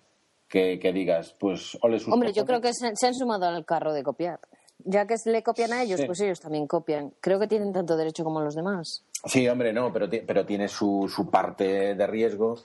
que, 0.49 0.79
digas 0.93 1.35
pues 1.39 1.77
ole 1.83 1.99
sus 1.99 2.13
hombre 2.13 2.33
yo 2.33 2.45
creo 2.47 2.61
que 2.61 2.73
se, 2.73 2.87
han 2.87 3.15
sumado 3.15 3.47
al 3.47 3.65
carro 3.65 3.93
de 3.93 4.03
copiar. 4.03 4.41
Ya 4.79 5.07
que 5.07 5.15
le 5.27 5.43
copian 5.43 5.73
a 5.73 5.83
ellos 5.83 6.03
pues 6.07 6.21
ellos 6.21 6.41
también 6.41 6.67
copian. 6.67 7.13
Creo 7.21 7.41
que 7.41 7.47
tienen 7.47 7.73
tanto 7.73 7.97
derecho 7.97 8.23
como 8.23 8.41
los 8.41 8.55
demás. 8.55 9.05
Sí 9.25 9.49
hombre 9.49 9.73
no 9.73 9.93
pero 9.93 10.09
pero 10.27 10.47
tiene 10.47 10.69
su, 10.69 11.11
su 11.13 11.31
parte 11.31 11.95
de 11.95 12.07
riesgo 12.07 12.57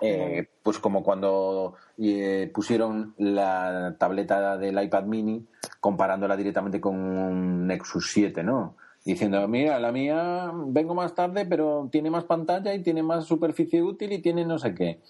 eh, 0.00 0.46
pues 0.62 0.78
como 0.78 1.02
cuando 1.02 1.74
eh, 1.98 2.50
pusieron 2.54 3.14
la 3.18 3.96
tableta 3.98 4.56
del 4.56 4.80
iPad 4.80 5.04
mini 5.04 5.44
comparándola 5.80 6.36
directamente 6.36 6.80
con 6.80 6.94
un 6.96 7.66
Nexus 7.66 8.12
7 8.12 8.44
no 8.44 8.76
diciendo, 9.12 9.48
mira, 9.48 9.78
la 9.78 9.90
mía 9.90 10.50
vengo 10.52 10.94
más 10.94 11.14
tarde, 11.14 11.46
pero 11.46 11.88
tiene 11.90 12.10
más 12.10 12.24
pantalla 12.24 12.74
y 12.74 12.82
tiene 12.82 13.02
más 13.02 13.24
superficie 13.24 13.82
útil 13.82 14.12
y 14.12 14.20
tiene 14.20 14.44
no 14.44 14.58
sé 14.58 14.74
qué. 14.74 15.00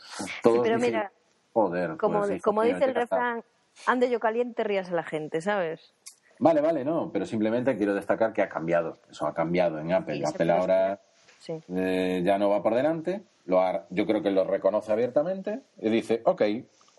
Todo 0.42 0.62
pero 0.62 0.78
mira, 0.78 1.11
joder, 1.53 1.96
como, 1.96 2.20
pues 2.20 2.40
como 2.40 2.62
dice 2.62 2.84
el 2.84 2.94
refrán, 2.94 3.42
ande 3.86 4.09
yo 4.09 4.20
caliente, 4.20 4.62
ríase 4.62 4.94
la 4.94 5.03
gente, 5.03 5.40
¿sabes? 5.40 5.94
Vale, 6.38 6.61
vale, 6.61 6.84
no, 6.84 7.11
pero 7.12 7.26
simplemente 7.26 7.76
quiero 7.76 7.94
destacar 7.94 8.32
que 8.32 8.42
ha 8.42 8.49
cambiado. 8.49 8.99
Eso 9.11 9.26
ha 9.26 9.34
cambiado 9.34 9.80
en 9.80 9.92
Apple. 9.92 10.22
Apple 10.24 10.53
ahora 10.53 11.01
eh, 11.49 12.22
ya 12.24 12.38
no 12.38 12.51
va 12.51 12.62
por 12.62 12.76
delante. 12.76 13.22
Lo 13.46 13.61
yo 13.90 14.07
creo 14.07 14.22
que 14.22 14.30
lo 14.30 14.44
reconoce 14.44 14.92
abiertamente 14.92 15.62
y 15.80 15.90
dice, 15.90 16.22
ok, 16.24 16.42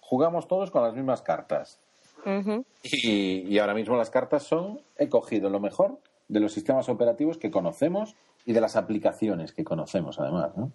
jugamos 0.02 0.50
todos 0.50 0.70
con 0.72 0.84
las 0.84 0.94
mismas 0.94 1.22
cartas. 1.22 1.80
y, 2.84 3.48
y, 3.48 3.60
ahora 3.60 3.74
mismo 3.74 3.96
las 3.96 4.10
cartas 4.10 4.44
son, 4.44 4.82
he 4.98 5.08
cogido 5.08 5.50
lo 5.50 5.62
mejor 5.62 6.00
de 6.30 6.40
los 6.40 6.54
sistemas 6.54 6.88
operativos 6.88 7.38
que 7.38 7.52
conocemos 7.52 8.16
y 8.46 8.54
de 8.54 8.62
las 8.62 8.76
aplicaciones 8.76 9.52
que 9.52 9.66
conocemos, 9.66 10.20
además. 10.20 10.56
¿no? 10.56 10.72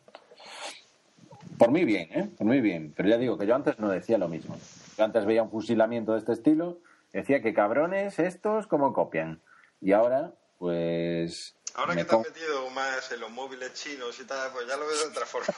Por 1.56 1.70
muy 1.70 1.84
bien, 1.84 2.08
¿eh? 2.12 2.28
Por 2.36 2.46
muy 2.46 2.60
bien. 2.60 2.92
Pero 2.94 3.08
ya 3.08 3.16
digo 3.16 3.38
que 3.38 3.46
yo 3.46 3.54
antes 3.54 3.78
no 3.78 3.88
decía 3.88 4.18
lo 4.18 4.28
mismo. 4.28 4.56
Yo 4.98 5.04
antes 5.04 5.24
veía 5.24 5.42
un 5.42 5.50
fusilamiento 5.50 6.12
de 6.12 6.18
este 6.18 6.32
estilo, 6.32 6.78
decía 7.12 7.40
que 7.40 7.54
cabrones 7.54 8.18
estos 8.18 8.66
como 8.66 8.92
copian. 8.92 9.40
Y 9.80 9.92
ahora, 9.92 10.34
pues 10.58 11.56
Ahora 11.74 11.96
que 11.96 12.04
te 12.04 12.14
has 12.14 12.22
metido 12.22 12.70
más 12.70 13.10
en 13.10 13.20
los 13.20 13.30
móviles 13.30 13.74
chinos 13.74 14.18
y 14.20 14.24
tal, 14.24 14.52
pues 14.52 14.66
ya 14.68 14.76
lo 14.76 14.86
veo 14.86 14.96
de 14.96 15.06
otra 15.06 15.26
forma. 15.26 15.54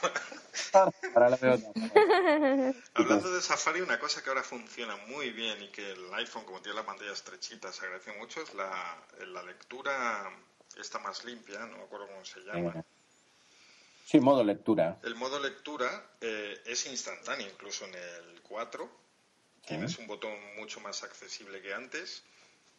ahora 1.13 1.29
lo 1.29 1.37
veo 1.37 1.73
Hablando 2.95 3.31
de 3.31 3.41
Safari, 3.41 3.81
una 3.81 3.99
cosa 3.99 4.23
que 4.23 4.29
ahora 4.29 4.43
funciona 4.43 4.95
muy 5.07 5.29
bien 5.29 5.61
y 5.61 5.69
que 5.69 5.91
el 5.91 6.13
iPhone, 6.15 6.45
como 6.45 6.61
tiene 6.61 6.79
la 6.79 6.85
pantalla 6.85 7.11
estrechita, 7.11 7.71
se 7.71 7.85
agradece 7.85 8.13
mucho 8.13 8.41
es 8.41 8.53
la, 8.55 8.97
la 9.27 9.43
lectura 9.43 10.31
esta 10.79 10.99
más 10.99 11.23
limpia, 11.23 11.59
no 11.59 11.77
me 11.77 11.83
acuerdo 11.83 12.07
cómo 12.07 12.25
se 12.25 12.39
llama. 12.41 12.83
Sí, 14.05 14.19
modo 14.19 14.43
lectura. 14.43 14.97
El 15.03 15.15
modo 15.15 15.39
lectura 15.39 16.11
eh, 16.21 16.61
es 16.65 16.85
instantáneo, 16.87 17.47
incluso 17.47 17.85
en 17.85 17.95
el 17.95 18.41
4. 18.41 18.89
Tienes 19.65 19.97
un 19.97 20.07
botón 20.07 20.33
mucho 20.55 20.79
más 20.79 21.03
accesible 21.03 21.61
que 21.61 21.73
antes. 21.73 22.23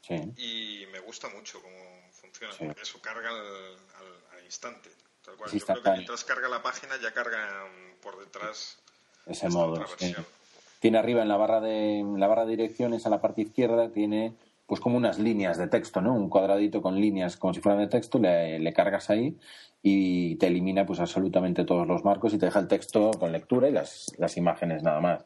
Sí. 0.01 0.15
Y 0.37 0.87
me 0.93 1.01
gusta 1.01 1.29
mucho 1.29 1.61
cómo 1.61 2.11
funciona, 2.13 2.55
porque 2.59 2.83
eso 2.83 3.01
carga 3.01 3.31
al, 3.31 4.45
instante. 4.45 4.91
Tal 5.25 5.37
cual. 5.37 5.51
Yo 5.51 5.67
creo 5.67 5.83
que 5.83 5.91
mientras 5.91 6.25
carga 6.25 6.49
la 6.49 6.63
página 6.63 6.97
ya 7.01 7.13
carga 7.13 7.69
por 8.01 8.19
detrás 8.19 8.79
ese 9.29 9.49
modo. 9.49 9.85
Tiene 10.81 10.99
arriba 10.99 11.23
en 11.23 11.29
la 11.29 11.37
barra 11.37 11.61
de 11.61 11.99
en 11.99 12.21
la 12.21 12.29
barra 12.29 12.45
de 12.45 12.53
direcciones 12.53 13.05
a 13.05 13.11
la 13.11 13.21
parte 13.21 13.43
izquierda 13.43 13.91
tiene 13.91 14.35
pues 14.67 14.81
como 14.81 14.97
unas 14.97 15.19
líneas 15.19 15.57
de 15.57 15.67
texto, 15.67 16.01
¿no? 16.01 16.15
Un 16.15 16.29
cuadradito 16.29 16.83
con 16.83 17.01
líneas 17.01 17.37
como 17.37 17.55
si 17.55 17.61
fueran 17.61 17.81
de 17.81 17.89
texto, 17.89 18.19
le, 18.19 18.59
le, 18.59 18.73
cargas 18.75 19.09
ahí 19.09 19.35
y 19.83 20.37
te 20.37 20.47
elimina 20.47 20.85
pues 20.85 21.01
absolutamente 21.01 21.65
todos 21.65 21.87
los 21.87 22.05
marcos 22.05 22.35
y 22.35 22.39
te 22.39 22.47
deja 22.47 22.59
el 22.59 22.69
texto 22.69 23.11
con 23.13 23.33
lectura 23.33 23.69
y 23.69 23.73
las, 23.73 24.13
las 24.19 24.37
imágenes 24.37 24.83
nada 24.83 25.01
más. 25.01 25.25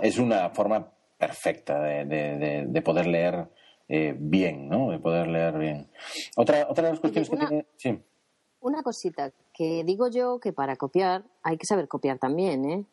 Es 0.00 0.18
una 0.18 0.48
forma 0.50 0.90
perfecta 1.18 1.78
de, 1.82 2.06
de, 2.06 2.64
de 2.66 2.82
poder 2.82 3.06
leer 3.06 3.48
eh, 3.92 4.14
bien, 4.16 4.68
¿no? 4.68 4.92
De 4.92 5.00
poder 5.00 5.26
leer 5.26 5.58
bien. 5.58 5.88
Otra, 6.36 6.64
otra 6.70 6.84
de 6.84 6.90
las 6.92 7.00
cuestiones 7.00 7.28
que 7.28 7.36
tiene. 7.36 7.66
Sí. 7.76 7.98
Una 8.60 8.84
cosita 8.84 9.32
que 9.52 9.82
digo 9.82 10.08
yo 10.08 10.38
que 10.38 10.52
para 10.52 10.76
copiar 10.76 11.24
hay 11.42 11.56
que 11.56 11.66
saber 11.66 11.88
copiar 11.88 12.18
también, 12.18 12.70
¿eh? 12.70 12.84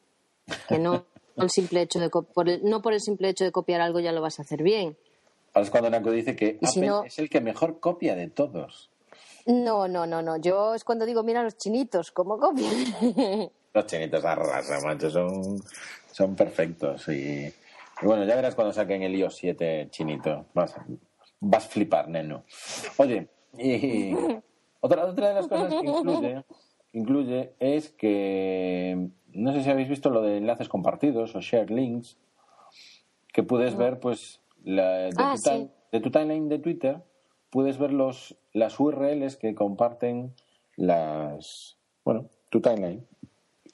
Que 0.68 0.80
no 0.80 1.06
el 1.36 1.52
simple 1.52 1.82
hecho 1.82 2.00
de 2.00 2.10
por 2.10 2.48
no 2.64 2.82
por 2.82 2.93
el 2.93 3.02
simple 3.02 3.30
hecho 3.30 3.43
de 3.43 3.52
copiar 3.52 3.80
algo 3.80 4.00
ya 4.00 4.12
lo 4.12 4.22
vas 4.22 4.39
a 4.39 4.41
hacer 4.41 4.64
bien. 4.64 4.98
Es 5.54 5.70
cuando 5.70 5.91
Naco 5.91 6.10
dice 6.10 6.36
que 6.36 6.58
Apple 6.64 6.91
es 7.06 7.20
el 7.20 7.30
que 7.30 7.41
mejor 7.41 7.80
copia 7.80 8.16
de 8.16 8.28
todos. 8.30 8.89
No, 9.45 9.88
no, 9.88 10.08
no, 10.08 10.24
no. 10.24 10.38
Yo 10.38 10.74
es 10.74 10.84
cuando 10.84 11.06
digo, 11.06 11.22
mira 11.22 11.43
los 11.43 11.58
chinitos, 11.58 12.12
¿cómo 12.12 12.39
copian? 12.39 12.74
los 13.74 13.86
chinitos 13.86 14.26
a 14.26 14.34
raza, 14.34 14.80
macho, 14.84 15.12
son, 15.12 15.62
son 16.12 16.36
perfectos 16.36 17.08
y 17.10 17.54
bueno, 18.04 18.26
ya 18.26 18.36
verás 18.36 18.56
cuando 18.56 18.74
saquen 18.74 19.04
el 19.04 19.16
iOS 19.16 19.36
7 19.36 19.88
chinito. 19.89 20.45
Vas, 20.54 20.76
vas 21.39 21.66
a 21.66 21.70
flipar, 21.70 22.10
neno. 22.10 22.43
Oye, 22.98 23.30
y 23.58 24.14
otra, 24.80 25.06
otra 25.06 25.30
de 25.30 25.34
las 25.34 25.48
cosas 25.48 25.74
que 25.74 25.88
incluye, 25.88 26.43
incluye 26.93 27.54
es 27.60 27.89
que 27.89 29.10
no 29.34 29.54
sé 29.54 29.64
si 29.64 29.70
habéis 29.70 29.89
visto 29.89 30.10
lo 30.10 30.22
de 30.22 30.38
enlaces 30.38 30.68
compartidos 30.68 31.36
o 31.36 31.41
shared 31.41 31.70
links, 31.70 32.18
que 33.32 33.43
puedes 33.43 33.76
ver, 33.76 34.00
pues, 34.00 34.41
la, 34.64 34.98
de, 34.98 35.14
ah, 35.18 35.36
tu 35.43 35.70
de, 35.91 36.00
tu 36.00 36.10
timeline 36.10 36.50
de 36.50 36.60
Twitter, 36.60 37.04
puedes 37.52 37.78
ver 37.78 37.93
los, 37.93 38.36
las 38.54 38.80
URLs 38.80 39.36
que 39.36 39.54
comparten 39.54 40.34
las, 40.76 41.78
bueno, 42.04 42.30
tu 42.50 42.62
timeline. 42.62 43.06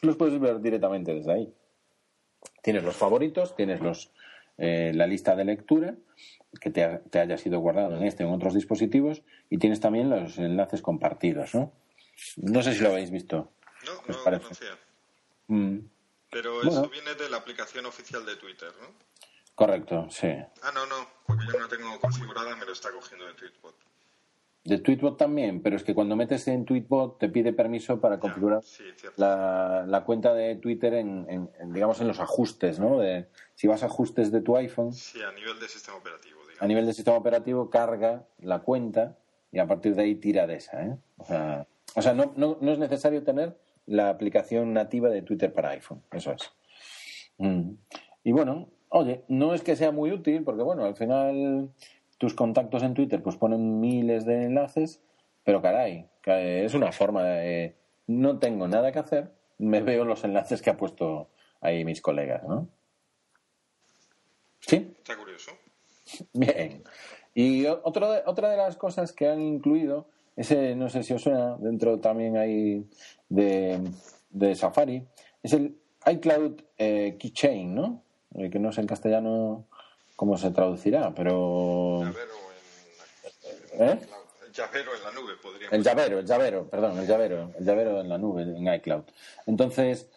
Los 0.02 0.18
puedes 0.18 0.38
ver 0.40 0.60
directamente 0.60 1.14
desde 1.14 1.32
ahí. 1.32 1.54
Tienes 2.64 2.84
los 2.84 2.96
favoritos, 2.96 3.56
tienes 3.56 3.82
los 3.82 4.12
eh, 4.58 4.92
la 4.96 5.06
lista 5.06 5.36
de 5.36 5.46
lectura 5.46 5.96
que 6.60 6.70
te, 6.70 7.00
te, 7.10 7.20
haya 7.20 7.38
sido 7.38 7.60
guardado 7.60 7.98
en 7.98 8.04
este 8.04 8.24
o 8.24 8.30
en 8.30 8.34
otros 8.34 8.54
dispositivos 8.54 9.22
y 9.50 9.58
tienes 9.58 9.80
también 9.80 10.10
los 10.10 10.38
enlaces 10.38 10.82
compartidos, 10.82 11.54
¿no? 11.54 11.74
No 12.38 12.64
sé 12.64 12.74
si 12.74 12.82
lo 12.82 12.90
habéis 12.90 13.12
visto. 13.12 13.52
No, 13.86 13.94
no 14.08 14.18
lo 14.18 14.24
conocía. 14.24 14.78
Mm. 15.48 15.80
Pero 16.32 16.64
eso 16.64 16.90
viene 16.90 17.14
de 17.16 17.30
la 17.30 17.38
aplicación 17.38 17.86
oficial 17.86 18.26
de 18.26 18.36
Twitter, 18.38 18.72
¿no? 18.82 18.88
Correcto, 19.56 20.08
sí. 20.10 20.30
Ah, 20.64 20.72
no, 20.74 20.86
no, 20.88 21.08
porque 21.28 21.46
yo 21.52 21.60
no 21.60 21.68
tengo 21.68 22.00
configurada, 22.00 22.56
me 22.56 22.66
lo 22.66 22.72
está 22.72 22.92
cogiendo 22.92 23.28
de 23.28 23.34
Tweetbot. 23.34 23.76
De 24.64 24.78
Tweetbot 24.78 25.18
también, 25.18 25.62
pero 25.62 25.76
es 25.76 25.84
que 25.84 25.94
cuando 25.94 26.16
metes 26.16 26.48
en 26.48 26.64
Tweetbot 26.64 27.20
te 27.20 27.28
pide 27.28 27.52
permiso 27.52 28.00
para 28.00 28.20
configurar 28.20 28.62
la, 29.18 29.84
la, 29.86 30.06
cuenta 30.06 30.34
de 30.34 30.56
Twitter 30.56 30.94
en, 30.94 31.50
digamos, 31.74 32.00
en 32.00 32.08
los 32.08 32.22
ajustes, 32.22 32.80
¿no? 32.80 32.98
De, 32.98 33.28
si 33.56 33.68
vas 33.68 33.84
a 33.84 33.88
ajustes 33.88 34.32
de 34.32 34.40
tu 34.40 34.56
iPhone. 34.56 34.94
Sí, 34.94 35.22
a 35.22 35.34
nivel 35.34 35.60
de 35.60 35.68
sistema 35.68 35.98
operativo. 35.98 36.40
A 36.60 36.68
nivel 36.68 36.86
de 36.86 36.94
sistema 36.94 37.18
operativo 37.18 37.70
carga 37.70 38.26
la 38.40 38.60
cuenta 38.60 39.18
y 39.52 39.60
a 39.60 39.68
partir 39.68 39.96
de 39.96 40.04
ahí 40.04 40.16
tira 40.16 40.48
de 40.48 40.56
esa, 40.56 40.82
¿eh? 40.82 40.98
O 41.18 41.26
sea, 41.26 41.68
o 41.96 42.02
sea 42.02 42.14
no, 42.14 42.32
no, 42.38 42.58
no 42.62 42.72
es 42.72 42.80
necesario 42.80 43.24
tener 43.24 43.58
la 43.86 44.10
aplicación 44.10 44.74
nativa 44.74 45.10
de 45.10 45.22
Twitter 45.24 45.52
para 45.52 45.72
iPhone, 45.72 46.02
eso 46.12 46.32
es. 46.32 46.52
Mm. 47.38 47.72
Y 48.24 48.32
bueno, 48.32 48.70
oye, 48.90 49.24
no 49.28 49.54
es 49.54 49.62
que 49.62 49.76
sea 49.76 49.92
muy 49.92 50.12
útil 50.12 50.44
porque, 50.44 50.64
bueno, 50.64 50.86
al 50.86 50.96
final 50.96 51.70
tus 52.18 52.34
contactos 52.34 52.84
en 52.84 52.94
Twitter 52.94 53.22
pues 53.22 53.38
ponen 53.38 53.80
miles 53.80 54.26
de 54.26 54.44
enlaces, 54.44 55.02
pero 55.44 55.62
caray, 55.62 56.08
es 56.26 56.74
una 56.74 56.92
forma 56.92 57.24
de... 57.24 57.76
No 58.08 58.40
tengo 58.40 58.68
nada 58.68 58.92
que 58.92 59.00
hacer, 59.00 59.32
me 59.58 59.82
veo 59.82 60.06
los 60.06 60.24
enlaces 60.24 60.62
que 60.62 60.70
ha 60.70 60.78
puesto 60.78 61.30
ahí 61.62 61.86
mis 61.86 62.02
colegas, 62.02 62.44
¿no? 62.44 62.68
¿Sí? 64.60 64.94
Está 64.98 65.18
curioso. 65.18 65.52
Bien. 66.34 66.84
Y 67.34 67.66
otro 67.66 68.10
otra 68.26 68.50
de 68.50 68.58
las 68.58 68.78
cosas 68.78 69.12
que 69.14 69.28
han 69.28 69.42
incluido, 69.42 70.08
ese 70.36 70.76
no 70.76 70.90
sé 70.90 71.04
si 71.04 71.14
os 71.14 71.22
suena, 71.22 71.58
dentro 71.58 72.00
también 72.00 72.38
hay 72.38 72.88
de, 73.30 73.82
de 74.30 74.56
Safari, 74.56 75.06
es 75.42 75.54
el 75.54 75.78
iCloud 76.06 76.62
eh, 76.78 77.18
Keychain, 77.20 77.74
¿no? 77.74 78.04
Eh, 78.36 78.50
que 78.50 78.60
no 78.60 78.72
sé 78.72 78.82
en 78.82 78.88
castellano 78.88 79.66
cómo 80.16 80.38
se 80.38 80.52
traducirá, 80.52 81.14
pero... 81.14 82.02
Ver, 83.78 84.00
¿Eh? 84.00 84.00
llavero 84.54 84.92
en 84.96 85.04
la 85.04 85.12
nube, 85.12 85.34
El 85.72 85.84
llavero, 85.84 86.20
el 86.20 86.26
llavero, 86.26 86.70
perdón, 86.70 87.00
el 87.00 87.08
llavero, 87.08 87.52
el 87.58 87.66
llavero 87.66 88.02
en 88.02 88.10
la 88.10 88.18
nube, 88.18 88.44
en 88.44 88.74
iCloud. 88.76 89.04
Entonces, 89.48 90.10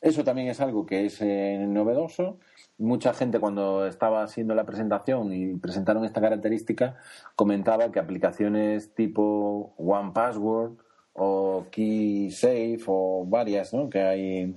eso 0.00 0.24
también 0.24 0.48
es 0.48 0.60
algo 0.60 0.86
que 0.86 1.06
es 1.06 1.20
eh, 1.20 1.58
novedoso. 1.58 2.38
Mucha 2.78 3.12
gente 3.12 3.40
cuando 3.40 3.86
estaba 3.86 4.22
haciendo 4.22 4.54
la 4.54 4.64
presentación 4.64 5.32
y 5.32 5.56
presentaron 5.56 6.04
esta 6.04 6.20
característica 6.20 6.96
comentaba 7.34 7.92
que 7.92 7.98
aplicaciones 7.98 8.94
tipo 8.94 9.74
One 9.76 10.12
Password 10.14 10.78
o 11.12 11.66
KeySafe 11.70 12.80
o 12.86 13.24
varias 13.26 13.74
¿no? 13.74 13.90
que 13.90 14.00
hay 14.00 14.56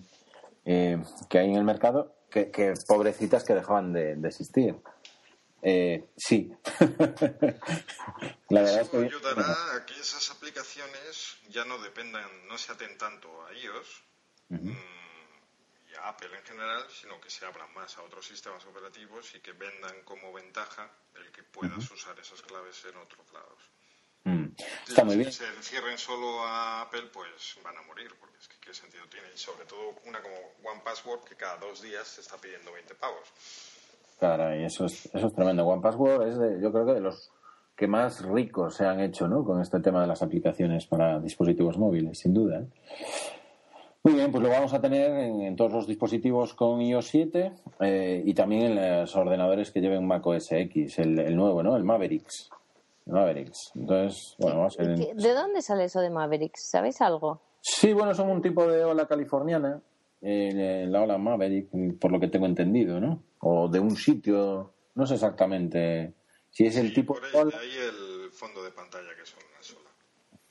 eh, 0.66 1.01
que 1.28 1.39
hay 1.39 1.49
en 1.49 1.58
el 1.58 1.66
mercado 1.66 2.16
que, 2.34 2.73
pobrecitas 2.88 3.43
que 3.43 3.53
dejaban 3.53 3.93
de, 3.93 4.13
existir. 4.27 4.75
Eh, 5.61 6.09
sí. 6.17 6.51
la 8.49 8.61
verdad 8.61 8.81
es 8.81 8.89
que 8.89 8.97
ayudará 8.97 9.75
a 9.75 9.86
que 9.86 9.93
esas 9.99 10.31
aplicaciones 10.31 11.38
ya 11.49 11.63
no 11.65 11.77
dependan, 11.77 12.47
no 12.47 12.57
se 12.57 12.71
aten 12.71 12.97
tanto 12.97 13.29
a 13.45 13.53
iOS 13.53 14.03
mm, 14.49 14.69
y 14.69 15.95
a 15.95 16.09
Apple 16.09 16.36
en 16.38 16.43
general, 16.43 16.84
sino 16.89 17.21
que 17.21 17.29
se 17.29 17.45
abran 17.45 17.71
más 17.73 17.97
a 17.97 18.01
otros 18.01 18.27
sistemas 18.27 18.65
operativos 18.65 19.34
y 19.36 19.39
que 19.39 19.53
vendan 19.53 20.01
como 20.03 20.34
ventaja 20.34 20.89
el 21.15 21.31
que 21.31 21.43
puedas 21.43 21.89
usar 21.91 22.19
esas 22.19 22.41
claves 22.41 22.84
en 22.86 22.97
otros 22.97 23.31
lados. 23.31 23.59
Mm. 24.26 24.55
Está 24.88 25.03
muy 25.03 25.17
bien. 25.17 25.32
Si 25.32 25.43
se 25.43 25.45
cierren 25.61 25.97
solo 25.97 26.43
a 26.43 26.82
Apple, 26.82 27.09
pues 27.13 27.57
van 27.63 27.78
a 27.78 27.82
morir, 27.82 28.11
porque 28.19 28.38
es 28.39 28.47
que 28.47 28.55
qué 28.61 28.74
sentido 28.74 29.03
tiene. 29.09 29.28
Y 29.34 29.38
sobre 29.38 29.65
todo 29.65 29.95
una 30.05 30.21
como 30.21 30.36
One 30.63 30.82
Password 30.84 31.24
que 31.24 31.36
cada 31.36 31.57
dos 31.57 31.82
días 31.82 32.07
se 32.07 32.21
está 32.21 32.38
pidiendo 32.38 32.71
20 32.71 32.95
pavos. 32.95 33.34
Claro, 34.19 34.55
y 34.55 34.63
eso 34.63 34.86
es, 34.86 35.09
eso 35.13 35.28
es 35.28 35.34
tremendo. 35.34 35.65
One 35.65 35.82
Password 35.82 36.28
es, 36.28 36.38
de, 36.38 36.61
yo 36.61 36.71
creo 36.71 36.86
que 36.86 36.93
de 36.93 37.01
los 37.01 37.32
que 37.76 37.88
más 37.88 38.21
ricos 38.24 38.76
se 38.76 38.86
han 38.86 38.99
hecho 38.99 39.28
¿no? 39.28 39.43
con 39.43 39.59
este 39.59 39.80
tema 39.80 40.01
de 40.01 40.07
las 40.07 40.21
aplicaciones 40.21 40.86
para 40.86 41.19
dispositivos 41.19 41.78
móviles, 41.78 42.19
sin 42.19 42.34
duda. 42.34 42.59
¿eh? 42.59 42.67
Muy 44.03 44.13
bien, 44.13 44.32
pues 44.32 44.43
lo 44.43 44.49
vamos 44.49 44.74
a 44.74 44.82
tener 44.82 45.11
en, 45.11 45.55
todos 45.55 45.71
los 45.71 45.88
dispositivos 45.88 46.53
con 46.53 46.82
iOS 46.82 47.07
7 47.07 47.51
eh, 47.80 48.21
y 48.24 48.34
también 48.34 48.78
en 48.78 49.01
los 49.01 49.15
ordenadores 49.15 49.71
que 49.71 49.82
lleven 49.82 50.05
Mac 50.05 50.26
OS 50.26 50.51
X, 50.51 50.99
el, 50.99 51.19
el 51.19 51.36
nuevo, 51.36 51.63
¿no? 51.63 51.76
El 51.76 51.84
Mavericks. 51.84 52.49
Mavericks. 53.06 53.72
Entonces, 53.76 54.36
bueno, 54.39 54.68
¿De 54.78 55.34
dónde 55.34 55.62
sale 55.62 55.86
eso 55.86 55.99
de 55.99 56.10
Mavericks? 56.10 56.70
¿Sabéis 56.70 57.01
algo? 57.01 57.41
Sí, 57.62 57.93
bueno, 57.93 58.14
son 58.14 58.30
un 58.30 58.41
tipo 58.41 58.68
de 58.68 58.84
ola 58.84 59.08
californiana, 59.08 59.82
eh, 60.22 60.86
la 60.88 61.01
ola 61.01 61.18
Maverick, 61.18 61.70
por 61.99 62.12
lo 62.12 62.20
que 62.20 62.28
tengo 62.28 62.45
entendido, 62.45 62.99
¿no? 62.99 63.24
O 63.39 63.68
de 63.70 63.80
un 63.80 63.95
sitio, 63.95 64.74
no 64.95 65.06
sé 65.06 65.16
exactamente 65.16 66.14
si 66.49 66.66
es 66.66 66.78
el 66.78 66.93
tipo 66.93 67.20
de 67.20 67.39
ola. 67.39 67.58
ahí 67.58 67.72
el 67.72 68.32
fondo 68.32 68.64
de 68.64 68.72
pantalla 68.72 69.10
que 69.18 69.26
son 69.26 69.39
una 69.51 69.62
sola. 69.62 69.89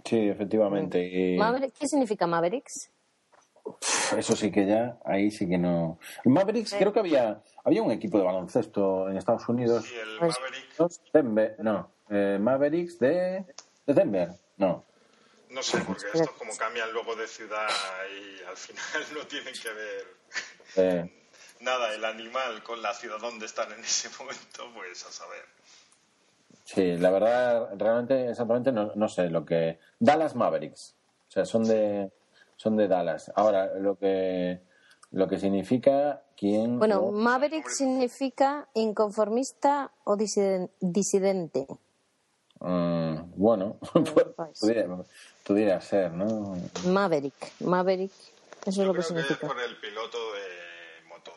Sí, 0.05 0.29
efectivamente. 0.29 1.37
¿Qué 1.79 1.87
significa 1.87 2.27
Mavericks? 2.27 2.91
Eso 4.17 4.35
sí 4.35 4.51
que 4.51 4.67
ya, 4.67 4.99
ahí 5.05 5.31
sí 5.31 5.49
que 5.49 5.59
no. 5.59 5.99
Mavericks, 6.25 6.75
creo 6.75 6.93
que 6.93 7.01
había 7.01 7.43
había 7.65 7.83
un 7.83 7.93
equipo 7.93 8.19
de 8.19 8.25
baloncesto 8.25 9.09
en 9.09 9.17
Estados 9.17 9.49
Unidos. 9.49 9.85
Sí, 9.85 9.95
el 9.95 10.19
pues 10.19 10.35
Mavericks. 11.13 11.63
no, 11.63 11.92
eh, 12.11 12.39
Mavericks 12.41 12.99
de, 12.99 13.45
de 13.87 13.95
Denver, 13.95 14.31
no. 14.57 14.85
No 15.51 15.63
sé, 15.63 15.79
porque 15.87 16.07
estos 16.15 16.31
como 16.33 16.57
cambian 16.57 16.93
luego 16.93 17.15
de 17.15 17.27
ciudad 17.27 17.69
y 18.11 18.43
al 18.45 18.57
final 18.57 19.05
no 19.15 19.27
tienen 19.27 19.55
que 19.55 19.71
ver 19.73 21.11
nada 21.63 21.95
el 21.95 22.05
animal 22.05 22.63
con 22.63 22.83
la 22.83 22.93
ciudad 22.95 23.19
donde 23.21 23.47
están 23.47 23.73
en 23.73 23.81
ese 23.81 24.09
momento, 24.19 24.65
pues 24.75 25.05
a 25.07 25.13
saber. 25.13 25.45
Sí, 26.65 26.97
la 26.97 27.11
verdad, 27.11 27.71
realmente, 27.77 28.31
exactamente 28.31 28.73
no, 28.73 28.93
no 28.95 29.09
sé 29.09 29.31
lo 29.31 29.45
que... 29.45 29.79
Dallas 29.99 30.35
Mavericks, 30.35 30.95
o 31.29 31.31
sea, 31.31 31.45
son 31.45 31.65
de, 31.65 32.11
son 32.57 32.77
de 32.77 32.89
Dallas. 32.89 33.33
Ahora, 33.35 33.75
lo 33.79 33.99
que, 33.99 34.61
lo 35.11 35.29
que 35.29 35.39
significa 35.39 36.23
quién... 36.37 36.79
Bueno, 36.79 37.11
Maverick 37.11 37.69
significa 37.69 38.69
inconformista 38.75 39.91
o 40.05 40.17
disidente. 40.17 41.67
Mm, 42.65 43.33
bueno, 43.35 43.77
pudiera, 45.45 45.81
ser, 45.81 46.13
¿no? 46.13 46.57
Maverick, 46.87 47.35
Maverick, 47.59 48.13
eso 48.65 48.83
es 48.83 48.87
lo 48.87 48.95
que 48.95 49.03
significa. 49.03 49.41
Que 49.41 49.47
es 49.47 49.53
por 49.53 49.61
el 49.61 49.77
piloto 49.79 50.19
de, 50.35 51.09
moto, 51.09 51.33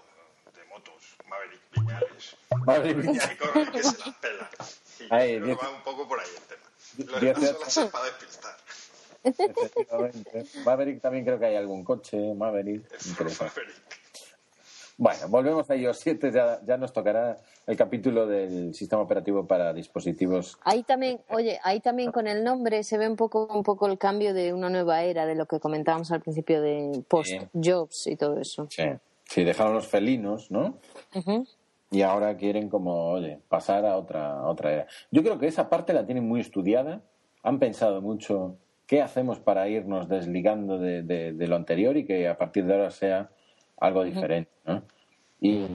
de 0.56 0.64
motos, 0.66 1.18
Maverick 1.28 1.62
Viñales. 1.72 2.36
Maverick 2.64 2.98
Viñales. 2.98 3.38
corre 3.40 3.72
que 3.72 3.84
se 3.84 3.98
la 3.98 4.16
pela. 4.22 4.50
Y 5.00 5.04
ahí, 5.14 5.42
creo 5.42 5.58
que 5.58 5.66
va 5.66 5.72
un 5.72 5.84
poco 5.84 6.08
por 6.08 6.20
ahí 6.20 6.30
el 6.36 6.44
tema. 6.44 7.12
Lo 7.12 7.20
demás 7.20 7.58
solo 7.58 7.70
se 7.70 7.86
para 7.88 8.06
despistar. 8.06 8.58
Efectivamente. 9.24 10.46
Maverick 10.64 11.02
también 11.02 11.26
creo 11.26 11.40
que 11.40 11.46
hay 11.46 11.56
algún 11.56 11.84
coche, 11.84 12.36
Maverick. 12.36 12.84
Maverick. 13.40 14.05
Bueno, 14.98 15.28
volvemos 15.30 15.70
a 15.70 15.76
iOS 15.76 15.98
7, 16.02 16.32
ya, 16.32 16.62
ya 16.66 16.78
nos 16.78 16.94
tocará 16.94 17.38
el 17.68 17.76
capítulo 17.76 18.28
del 18.28 18.74
sistema 18.74 19.02
operativo 19.02 19.46
para 19.46 19.74
dispositivos. 19.74 20.58
Ahí 20.64 20.84
también, 20.84 21.20
oye, 21.30 21.60
ahí 21.64 21.80
también 21.80 22.12
con 22.12 22.28
el 22.28 22.44
nombre 22.44 22.84
se 22.84 22.98
ve 22.98 23.08
un 23.08 23.16
poco, 23.16 23.48
un 23.48 23.64
poco 23.64 23.88
el 23.88 23.98
cambio 23.98 24.34
de 24.34 24.54
una 24.54 24.70
nueva 24.70 25.04
era, 25.04 25.26
de 25.26 25.36
lo 25.36 25.46
que 25.46 25.60
comentábamos 25.60 26.12
al 26.12 26.22
principio 26.22 26.62
de 26.62 27.04
post-jobs 27.08 28.08
y 28.08 28.16
todo 28.16 28.40
eso. 28.40 28.68
Sí. 28.70 28.84
sí, 29.26 29.44
dejaron 29.44 29.74
los 29.74 29.88
felinos, 29.88 30.52
¿no? 30.52 30.78
Y 31.92 32.02
ahora 32.02 32.36
quieren 32.36 32.70
como, 32.70 33.10
oye, 33.10 33.40
pasar 33.48 33.86
a 33.86 33.98
otra, 33.98 34.44
otra 34.44 34.74
era. 34.74 34.88
Yo 35.12 35.24
creo 35.24 35.40
que 35.40 35.48
esa 35.48 35.70
parte 35.70 35.94
la 35.94 36.06
tienen 36.06 36.28
muy 36.28 36.42
estudiada, 36.42 37.02
han 37.44 37.60
pensado 37.60 38.02
mucho 38.02 38.58
qué 38.88 39.02
hacemos 39.02 39.40
para 39.40 39.68
irnos 39.68 40.08
desligando 40.08 40.78
de, 40.78 41.04
de, 41.04 41.48
lo 41.48 41.56
anterior 41.56 41.98
y 41.98 42.06
que 42.06 42.28
a 42.28 42.38
partir 42.38 42.66
de 42.66 42.74
ahora 42.74 42.92
sea 42.92 43.30
algo 43.78 44.04
diferente. 44.04 44.52
¿no? 44.66 44.84
Y, 45.42 45.66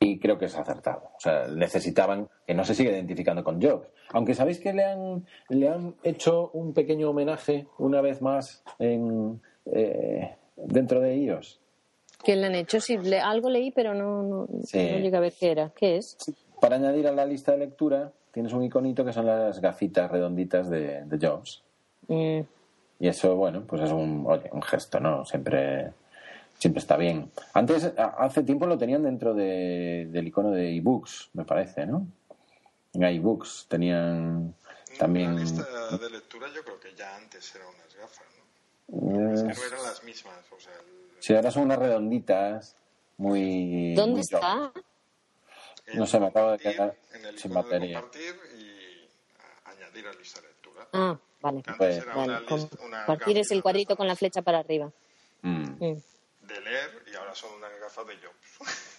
y 0.00 0.18
creo 0.18 0.38
que 0.38 0.46
es 0.46 0.56
acertado. 0.56 1.10
O 1.16 1.20
sea, 1.20 1.48
necesitaban 1.48 2.28
que 2.46 2.54
no 2.54 2.64
se 2.64 2.74
siga 2.74 2.92
identificando 2.92 3.42
con 3.42 3.60
Jobs. 3.60 3.88
Aunque 4.10 4.34
sabéis 4.34 4.58
que 4.60 4.72
le 4.72 4.84
han, 4.84 5.26
le 5.48 5.68
han 5.68 5.94
hecho 6.02 6.50
un 6.52 6.72
pequeño 6.72 7.10
homenaje 7.10 7.66
una 7.78 8.00
vez 8.00 8.22
más 8.22 8.62
en, 8.78 9.40
eh, 9.66 10.36
dentro 10.56 11.00
de 11.00 11.14
ellos. 11.14 11.60
¿Qué 12.24 12.36
le 12.36 12.46
han 12.46 12.54
hecho? 12.54 12.80
Sí, 12.80 12.98
algo 13.22 13.48
leí, 13.50 13.70
pero 13.70 13.94
no, 13.94 14.22
no, 14.22 14.46
llegué 14.72 15.16
a 15.16 15.20
ver 15.20 15.32
qué 15.38 15.50
era. 15.50 15.70
¿Qué 15.74 15.96
es? 15.96 16.16
Para 16.60 16.76
añadir 16.76 17.06
a 17.06 17.12
la 17.12 17.24
lista 17.24 17.52
de 17.52 17.58
lectura, 17.58 18.12
tienes 18.32 18.52
un 18.52 18.64
iconito 18.64 19.04
que 19.04 19.12
son 19.12 19.26
las 19.26 19.60
gafitas 19.60 20.10
redonditas 20.10 20.68
de, 20.68 21.18
Jobs. 21.20 21.62
Mm. 22.08 22.40
Y 23.00 23.08
eso, 23.08 23.36
bueno, 23.36 23.62
pues 23.62 23.82
es 23.82 23.90
un, 23.90 24.24
oye, 24.26 24.48
un 24.52 24.62
gesto, 24.62 24.98
¿no? 25.00 25.24
Siempre 25.24 25.92
siempre 26.58 26.80
está 26.80 26.96
bien. 26.96 27.30
Antes, 27.54 27.92
hace 27.96 28.42
tiempo 28.42 28.66
lo 28.66 28.76
tenían 28.76 29.02
dentro 29.02 29.32
de, 29.34 30.08
del 30.10 30.26
icono 30.26 30.50
de 30.50 30.76
ebooks, 30.76 31.30
me 31.34 31.44
parece, 31.44 31.86
¿no? 31.86 32.06
En 32.92 33.04
ebooks 33.04 33.66
tenían 33.68 34.54
también. 34.98 35.34
La 35.34 35.40
lista 35.40 35.64
de 35.96 36.10
lectura 36.10 36.48
yo 36.54 36.62
creo 36.64 36.80
que 36.80 36.94
ya 36.94 37.16
antes 37.16 37.54
eran 37.54 37.68
unas 37.68 37.94
gafas, 37.94 38.26
¿no? 38.88 39.34
Es 39.34 39.42
que 39.42 39.60
no 39.60 39.66
eran 39.66 39.82
las 39.84 40.02
mismas. 40.04 40.34
O 40.50 40.60
sea, 40.60 40.72
Sí, 41.20 41.34
ahora 41.34 41.50
son 41.50 41.64
unas 41.64 41.78
redonditas 41.78 42.76
muy. 43.16 43.94
¿Dónde 43.94 44.20
está? 44.20 44.72
No 45.94 46.06
sé, 46.06 46.20
me 46.20 46.26
acabo 46.26 46.52
de 46.52 46.58
quedar 46.58 46.96
sin 47.36 47.52
batería. 47.52 48.00
compartir 48.00 48.36
y 48.58 49.08
añadir 49.68 50.06
a 50.06 50.12
lista 50.12 50.40
de 50.40 50.48
lectura. 50.48 50.88
Ah, 50.92 51.18
vale. 51.40 51.62
Pues, 51.76 52.04
vale. 52.06 52.22
Una, 52.22 52.44
compartir 52.46 53.38
es 53.38 53.50
el 53.50 53.62
cuadrito 53.62 53.96
con 53.96 54.06
la 54.06 54.16
flecha 54.16 54.42
para 54.42 54.58
arriba. 54.58 54.90
Mm. 55.42 55.76
Mm 55.78 56.02
de 56.48 56.60
leer 56.62 56.90
y 57.12 57.16
ahora 57.16 57.34
son 57.34 57.50
unas 57.58 57.70
gafas 57.80 58.06
de 58.06 58.14
Jobs. 58.16 58.98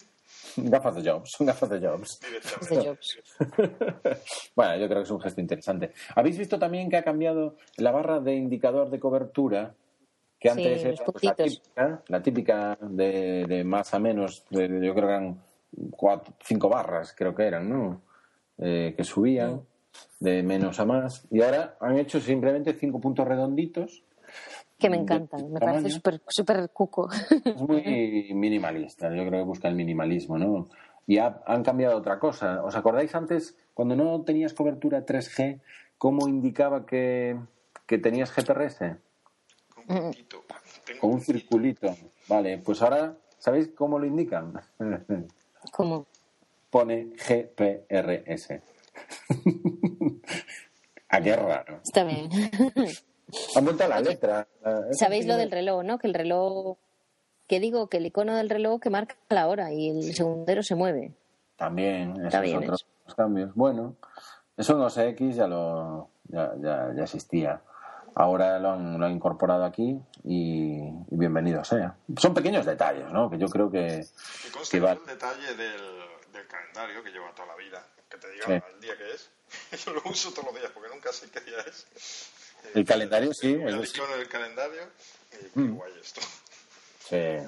Gafas 0.56 0.96
de 0.96 1.10
Jobs, 1.10 1.30
son 1.30 1.46
gafas 1.46 1.70
de 1.70 1.80
Jobs. 1.80 2.20
De 2.68 2.84
Jobs. 2.84 3.20
bueno, 4.56 4.76
yo 4.78 4.88
creo 4.88 4.98
que 4.98 5.04
es 5.04 5.10
un 5.10 5.20
gesto 5.20 5.40
interesante. 5.40 5.92
¿Habéis 6.16 6.38
visto 6.38 6.58
también 6.58 6.90
que 6.90 6.96
ha 6.96 7.04
cambiado 7.04 7.56
la 7.76 7.92
barra 7.92 8.18
de 8.18 8.34
indicador 8.34 8.90
de 8.90 8.98
cobertura? 8.98 9.74
Que 10.38 10.50
antes 10.50 10.82
era 10.82 11.04
la 11.22 11.34
típica, 11.34 12.02
la 12.08 12.22
típica 12.22 12.78
de, 12.80 13.62
más 13.64 13.94
a 13.94 13.98
menos, 14.00 14.44
yo 14.50 14.58
creo 14.58 14.94
que 14.94 15.00
eran 15.00 15.40
cuatro, 15.90 16.34
cinco 16.42 16.68
barras, 16.68 17.14
creo 17.16 17.34
que 17.34 17.44
eran, 17.44 17.68
¿no? 17.68 18.02
Eh, 18.58 18.94
que 18.96 19.04
subían 19.04 19.54
mm. 19.54 19.66
De 20.18 20.42
menos 20.42 20.80
a 20.80 20.84
más. 20.84 21.26
Y 21.30 21.42
ahora 21.42 21.76
han 21.80 21.98
hecho 21.98 22.20
simplemente 22.20 22.74
cinco 22.74 23.00
puntos 23.00 23.26
redonditos 23.26 24.04
que 24.80 24.88
me 24.88 24.96
encantan, 24.96 25.52
me 25.52 25.60
parece 25.60 25.90
súper 25.90 26.22
super 26.26 26.70
cuco. 26.70 27.10
Es 27.44 27.60
muy 27.60 28.30
minimalista, 28.34 29.14
yo 29.14 29.26
creo 29.26 29.42
que 29.42 29.46
busca 29.46 29.68
el 29.68 29.74
minimalismo, 29.74 30.38
¿no? 30.38 30.68
Y 31.06 31.18
han 31.18 31.62
cambiado 31.62 31.98
otra 31.98 32.18
cosa. 32.18 32.64
¿Os 32.64 32.74
acordáis 32.76 33.14
antes, 33.14 33.56
cuando 33.74 33.94
no 33.94 34.22
tenías 34.22 34.54
cobertura 34.54 35.04
3G, 35.04 35.60
cómo 35.98 36.28
indicaba 36.28 36.86
que, 36.86 37.38
que 37.86 37.98
tenías 37.98 38.32
GPRS? 38.34 38.96
Con 41.00 41.10
un 41.10 41.20
circulito. 41.20 41.94
Vale, 42.28 42.58
pues 42.58 42.80
ahora, 42.80 43.16
¿sabéis 43.38 43.70
cómo 43.74 43.98
lo 43.98 44.06
indican? 44.06 44.54
¿Cómo? 45.72 46.06
Pone 46.70 47.12
GPRS. 47.16 48.60
Ah, 51.10 51.20
qué 51.20 51.34
raro. 51.34 51.80
Está 51.84 52.04
bien. 52.04 52.30
Han 53.56 53.64
vuelto 53.64 53.84
a 53.84 53.88
la 53.88 54.00
letra. 54.00 54.46
Sabéis 54.92 55.26
lo 55.26 55.36
del 55.36 55.50
reloj, 55.50 55.84
¿no? 55.84 55.98
Que 55.98 56.06
el 56.06 56.14
reloj, 56.14 56.76
que 57.46 57.60
digo, 57.60 57.88
que 57.88 57.98
el 57.98 58.06
icono 58.06 58.36
del 58.36 58.50
reloj 58.50 58.80
que 58.80 58.90
marca 58.90 59.16
la 59.28 59.48
hora 59.48 59.72
y 59.72 59.90
el 59.90 60.14
segundero 60.14 60.62
se 60.62 60.74
mueve. 60.74 61.12
También, 61.56 62.24
esos 62.24 62.54
otros 62.54 62.86
cambios. 63.16 63.54
Bueno, 63.54 63.96
eso 64.56 64.74
en 64.74 64.80
OS 64.80 64.98
X 64.98 65.36
ya 65.36 65.46
lo 65.46 66.08
ya, 66.24 66.52
ya, 66.60 66.92
ya 66.94 67.02
existía. 67.02 67.60
Ahora 68.14 68.58
lo 68.58 68.72
han, 68.72 68.98
lo 68.98 69.06
han 69.06 69.12
incorporado 69.12 69.64
aquí 69.64 70.00
y, 70.24 70.80
bienvenido 71.10 71.62
sea. 71.64 71.96
Son 72.16 72.34
pequeños 72.34 72.66
detalles, 72.66 73.10
¿no? 73.12 73.30
Que 73.30 73.38
yo 73.38 73.46
creo 73.48 73.70
que. 73.70 74.04
que 74.70 74.76
el 74.76 75.06
detalle 75.06 75.54
del, 75.56 75.80
del, 76.32 76.46
calendario 76.48 77.02
que 77.02 77.10
lleva 77.10 77.32
toda 77.34 77.48
la 77.48 77.56
vida, 77.56 77.84
que 78.08 78.16
te 78.16 78.30
diga 78.30 78.46
el 78.46 78.80
día 78.80 78.96
que 78.96 79.12
es. 79.12 79.30
yo 79.84 79.92
lo 79.92 80.02
uso 80.04 80.30
todos 80.32 80.46
los 80.46 80.54
días 80.54 80.70
porque 80.72 80.88
nunca 80.88 81.12
sé 81.12 81.28
qué 81.30 81.40
día 81.40 81.58
es. 81.66 81.86
El 82.74 82.84
calendario, 82.84 83.32
sí. 83.32 83.52
El 83.52 83.84
icono 83.84 84.16
del 84.16 84.28
calendario 84.28 84.82
y 85.54 85.58
mm. 85.58 85.76
guay 85.76 85.92
esto. 86.00 86.20
Sí. 87.08 87.46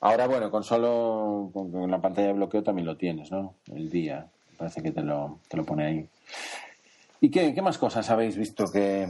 Ahora, 0.00 0.26
bueno, 0.26 0.50
con 0.50 0.64
solo 0.64 1.50
con 1.52 1.90
la 1.90 2.00
pantalla 2.00 2.28
de 2.28 2.34
bloqueo 2.34 2.62
también 2.62 2.86
lo 2.86 2.96
tienes, 2.96 3.30
¿no? 3.30 3.56
El 3.66 3.90
día. 3.90 4.30
Parece 4.56 4.82
que 4.82 4.92
te 4.92 5.02
lo, 5.02 5.40
te 5.48 5.56
lo 5.56 5.64
pone 5.64 5.86
ahí. 5.86 6.08
¿Y 7.20 7.30
qué, 7.30 7.54
qué 7.54 7.62
más 7.62 7.78
cosas 7.78 8.08
habéis 8.08 8.36
visto 8.36 8.70
que, 8.70 9.08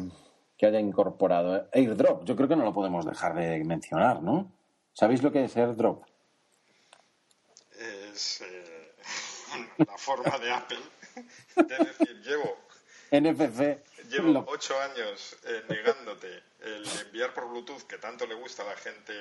que 0.60 0.66
haya 0.66 0.78
incorporado. 0.78 1.68
AirDrop, 1.72 2.24
yo 2.24 2.36
creo 2.36 2.46
que 2.46 2.54
no 2.54 2.64
lo 2.64 2.74
podemos 2.74 3.06
dejar 3.06 3.34
de 3.34 3.64
mencionar, 3.64 4.22
¿no? 4.22 4.52
¿Sabéis 4.92 5.22
lo 5.22 5.32
que 5.32 5.44
es 5.44 5.56
AirDrop? 5.56 6.04
Es 7.78 8.42
eh, 8.42 8.94
la 9.78 9.96
forma 9.96 10.38
de 10.38 10.52
Apple 10.52 10.78
de 11.56 11.76
decir, 11.78 12.22
llevo 12.22 12.58
NFC. 13.10 13.78
Llevo 14.08 14.44
ocho 14.48 14.80
años 14.80 15.36
eh, 15.44 15.64
negándote 15.68 16.42
el 16.62 16.84
enviar 17.06 17.32
por 17.32 17.48
Bluetooth 17.48 17.82
que 17.82 17.98
tanto 17.98 18.26
le 18.26 18.34
gusta 18.34 18.62
a 18.62 18.66
la 18.66 18.76
gente 18.76 19.12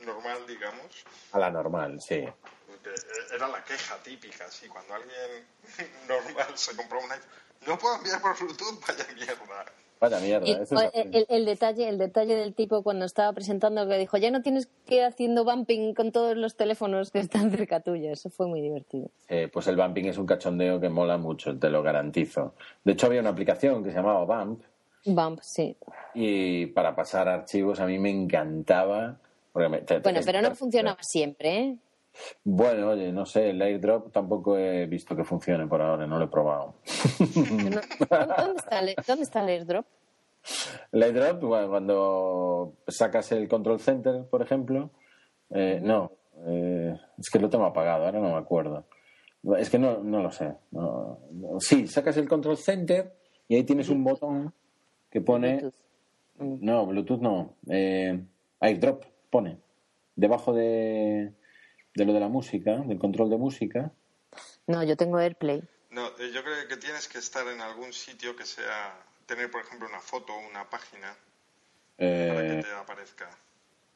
normal, 0.00 0.46
digamos. 0.46 1.04
A 1.32 1.38
la 1.38 1.50
normal, 1.50 2.00
sí. 2.00 2.24
Porque 2.66 2.90
era 3.34 3.48
la 3.48 3.64
queja 3.64 3.96
típica, 4.02 4.50
sí, 4.50 4.68
cuando 4.68 4.94
alguien 4.94 5.46
normal 6.08 6.56
se 6.56 6.76
compró 6.76 7.00
un 7.00 7.10
iPhone, 7.10 7.28
no 7.66 7.78
puedo 7.78 7.96
enviar 7.96 8.20
por 8.20 8.38
Bluetooth, 8.38 8.86
vaya 8.86 9.06
mierda. 9.14 9.64
Vaya 9.98 10.20
mierda. 10.20 10.46
el, 10.46 11.44
detalle, 11.46 11.88
el 11.88 11.96
detalle 11.96 12.36
del 12.36 12.54
tipo 12.54 12.82
cuando 12.82 13.06
estaba 13.06 13.32
presentando 13.32 13.88
que 13.88 13.96
dijo, 13.96 14.18
ya 14.18 14.30
no 14.30 14.42
tienes 14.42 14.68
que 14.86 14.96
ir 14.96 15.04
haciendo 15.04 15.44
bumping 15.44 15.94
con 15.94 16.12
todos 16.12 16.36
los 16.36 16.54
teléfonos 16.54 17.10
que 17.10 17.18
están 17.18 17.50
cerca 17.50 17.80
tuya. 17.80 18.12
Eso 18.12 18.28
fue 18.28 18.46
muy 18.46 18.60
divertido. 18.60 19.08
Eh, 19.28 19.48
pues 19.50 19.66
el 19.68 19.76
bumping 19.76 20.04
es 20.04 20.18
un 20.18 20.26
cachondeo 20.26 20.78
que 20.80 20.88
mola 20.88 21.16
mucho, 21.16 21.58
te 21.58 21.70
lo 21.70 21.82
garantizo. 21.82 22.54
De 22.84 22.92
hecho, 22.92 23.06
había 23.06 23.20
una 23.20 23.30
aplicación 23.30 23.82
que 23.82 23.90
se 23.90 23.96
llamaba 23.96 24.24
Bump. 24.24 24.62
Bump, 25.06 25.40
sí. 25.42 25.76
Y 26.14 26.66
para 26.66 26.94
pasar 26.94 27.28
archivos 27.28 27.80
a 27.80 27.86
mí 27.86 27.98
me 27.98 28.10
encantaba. 28.10 29.16
bueno, 29.54 29.78
pero 30.02 30.42
no 30.42 30.54
funcionaba 30.54 30.98
siempre, 31.00 31.58
¿eh? 31.58 31.76
Bueno, 32.44 32.90
oye, 32.90 33.12
no 33.12 33.26
sé, 33.26 33.50
el 33.50 33.60
airdrop 33.62 34.12
tampoco 34.12 34.56
he 34.56 34.86
visto 34.86 35.14
que 35.16 35.24
funcione 35.24 35.66
por 35.66 35.82
ahora, 35.82 36.06
no 36.06 36.18
lo 36.18 36.24
he 36.24 36.28
probado. 36.28 36.74
¿Dónde, 37.34 37.80
está 39.22 39.40
el, 39.42 39.48
airdrop? 39.48 39.86
El 40.92 41.02
airdrop, 41.02 41.40
cuando 41.40 42.74
sacas 42.86 43.32
el 43.32 43.48
control 43.48 43.80
center, 43.80 44.24
por 44.30 44.42
ejemplo, 44.42 44.90
eh, 45.50 45.80
no, 45.82 46.12
eh, 46.46 46.96
es 47.18 47.30
que 47.30 47.38
lo 47.38 47.48
tengo 47.48 47.64
apagado, 47.64 48.06
ahora 48.06 48.20
no 48.20 48.30
me 48.30 48.38
acuerdo. 48.38 48.84
Es 49.58 49.70
que 49.70 49.78
no, 49.78 50.02
no 50.02 50.22
lo 50.22 50.30
sé. 50.30 50.54
Sí, 51.60 51.86
sacas 51.86 52.16
el 52.16 52.28
control 52.28 52.56
center 52.56 53.14
y 53.48 53.56
ahí 53.56 53.62
tienes 53.62 53.88
un 53.88 54.02
botón 54.02 54.52
que 55.10 55.20
pone... 55.20 55.70
No, 56.38 56.84
Bluetooth 56.84 57.20
no. 57.20 57.54
Eh, 57.68 58.20
airdrop 58.60 59.04
pone. 59.30 59.58
Debajo 60.16 60.52
de 60.52 61.32
de 61.96 62.04
lo 62.04 62.12
de 62.12 62.20
la 62.20 62.28
música, 62.28 62.76
del 62.76 62.98
control 62.98 63.30
de 63.30 63.38
música. 63.38 63.90
No, 64.66 64.84
yo 64.84 64.96
tengo 64.96 65.18
AirPlay. 65.18 65.62
No, 65.90 66.08
eh, 66.18 66.30
yo 66.32 66.44
creo 66.44 66.68
que 66.68 66.76
tienes 66.76 67.08
que 67.08 67.18
estar 67.18 67.46
en 67.48 67.60
algún 67.60 67.92
sitio 67.92 68.36
que 68.36 68.44
sea, 68.44 68.94
tener 69.24 69.50
por 69.50 69.62
ejemplo 69.62 69.88
una 69.88 70.00
foto 70.00 70.34
o 70.34 70.48
una 70.48 70.68
página 70.68 71.16
para 71.96 72.42
que 72.42 72.58
eh, 72.58 72.62
te 72.62 72.74
aparezca. 72.74 73.30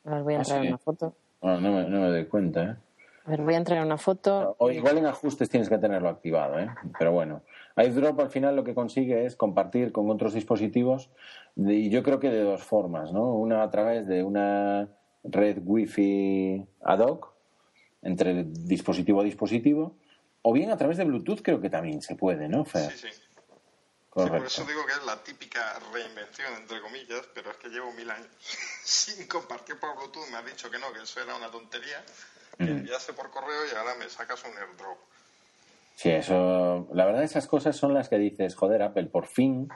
A 0.07 0.15
ver, 0.15 0.23
voy 0.23 0.35
a 0.35 0.39
¿Ah, 0.39 0.41
entrar 0.41 0.63
una 0.63 0.79
foto. 0.79 1.15
Ah, 1.43 1.59
no, 1.61 1.73
me, 1.73 1.89
no 1.89 2.01
me 2.01 2.09
doy 2.09 2.27
cuenta, 2.27 2.63
¿eh? 2.63 2.77
A 3.27 3.31
ver, 3.31 3.43
voy 3.43 3.55
a 3.55 3.59
entrar 3.59 3.85
una 3.85 3.99
foto. 3.99 4.57
O 4.59 4.71
igual 4.71 4.97
en 4.97 5.07
ajustes 5.07 5.51
tienes 5.51 5.69
que 5.69 5.77
tenerlo 5.77 6.09
activado, 6.09 6.59
¿eh? 6.59 6.71
Pero 6.99 7.13
bueno, 7.13 7.43
iDrop 7.77 8.19
al 8.19 8.31
final 8.31 8.57
lo 8.57 8.65
que 8.65 8.75
consigue 8.75 9.27
es 9.27 9.37
compartir 9.37 9.93
con 9.93 10.09
otros 10.11 10.33
dispositivos 10.33 11.11
y 11.55 11.91
yo 11.91 12.03
creo 12.03 12.19
que 12.19 12.31
de 12.31 12.43
dos 12.43 12.63
formas, 12.63 13.13
¿no? 13.13 13.35
Una 13.35 13.63
a 13.63 13.71
través 13.71 14.07
de 14.07 14.23
una 14.23 14.89
red 15.23 15.59
Wi-Fi 15.63 16.67
ad 16.81 17.01
hoc 17.01 17.40
entre 18.03 18.45
dispositivo 18.45 19.21
a 19.21 19.25
dispositivo, 19.25 19.97
o 20.43 20.53
bien 20.53 20.71
a 20.71 20.77
través 20.77 20.97
de 20.97 21.05
Bluetooth 21.05 21.43
creo 21.43 21.61
que 21.61 21.71
también 21.71 22.01
se 22.01 22.17
puede, 22.17 22.49
¿no, 22.49 22.65
Fer? 22.65 22.91
Sí, 22.93 23.09
sí. 23.11 23.21
por 24.11 24.45
eso 24.45 24.65
digo 24.65 24.87
que 24.87 24.93
es 24.93 25.05
la 25.05 25.23
típica 25.23 25.79
reinvención, 25.93 26.55
entre 26.55 26.81
comillas, 26.81 27.29
pero 27.35 27.51
es 27.51 27.57
que 27.59 27.69
llevo 27.69 27.93
mil 27.93 28.11
años 28.11 28.31
sin 28.85 29.27
compartir 29.27 29.79
por 29.79 29.95
Bluetooth. 29.97 30.29
Me 30.31 30.39
ha 30.39 30.43
dicho 30.43 30.71
que 30.71 30.79
no, 30.79 30.93
que 30.93 31.03
eso 31.03 31.21
era 31.21 31.35
una 31.37 31.51
tontería, 31.51 32.03
que 32.57 32.65
mm. 32.65 32.79
enviase 32.79 33.13
por 33.13 33.31
correo 33.31 33.67
y 33.71 33.77
ahora 33.77 33.95
me 33.97 34.09
sacas 34.09 34.43
un 34.45 34.57
airdrop. 34.57 34.99
Sí, 35.97 36.09
eso. 36.09 36.89
La 36.95 37.05
verdad, 37.05 37.23
esas 37.23 37.47
cosas 37.47 37.77
son 37.77 37.93
las 37.93 38.09
que 38.09 38.17
dices, 38.17 38.55
joder, 38.55 38.83
Apple, 38.83 39.07
por 39.07 39.27
fin 39.27 39.69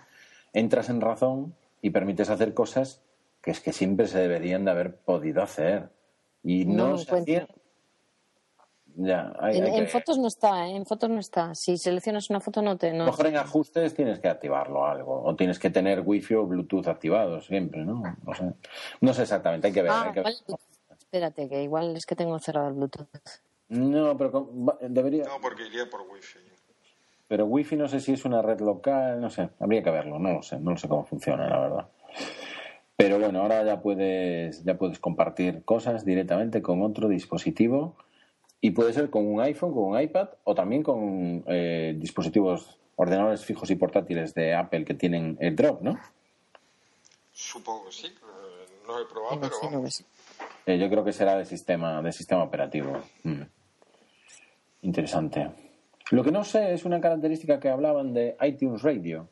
entras 0.55 0.89
en 0.89 1.03
razón 1.03 1.55
y 1.83 1.91
permites 1.91 2.31
hacer 2.31 2.55
cosas 2.55 3.03
que 3.43 3.51
es 3.51 3.61
que 3.61 3.75
siempre 3.75 4.07
se 4.07 4.19
deberían 4.21 4.65
de 4.65 4.71
haber 4.71 4.97
podido 4.97 5.43
hacer. 5.43 5.91
Y 6.43 6.65
no, 6.65 6.91
no 6.91 6.99
se 6.99 7.15
hacían 7.15 7.47
en, 8.97 9.89
fotos 9.89 10.19
no 10.19 10.29
está, 10.29 10.69
¿eh? 10.69 10.77
en 10.77 10.87
fotos 10.87 11.11
no 11.11 11.19
está. 11.19 11.55
Si 11.55 11.77
seleccionas 11.77 12.31
una 12.31 12.41
foto 12.41 12.63
no 12.63 12.77
te... 12.77 12.93
No. 12.93 13.07
Mejor 13.07 13.27
en 13.27 13.37
ajustes 13.37 13.95
tienes 13.95 14.21
que 14.21 14.29
activarlo 14.29 14.87
algo. 14.87 15.23
O 15.23 15.35
tienes 15.35 15.59
que 15.59 15.71
tener 15.71 16.01
wifi 16.01 16.35
o 16.35 16.47
bluetooth 16.47 16.87
activados 16.87 17.47
siempre, 17.47 17.85
¿no? 17.85 18.03
No 18.25 18.35
sé, 18.35 18.53
no 19.01 19.15
sé 19.15 19.23
exactamente, 19.23 19.69
hay 19.69 19.73
que 19.73 19.83
ver. 19.83 19.93
Ah, 19.93 20.13
Espérate, 20.99 21.49
que 21.49 21.63
igual 21.63 21.97
es 21.97 22.07
que 22.07 22.17
tengo 22.17 22.39
cerrado 22.39 22.69
el 22.69 22.75
bluetooth. 22.75 23.09
No, 23.69 24.17
pero 24.17 24.51
debería... 24.81 25.25
No, 25.25 25.41
porque 25.41 25.67
iría 25.67 25.89
por 25.89 26.03
wifi. 26.03 26.39
Pero 27.27 27.47
wifi 27.47 27.77
no 27.77 27.89
sé 27.89 28.01
si 28.01 28.13
es 28.13 28.25
una 28.25 28.43
red 28.43 28.61
local, 28.61 29.21
no 29.21 29.31
sé, 29.31 29.49
habría 29.59 29.83
que 29.83 29.91
verlo, 29.91 30.19
no 30.19 30.33
lo 30.35 30.43
sé, 30.43 30.61
no 30.61 30.77
sé 30.77 30.89
cómo 30.89 31.05
funciona, 31.05 31.49
la 31.49 31.59
verdad. 31.59 31.89
Pero 32.97 33.19
bueno, 33.19 33.41
ahora 33.41 33.65
ya 33.65 33.81
puedes, 33.81 34.63
ya 34.63 34.77
puedes 34.77 35.01
compartir 35.01 35.65
cosas 35.65 36.05
directamente 36.05 36.63
con 36.63 36.83
otro 36.83 37.09
dispositivo 37.09 37.97
y 38.65 38.71
puede 38.71 38.95
ser 38.95 39.11
con 39.11 39.27
un 39.27 39.43
iPhone, 39.43 39.75
con 39.75 39.83
un 39.85 40.01
iPad 40.01 40.31
o 40.45 40.55
también 40.55 40.83
con 40.83 41.45
eh, 41.47 41.95
dispositivos, 41.99 42.79
ordenadores 42.97 43.45
fijos 43.45 43.71
y 43.71 43.77
portátiles 43.77 44.33
de 44.33 44.55
Apple 44.55 44.87
que 44.87 44.95
tienen 44.95 45.37
el 45.39 45.55
drop, 45.55 45.83
¿no? 45.83 46.01
Supongo 47.31 47.85
que 47.85 47.93
sí. 47.93 48.07
Eh, 48.07 48.67
no 48.87 48.99
he 48.99 49.05
probado, 49.05 49.39
pero 49.39 49.85
eh, 50.65 50.79
yo 50.79 50.89
creo 50.89 51.05
que 51.05 51.13
será 51.13 51.37
de 51.37 51.45
sistema, 51.45 52.01
de 52.01 52.11
sistema 52.11 52.43
operativo. 52.43 53.03
Mm. 53.25 53.43
Interesante. 54.81 55.51
Lo 56.11 56.25
que 56.25 56.33
no 56.33 56.43
sé 56.43 56.73
es 56.73 56.87
una 56.87 57.03
característica 57.03 57.61
que 57.61 57.69
hablaban 57.69 58.15
de 58.15 58.35
iTunes 58.41 58.81
Radio. 58.81 59.29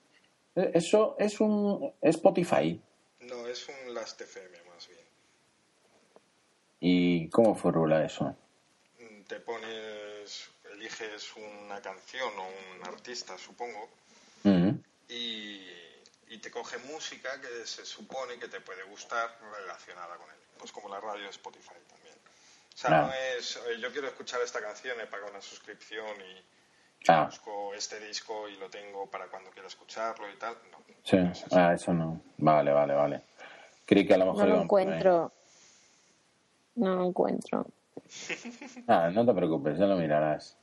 ¿Eso 0.55 1.17
es 1.19 1.41
un 1.41 1.91
Spotify? 2.03 2.79
No, 3.21 3.47
es 3.47 3.67
un 3.67 3.95
Last.fm 3.95 4.59
más 4.75 4.89
bien. 4.89 5.01
¿Y 6.81 7.31
cómo 7.31 7.55
formula 7.55 8.05
eso? 8.05 8.37
Te 9.33 9.41
pones, 9.41 10.51
eliges 10.75 11.33
una 11.37 11.81
canción 11.81 12.31
o 12.39 12.43
un 12.43 12.87
artista, 12.87 13.39
supongo, 13.39 13.89
y, 15.09 15.63
te 16.43 16.51
coge 16.51 16.77
música 16.93 17.41
que 17.41 17.65
se 17.67 17.85
supone 17.87 18.37
que 18.39 18.49
te 18.49 18.61
puede 18.61 18.83
gustar 18.83 19.39
relacionada 19.61 20.17
con 20.17 20.29
él. 20.29 20.37
Pues 20.59 20.73
como 20.73 20.89
la 20.89 21.01
radio 21.01 21.25
de 21.25 21.31
Spotify 21.31 21.77
también. 21.89 22.17
O 22.75 22.77
sea, 22.77 22.91
no 22.91 23.13
es, 23.13 23.61
yo 23.81 23.93
quiero 23.93 24.09
escuchar 24.09 24.41
esta 24.43 24.61
canción, 24.61 25.01
he 25.01 25.07
pagado 25.07 25.31
una 25.31 25.41
suscripción 25.41 26.11
y 26.21 27.15
busco 27.25 27.75
este 27.75 28.01
disco 28.01 28.49
y 28.49 28.57
lo 28.57 28.69
tengo 28.69 29.07
para 29.07 29.29
cuando 29.29 29.51
quiera 29.51 29.69
escucharlo 29.69 30.29
y 30.31 30.37
tal. 30.37 30.57
No, 30.73 30.79
sí, 31.05 31.17
eso. 31.17 31.47
ah, 31.53 31.73
eso 31.75 31.95
no. 31.95 32.21
Vale, 32.39 32.73
vale, 32.73 32.95
vale. 32.95 33.23
Creí 33.87 34.07
que 34.07 34.15
a 34.15 34.19
lo 34.19 34.27
mejor... 34.27 34.49
No 34.49 34.57
lo 34.57 34.63
encuentro. 34.63 35.33
No 36.75 36.97
lo 36.97 37.07
encuentro. 37.07 37.67
Ah, 38.87 39.11
no 39.13 39.25
te 39.25 39.33
preocupes, 39.33 39.79
ya 39.79 39.87
lo 39.87 39.97
mirarás. 39.97 40.57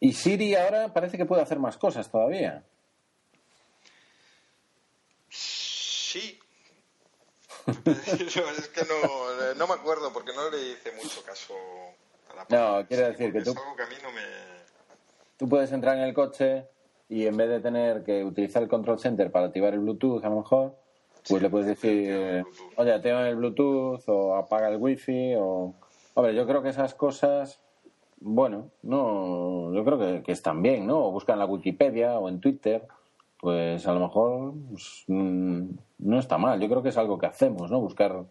Y 0.00 0.12
Siri 0.12 0.54
ahora 0.54 0.92
parece 0.92 1.16
que 1.16 1.24
puede 1.24 1.42
hacer 1.42 1.58
más 1.58 1.76
cosas 1.78 2.10
todavía. 2.10 2.62
Sí. 5.28 6.38
es 7.66 8.68
que 8.68 8.82
no, 8.82 9.54
no, 9.54 9.66
me 9.66 9.74
acuerdo 9.74 10.12
porque 10.12 10.32
no 10.34 10.50
le 10.50 10.72
hice 10.72 10.92
mucho 10.92 11.22
caso 11.24 11.54
a 12.30 12.36
la 12.36 12.46
No, 12.48 12.86
quiero 12.86 13.08
decir 13.08 13.32
que 13.32 13.40
tú. 13.42 13.50
Es 13.50 13.56
algo 13.56 13.76
que 13.76 13.82
a 13.82 13.86
mí 13.86 13.96
no 14.02 14.12
me. 14.12 14.22
Tú 15.36 15.48
puedes 15.48 15.72
entrar 15.72 15.96
en 15.96 16.04
el 16.04 16.14
coche 16.14 16.68
y 17.08 17.26
en 17.26 17.36
vez 17.36 17.48
de 17.48 17.60
tener 17.60 18.04
que 18.04 18.24
utilizar 18.24 18.62
el 18.62 18.68
control 18.68 18.98
center 18.98 19.30
para 19.30 19.46
activar 19.46 19.74
el 19.74 19.80
Bluetooth, 19.80 20.24
a 20.24 20.28
lo 20.28 20.36
mejor, 20.36 20.76
pues 21.28 21.42
le 21.42 21.50
puedes 21.50 21.66
decir, 21.66 22.44
oye, 22.76 22.92
activa 22.92 23.28
el 23.28 23.36
Bluetooth 23.36 24.02
o 24.08 24.36
apaga 24.36 24.68
el 24.68 24.76
Wi-Fi 24.76 25.34
o... 25.38 25.74
Hombre, 26.18 26.34
yo 26.34 26.46
creo 26.46 26.62
que 26.62 26.70
esas 26.70 26.94
cosas, 26.94 27.60
bueno, 28.20 28.70
no, 28.82 29.70
yo 29.74 29.84
creo 29.84 30.22
que, 30.22 30.32
están 30.32 30.62
bien, 30.62 30.86
¿no? 30.86 31.04
O 31.04 31.12
busca 31.12 31.34
en 31.34 31.38
la 31.38 31.44
Wikipedia 31.44 32.18
o 32.18 32.30
en 32.30 32.40
Twitter, 32.40 32.88
pues 33.38 33.86
a 33.86 33.92
lo 33.92 34.00
mejor 34.00 34.54
pues, 34.70 35.04
mm, 35.08 35.64
no 35.98 36.18
está 36.18 36.38
mal. 36.38 36.58
Yo 36.58 36.70
creo 36.70 36.82
que 36.82 36.88
es 36.88 36.96
algo 36.96 37.18
que 37.18 37.26
hacemos, 37.26 37.70
¿no? 37.70 37.80
Buscar 37.80 38.24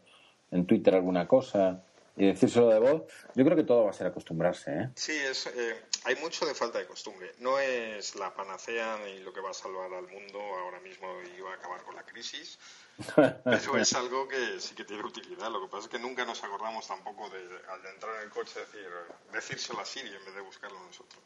en 0.50 0.66
Twitter 0.66 0.96
alguna 0.96 1.28
cosa 1.28 1.84
y 2.18 2.28
decírselo 2.28 2.70
de 2.70 2.80
voz, 2.80 3.03
yo 3.34 3.43
creo 3.43 3.57
que 3.57 3.63
todo 3.63 3.86
va 3.86 3.89
a 3.89 3.93
ser 3.93 4.07
acostumbrarse. 4.07 4.72
¿eh? 4.72 4.89
Sí, 4.95 5.11
es, 5.11 5.47
eh, 5.47 5.84
hay 6.05 6.16
mucho 6.18 6.45
de 6.45 6.55
falta 6.55 6.80
de 6.80 6.86
costumbre. 6.86 7.34
No 7.39 7.59
es 7.59 8.16
la 8.16 8.34
panacea 8.34 8.97
ni 9.05 9.20
lo 9.20 9.34
que 9.34 9.41
va 9.41 9.51
a 9.51 9.53
salvar 9.53 9.93
al 9.93 10.07
mundo 10.07 10.39
ahora 10.39 10.80
mismo 10.80 11.07
y 11.22 11.41
va 11.41 11.51
a 11.51 11.55
acabar 11.55 11.84
con 11.84 11.95
la 11.95 12.03
crisis, 12.03 12.57
pero 13.16 13.78
es 13.78 13.93
algo 13.93 14.28
que 14.28 14.59
sí 14.59 14.76
que 14.76 14.86
tiene 14.86 15.03
utilidad. 15.03 15.51
Lo 15.51 15.61
que 15.61 15.68
pasa 15.68 15.84
es 15.84 15.89
que 15.89 15.99
nunca 15.99 16.26
nos 16.26 16.41
acordamos 16.43 16.88
tampoco 16.88 17.30
de, 17.30 17.39
al 17.70 17.86
entrar 17.93 18.16
en 18.16 18.22
el 18.24 18.30
coche, 18.30 18.59
decir, 18.61 18.88
decírselo 19.34 19.80
a 19.82 19.86
Siri 19.86 20.07
en 20.07 20.26
vez 20.26 20.36
de 20.36 20.41
buscarlo 20.41 20.80
nosotros. 20.80 21.22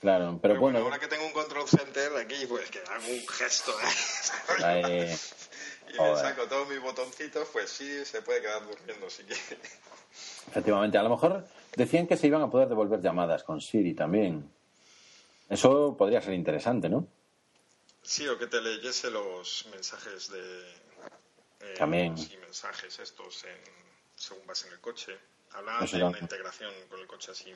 Claro, 0.00 0.38
pero, 0.42 0.60
bueno, 0.60 0.78
Ahora 0.80 0.98
que 0.98 1.08
tengo 1.08 1.24
un 1.24 1.32
control 1.32 1.66
center 1.66 2.14
aquí, 2.16 2.46
pues 2.46 2.70
que 2.70 2.80
hago 2.80 3.08
un 3.08 3.26
gesto. 3.28 3.72
¿eh? 4.62 5.16
y 5.98 6.02
me 6.02 6.16
saco 6.16 6.46
todos 6.46 6.68
mis 6.68 6.80
botoncitos, 6.80 7.48
pues 7.52 7.70
sí, 7.70 8.04
se 8.04 8.22
puede 8.22 8.40
quedar 8.40 8.66
durmiendo 8.66 9.08
si 9.10 9.24
quiere. 9.24 9.62
Efectivamente, 10.48 10.98
a 10.98 11.02
lo 11.02 11.10
mejor 11.10 11.46
decían 11.74 12.06
que 12.06 12.16
se 12.16 12.26
iban 12.26 12.42
a 12.42 12.50
poder 12.50 12.68
devolver 12.68 13.00
llamadas 13.00 13.44
con 13.44 13.60
Siri 13.60 13.94
también. 13.94 14.50
Eso 15.48 15.96
podría 15.96 16.20
ser 16.20 16.34
interesante, 16.34 16.88
¿no? 16.88 17.06
Sí, 18.02 18.26
o 18.28 18.38
que 18.38 18.46
te 18.46 18.60
leyese 18.60 19.10
los 19.10 19.66
mensajes 19.72 20.30
de. 20.30 20.70
Eh, 21.60 21.74
también. 21.76 22.16
Sí, 22.16 22.36
mensajes 22.36 22.98
estos 22.98 23.44
en, 23.44 23.58
según 24.14 24.46
vas 24.46 24.64
en 24.64 24.72
el 24.72 24.80
coche. 24.80 25.18
Hablabas 25.52 25.90
de 25.90 26.02
una 26.02 26.18
integración 26.18 26.72
con 26.88 27.00
el 27.00 27.06
coche 27.06 27.32
así 27.32 27.52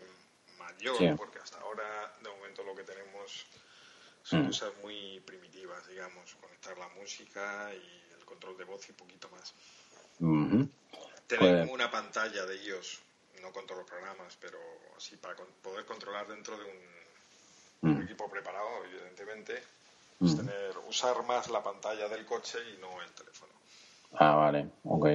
mayor, 0.59 1.16
porque 1.16 1.38
hasta 1.38 1.61
ahora, 1.61 2.14
de 2.22 2.28
momento, 2.30 2.62
lo 2.62 2.74
que 2.74 2.82
tenemos 2.82 3.47
son 4.22 4.43
mm. 4.43 4.47
cosas 4.47 4.72
muy 4.82 5.20
primitivas, 5.20 5.86
digamos, 5.88 6.34
conectar 6.34 6.76
la 6.78 6.88
música 6.88 7.72
y 7.74 8.09
control 8.31 8.57
de 8.57 8.64
voz 8.64 8.89
y 8.89 8.93
poquito 8.93 9.28
más. 9.31 9.55
Tener 11.26 11.66
pues 11.66 11.70
una 11.70 11.91
pantalla 11.91 12.47
de 12.47 12.55
ellos, 12.55 13.01
no 13.43 13.53
con 13.53 13.66
todos 13.66 13.81
los 13.81 13.91
programas, 13.91 14.37
pero 14.41 14.59
así 14.97 15.16
para 15.16 15.35
poder 15.62 15.85
controlar 15.85 16.28
dentro 16.28 16.57
de 16.57 16.64
un, 17.83 17.95
mm. 17.95 18.03
equipo 18.03 18.28
preparado, 18.31 18.85
evidentemente, 18.85 19.55
es 20.20 20.35
mm. 20.35 20.37
tener, 20.37 20.78
usar 20.89 21.24
más 21.24 21.51
la 21.51 21.62
pantalla 21.62 22.09
del 22.09 22.24
coche 22.24 22.59
y 22.74 22.81
no 22.81 23.03
el 23.03 23.11
teléfono. 23.12 23.53
Ah, 24.14 24.37
vale, 24.37 24.70
ok. 24.85 25.07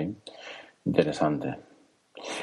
Interesante. 0.85 1.55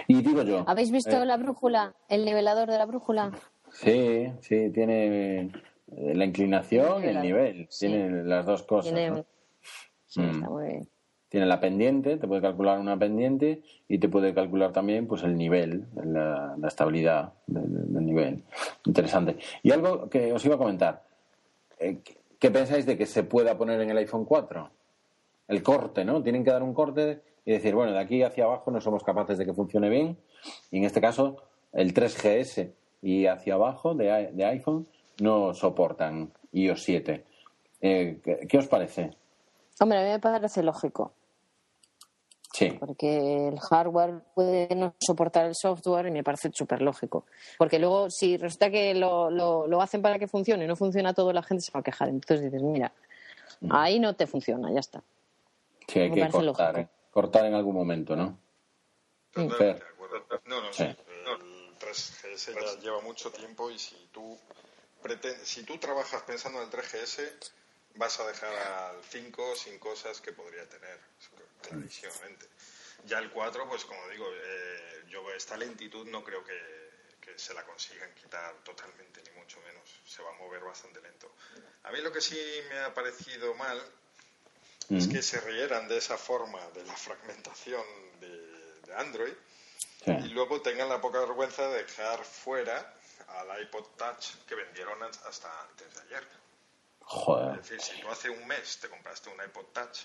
Y 0.06 0.22
digo 0.22 0.42
yo. 0.42 0.64
¿Habéis 0.66 0.90
visto 0.90 1.22
eh, 1.22 1.26
la 1.26 1.36
brújula, 1.36 1.94
el 2.08 2.24
nivelador 2.24 2.70
de 2.70 2.78
la 2.78 2.86
brújula? 2.86 3.32
Sí, 3.72 4.30
sí, 4.40 4.70
tiene 4.70 5.50
la 5.86 6.24
inclinación 6.24 7.04
y 7.04 7.08
el 7.08 7.22
nivel. 7.22 7.68
Tiene 7.68 8.22
las 8.24 8.44
dos 8.44 8.62
cosas. 8.64 8.92
Tiene... 8.92 9.24
Sí, 10.12 10.22
está 10.22 10.48
muy 10.48 10.66
bien 10.66 10.88
tiene 11.32 11.46
la 11.46 11.60
pendiente, 11.60 12.18
te 12.18 12.28
puede 12.28 12.42
calcular 12.42 12.78
una 12.78 12.98
pendiente 12.98 13.62
y 13.88 13.96
te 13.96 14.10
puede 14.10 14.34
calcular 14.34 14.70
también 14.70 15.06
pues 15.06 15.22
el 15.22 15.34
nivel, 15.34 15.86
la, 16.04 16.54
estabilidad 16.68 17.32
del, 17.46 18.04
nivel. 18.04 18.44
Interesante. 18.84 19.38
Y 19.62 19.70
algo 19.70 20.10
que 20.10 20.30
os 20.30 20.44
iba 20.44 20.56
a 20.56 20.58
comentar. 20.58 21.04
Eh, 21.78 22.00
¿Qué 22.38 22.50
pensáis 22.50 22.84
de 22.84 22.98
que 22.98 23.06
se 23.06 23.22
pueda 23.22 23.56
poner 23.56 23.80
en 23.80 23.88
el 23.88 23.96
iPhone 23.96 24.26
4? 24.26 24.70
El 25.48 25.62
corte, 25.62 26.04
¿no? 26.04 26.22
Tienen 26.22 26.44
que 26.44 26.50
dar 26.50 26.62
un 26.62 26.74
corte 26.74 27.22
y 27.46 27.52
decir, 27.52 27.74
bueno, 27.74 27.92
de 27.92 28.00
aquí 28.00 28.22
hacia 28.22 28.44
abajo 28.44 28.70
no 28.70 28.82
somos 28.82 29.02
capaces 29.02 29.38
de 29.38 29.46
que 29.46 29.54
funcione 29.54 29.88
bien. 29.88 30.18
Y 30.70 30.76
en 30.76 30.84
este 30.84 31.00
caso, 31.00 31.38
el 31.72 31.94
3GS 31.94 32.72
y 33.00 33.24
hacia 33.24 33.54
abajo 33.54 33.94
de, 33.94 34.32
de 34.34 34.44
iPhone 34.44 34.86
no 35.22 35.54
soportan 35.54 36.30
iOS 36.52 36.82
7. 36.82 37.24
Eh, 37.80 38.20
¿qué, 38.22 38.46
¿Qué 38.46 38.58
os 38.58 38.66
parece? 38.66 39.21
Hombre, 39.80 39.98
a 39.98 40.02
mí 40.02 40.10
me 40.10 40.18
parece 40.18 40.62
lógico. 40.62 41.14
Porque 42.78 43.48
el 43.48 43.58
hardware 43.58 44.20
puede 44.34 44.74
no 44.74 44.94
soportar 45.00 45.46
el 45.46 45.54
software 45.54 46.06
y 46.06 46.10
me 46.10 46.22
parece 46.22 46.50
súper 46.52 46.82
lógico. 46.82 47.24
Porque 47.58 47.78
luego, 47.78 48.10
si 48.10 48.36
resulta 48.36 48.70
que 48.70 48.94
lo, 48.94 49.30
lo, 49.30 49.82
hacen 49.82 50.02
para 50.02 50.18
que 50.18 50.28
funcione 50.28 50.64
y 50.64 50.68
no 50.68 50.76
funciona 50.76 51.14
todo, 51.14 51.32
la 51.32 51.42
gente 51.42 51.62
se 51.62 51.72
va 51.72 51.80
a 51.80 51.82
quejar. 51.82 52.08
Entonces 52.08 52.44
dices, 52.44 52.62
mira, 52.62 52.92
mm. 53.60 53.72
ahí 53.72 53.98
no 53.98 54.14
te 54.14 54.26
funciona, 54.26 54.70
ya 54.70 54.80
está. 54.80 55.02
Sí, 55.88 56.00
hay 56.00 56.12
que 56.12 56.28
cortar, 56.28 56.78
¿eh? 56.78 56.88
cortar 57.10 57.46
en 57.46 57.54
algún 57.54 57.74
momento, 57.74 58.14
¿no? 58.14 58.38
No, 59.34 59.44
no, 59.44 60.72
sí. 60.72 60.84
El 60.84 61.78
3GS 61.78 62.54
ya 62.54 62.80
lleva 62.80 63.00
mucho 63.00 63.30
tiempo 63.32 63.70
y 63.70 63.78
si 63.78 63.96
tú, 64.12 64.38
si 65.42 65.64
tú 65.64 65.78
trabajas 65.78 66.22
pensando 66.22 66.60
en 66.60 66.66
el 66.66 66.70
3GS, 66.70 67.52
vas 67.96 68.18
a 68.20 68.26
dejar 68.26 68.54
al 68.54 69.02
5 69.04 69.56
sin 69.56 69.78
cosas 69.78 70.20
que 70.20 70.32
podría 70.32 70.68
tener 70.68 70.98
clarísimamente. 71.60 72.46
Ya 73.04 73.18
el 73.18 73.30
4, 73.30 73.68
pues 73.68 73.84
como 73.84 74.08
digo, 74.08 74.26
eh, 74.32 75.04
yo 75.08 75.30
esta 75.32 75.56
lentitud 75.56 76.06
no 76.08 76.22
creo 76.22 76.44
que, 76.44 76.82
se 77.36 77.54
la 77.54 77.64
consigan 77.64 78.14
quitar 78.14 78.54
totalmente, 78.62 79.22
ni 79.22 79.30
mucho 79.40 79.58
menos. 79.62 79.82
Se 80.06 80.22
va 80.22 80.30
a 80.30 80.34
mover 80.34 80.60
bastante 80.60 81.00
lento. 81.00 81.34
A 81.84 81.90
mí 81.90 82.00
lo 82.02 82.12
que 82.12 82.20
sí 82.20 82.38
me 82.68 82.78
ha 82.80 82.92
parecido 82.92 83.54
mal 83.54 83.82
es 84.90 85.08
que 85.08 85.22
se 85.22 85.40
rieran 85.40 85.88
de 85.88 85.96
esa 85.96 86.18
forma 86.18 86.60
de 86.74 86.84
la 86.84 86.94
fragmentación 86.94 87.82
de, 88.20 88.94
Android 88.96 89.32
y 90.04 90.28
luego 90.28 90.60
tengan 90.60 90.90
la 90.90 91.00
poca 91.00 91.20
vergüenza 91.20 91.66
de 91.68 91.84
dejar 91.84 92.22
fuera 92.22 92.94
al 93.28 93.62
iPod 93.62 93.86
Touch 93.96 94.34
que 94.46 94.54
vendieron 94.54 95.02
hasta 95.02 95.62
antes 95.62 95.94
de 95.94 96.00
ayer. 96.02 96.41
Joder. 97.12 97.58
Es 97.60 97.68
decir, 97.68 97.80
si 97.80 98.00
tú 98.00 98.08
hace 98.08 98.30
un 98.30 98.46
mes 98.46 98.78
te 98.78 98.88
compraste 98.88 99.28
un 99.28 99.36
iPod 99.44 99.66
Touch, 99.74 99.98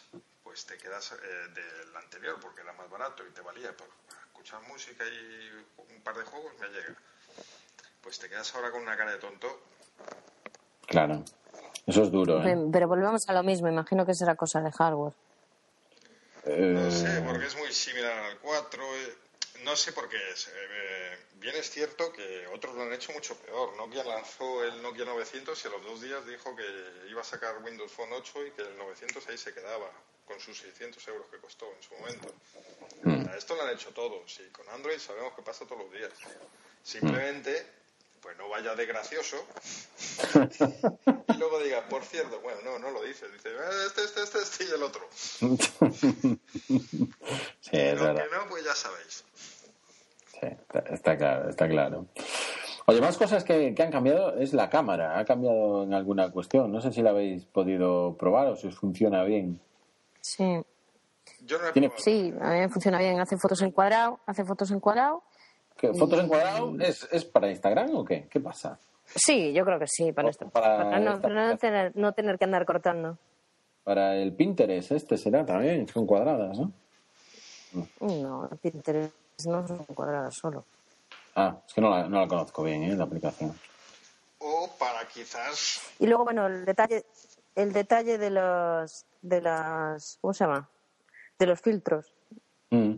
pues 0.43 0.65
te 0.65 0.77
quedas 0.77 1.13
eh, 1.13 1.15
del 1.53 1.95
anterior 1.95 2.37
porque 2.41 2.59
era 2.59 2.73
más 2.73 2.89
barato 2.89 3.25
y 3.25 3.31
te 3.31 3.39
valía 3.39 3.71
para 3.77 3.89
escuchar 4.27 4.61
música 4.67 5.05
y 5.05 5.93
un 5.95 6.01
par 6.01 6.17
de 6.17 6.23
juegos, 6.25 6.51
me 6.59 6.67
llega. 6.67 6.93
Pues 8.01 8.19
te 8.19 8.27
quedas 8.27 8.53
ahora 8.55 8.71
con 8.71 8.81
una 8.81 8.97
cara 8.97 9.11
de 9.11 9.19
tonto. 9.19 9.47
Claro. 10.85 11.23
Eso 11.85 12.03
es 12.03 12.11
duro. 12.11 12.45
¿eh? 12.45 12.57
Pero 12.73 12.89
volvemos 12.89 13.29
a 13.29 13.33
lo 13.33 13.41
mismo, 13.41 13.69
imagino 13.69 14.05
que 14.05 14.13
será 14.13 14.35
cosa 14.35 14.59
de 14.59 14.71
hardware. 14.73 15.13
No 16.45 16.91
sé, 16.91 17.23
porque 17.25 17.45
es 17.45 17.55
muy 17.55 17.71
similar 17.71 18.11
al 18.11 18.37
4 18.39 18.83
no 19.63 19.75
sé 19.75 19.93
por 19.93 20.09
qué 20.09 20.17
es. 20.31 20.51
Eh, 20.53 21.17
bien 21.35 21.55
es 21.55 21.69
cierto 21.69 22.11
que 22.11 22.47
otros 22.47 22.75
lo 22.75 22.83
han 22.83 22.93
hecho 22.93 23.11
mucho 23.11 23.37
peor. 23.37 23.75
Nokia 23.75 24.03
lanzó 24.03 24.63
el 24.63 24.81
Nokia 24.81 25.05
900 25.05 25.63
y 25.63 25.67
a 25.67 25.71
los 25.71 25.83
dos 25.83 26.01
días 26.01 26.25
dijo 26.25 26.55
que 26.55 26.63
iba 27.09 27.21
a 27.21 27.25
sacar 27.25 27.57
Windows 27.63 27.91
Phone 27.91 28.13
8 28.13 28.47
y 28.47 28.51
que 28.51 28.61
el 28.61 28.77
900 28.77 29.27
ahí 29.27 29.37
se 29.37 29.53
quedaba 29.53 29.91
con 30.25 30.39
sus 30.39 30.57
600 30.59 31.07
euros 31.07 31.27
que 31.29 31.37
costó 31.37 31.71
en 31.73 31.83
su 31.83 31.95
momento. 31.95 32.33
Hmm. 33.03 33.29
esto 33.37 33.55
lo 33.55 33.63
han 33.63 33.73
hecho 33.73 33.91
todos 33.91 34.39
y 34.39 34.49
con 34.51 34.67
Android 34.69 34.99
sabemos 34.99 35.33
que 35.33 35.41
pasa 35.41 35.65
todos 35.65 35.83
los 35.83 35.91
días. 35.91 36.11
Simplemente, 36.83 37.65
pues 38.21 38.37
no 38.37 38.49
vaya 38.49 38.75
de 38.75 38.85
gracioso 38.85 39.37
y 41.27 41.37
luego 41.37 41.59
diga, 41.59 41.87
por 41.87 42.03
cierto, 42.03 42.39
bueno, 42.41 42.59
no, 42.63 42.79
no 42.79 42.91
lo 42.91 43.03
dice, 43.03 43.27
dice, 43.29 43.49
eh, 43.49 43.85
este, 43.85 44.03
este, 44.03 44.23
este, 44.23 44.39
este 44.39 44.63
y 44.65 44.67
el 44.69 44.83
otro. 44.83 45.07
sí, 47.59 47.71
es 47.71 48.01
lo 48.01 48.15
que 48.15 48.23
no, 48.31 48.47
pues 48.49 48.63
ya 48.65 48.75
sabéis. 48.75 49.23
Sí, 50.39 50.47
está, 50.91 51.17
claro, 51.17 51.49
está 51.49 51.67
claro. 51.67 52.05
Oye, 52.89 53.01
más 53.01 53.17
cosas 53.17 53.43
que, 53.43 53.75
han 53.77 53.91
cambiado 53.91 54.37
es 54.37 54.53
la 54.53 54.69
cámara. 54.69 55.19
Ha 55.19 55.25
cambiado 55.25 55.83
en 55.83 55.93
alguna 55.93 56.31
cuestión. 56.31 56.71
No 56.71 56.79
sé 56.79 56.93
si 56.93 57.01
la 57.01 57.09
habéis 57.09 57.43
podido 57.45 58.15
probar 58.17 58.47
o 58.47 58.55
si 58.55 58.67
os 58.67 58.77
funciona 58.77 59.23
bien. 59.23 59.59
Sí. 60.21 60.61
Sí, 61.97 62.33
a 62.39 62.49
mí 62.51 62.59
me 62.59 62.69
funciona 62.69 62.99
bien. 62.99 63.19
Hace 63.19 63.37
fotos 63.37 63.61
en 63.61 63.71
cuadrado, 63.71 64.21
hace 64.25 64.45
fotos 64.45 64.71
en 64.71 64.79
cuadrado. 64.79 65.23
¿Fotos 65.77 66.19
en 66.19 66.27
cuadrado 66.27 66.75
es, 66.79 67.07
es 67.11 67.25
para 67.25 67.49
Instagram 67.49 67.95
o 67.95 68.05
qué? 68.05 68.27
¿Qué 68.29 68.39
pasa? 68.39 68.79
Sí, 69.15 69.53
yo 69.53 69.63
creo 69.63 69.79
que 69.79 69.87
sí, 69.87 70.11
para, 70.11 70.29
esto. 70.29 70.49
Para, 70.49 70.99
no, 70.99 71.19
tener, 71.57 71.95
no 71.95 72.11
tener 72.11 72.37
que 72.37 72.45
andar 72.45 72.65
cortando. 72.65 73.17
Para 73.83 74.15
el 74.15 74.33
Pinterest 74.33 74.91
este 74.91 75.17
será 75.17 75.45
también, 75.45 75.87
son 75.87 76.05
cuadradas, 76.05 76.57
¿no? 76.59 76.71
No, 78.01 78.49
el 78.51 78.57
Pinterest 78.57 79.13
no 79.45 79.65
son 79.67 79.85
cuadradas 79.85 80.35
solo. 80.35 80.65
Ah, 81.35 81.57
es 81.65 81.73
que 81.73 81.81
no 81.81 81.89
la, 81.89 82.09
no 82.09 82.19
la 82.19 82.27
conozco 82.27 82.63
bien, 82.63 82.83
¿eh? 82.83 82.95
La 82.95 83.05
aplicación. 83.05 83.53
O 84.39 84.69
para 84.77 85.07
quizás... 85.07 85.81
Y 85.99 86.07
luego, 86.07 86.25
bueno, 86.25 86.47
el 86.47 86.65
detalle, 86.65 87.05
el 87.55 87.71
detalle 87.71 88.17
de 88.17 88.29
los, 88.29 89.05
de 89.21 89.41
las, 89.41 90.17
¿cómo 90.19 90.33
se 90.33 90.43
llama? 90.43 90.69
De 91.39 91.45
los 91.45 91.61
filtros. 91.61 92.11
Mm. 92.71 92.93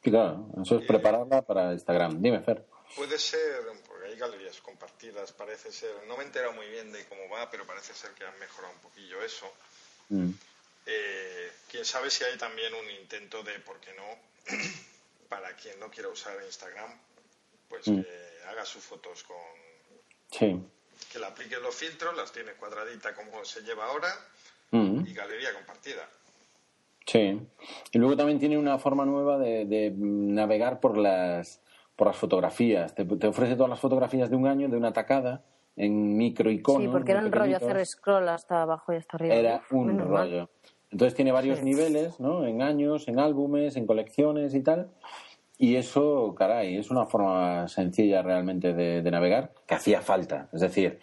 Claro, 0.00 0.46
eso 0.62 0.78
es 0.78 0.86
prepararla 0.86 1.42
para 1.42 1.72
Instagram. 1.72 2.20
Dime, 2.20 2.40
Fer. 2.40 2.64
Puede 2.96 3.18
ser, 3.18 3.62
porque 3.86 4.08
hay 4.08 4.16
galerías 4.16 4.60
compartidas, 4.60 5.32
parece 5.32 5.70
ser, 5.70 5.90
no 6.08 6.16
me 6.16 6.24
he 6.24 6.26
enterado 6.26 6.52
muy 6.52 6.66
bien 6.68 6.90
de 6.92 7.04
cómo 7.06 7.28
va, 7.28 7.50
pero 7.50 7.66
parece 7.66 7.94
ser 7.94 8.10
que 8.12 8.24
han 8.24 8.38
mejorado 8.38 8.72
un 8.74 8.80
poquillo 8.80 9.22
eso. 9.22 9.46
Mm. 10.08 10.30
Eh, 10.86 11.52
quién 11.70 11.84
sabe 11.84 12.10
si 12.10 12.24
hay 12.24 12.36
también 12.36 12.74
un 12.74 12.90
intento 12.90 13.42
de, 13.42 13.58
¿por 13.60 13.78
qué 13.80 13.92
no? 13.94 14.56
Para 15.28 15.54
quien 15.54 15.78
no 15.78 15.90
quiera 15.90 16.08
usar 16.08 16.36
Instagram, 16.44 16.90
pues 17.68 17.86
mm. 17.86 18.02
que 18.02 18.42
haga 18.48 18.64
sus 18.64 18.82
fotos 18.82 19.22
con... 19.22 19.36
Sí. 20.32 20.60
Que 21.12 21.18
le 21.18 21.26
aplique 21.26 21.56
los 21.58 21.74
filtros, 21.74 22.16
las 22.16 22.32
tiene 22.32 22.52
cuadradita 22.54 23.14
como 23.14 23.44
se 23.44 23.62
lleva 23.62 23.86
ahora 23.86 24.12
mm. 24.72 25.06
y 25.06 25.14
galería 25.14 25.54
compartida. 25.54 26.08
Sí. 27.10 27.40
Y 27.90 27.98
luego 27.98 28.16
también 28.16 28.38
tiene 28.38 28.56
una 28.56 28.78
forma 28.78 29.04
nueva 29.04 29.36
de, 29.36 29.92
navegar 29.96 30.78
por 30.78 30.96
las, 30.96 31.60
por 31.96 32.06
las 32.06 32.16
fotografías. 32.16 32.94
Te, 32.94 33.02
ofrece 33.26 33.56
todas 33.56 33.68
las 33.68 33.80
fotografías 33.80 34.30
de 34.30 34.36
un 34.36 34.46
año, 34.46 34.68
de 34.68 34.76
una 34.76 34.92
tacada, 34.92 35.42
en 35.74 36.16
micro 36.16 36.52
iconos. 36.52 36.82
Sí, 36.82 36.88
porque 36.88 37.10
era 37.10 37.20
un 37.22 37.32
rollo 37.32 37.56
hacer 37.56 37.84
scroll 37.84 38.28
hasta 38.28 38.62
abajo 38.62 38.92
y 38.92 38.96
hasta 38.96 39.16
arriba. 39.16 39.34
Era 39.34 39.62
un 39.72 39.98
rollo. 39.98 40.50
Entonces 40.92 41.16
tiene 41.16 41.32
varios 41.32 41.64
niveles, 41.64 42.20
¿no? 42.20 42.46
En 42.46 42.62
años, 42.62 43.08
en 43.08 43.18
álbumes, 43.18 43.76
en 43.76 43.86
colecciones 43.86 44.54
y 44.54 44.62
tal. 44.62 44.90
Y 45.58 45.74
eso, 45.74 46.36
caray, 46.36 46.76
es 46.76 46.92
una 46.92 47.06
forma 47.06 47.66
sencilla 47.66 48.22
realmente 48.22 48.72
de, 48.72 49.02
de 49.02 49.10
navegar 49.10 49.50
que 49.66 49.74
hacía 49.74 50.00
falta. 50.00 50.48
Es 50.52 50.60
decir, 50.60 51.00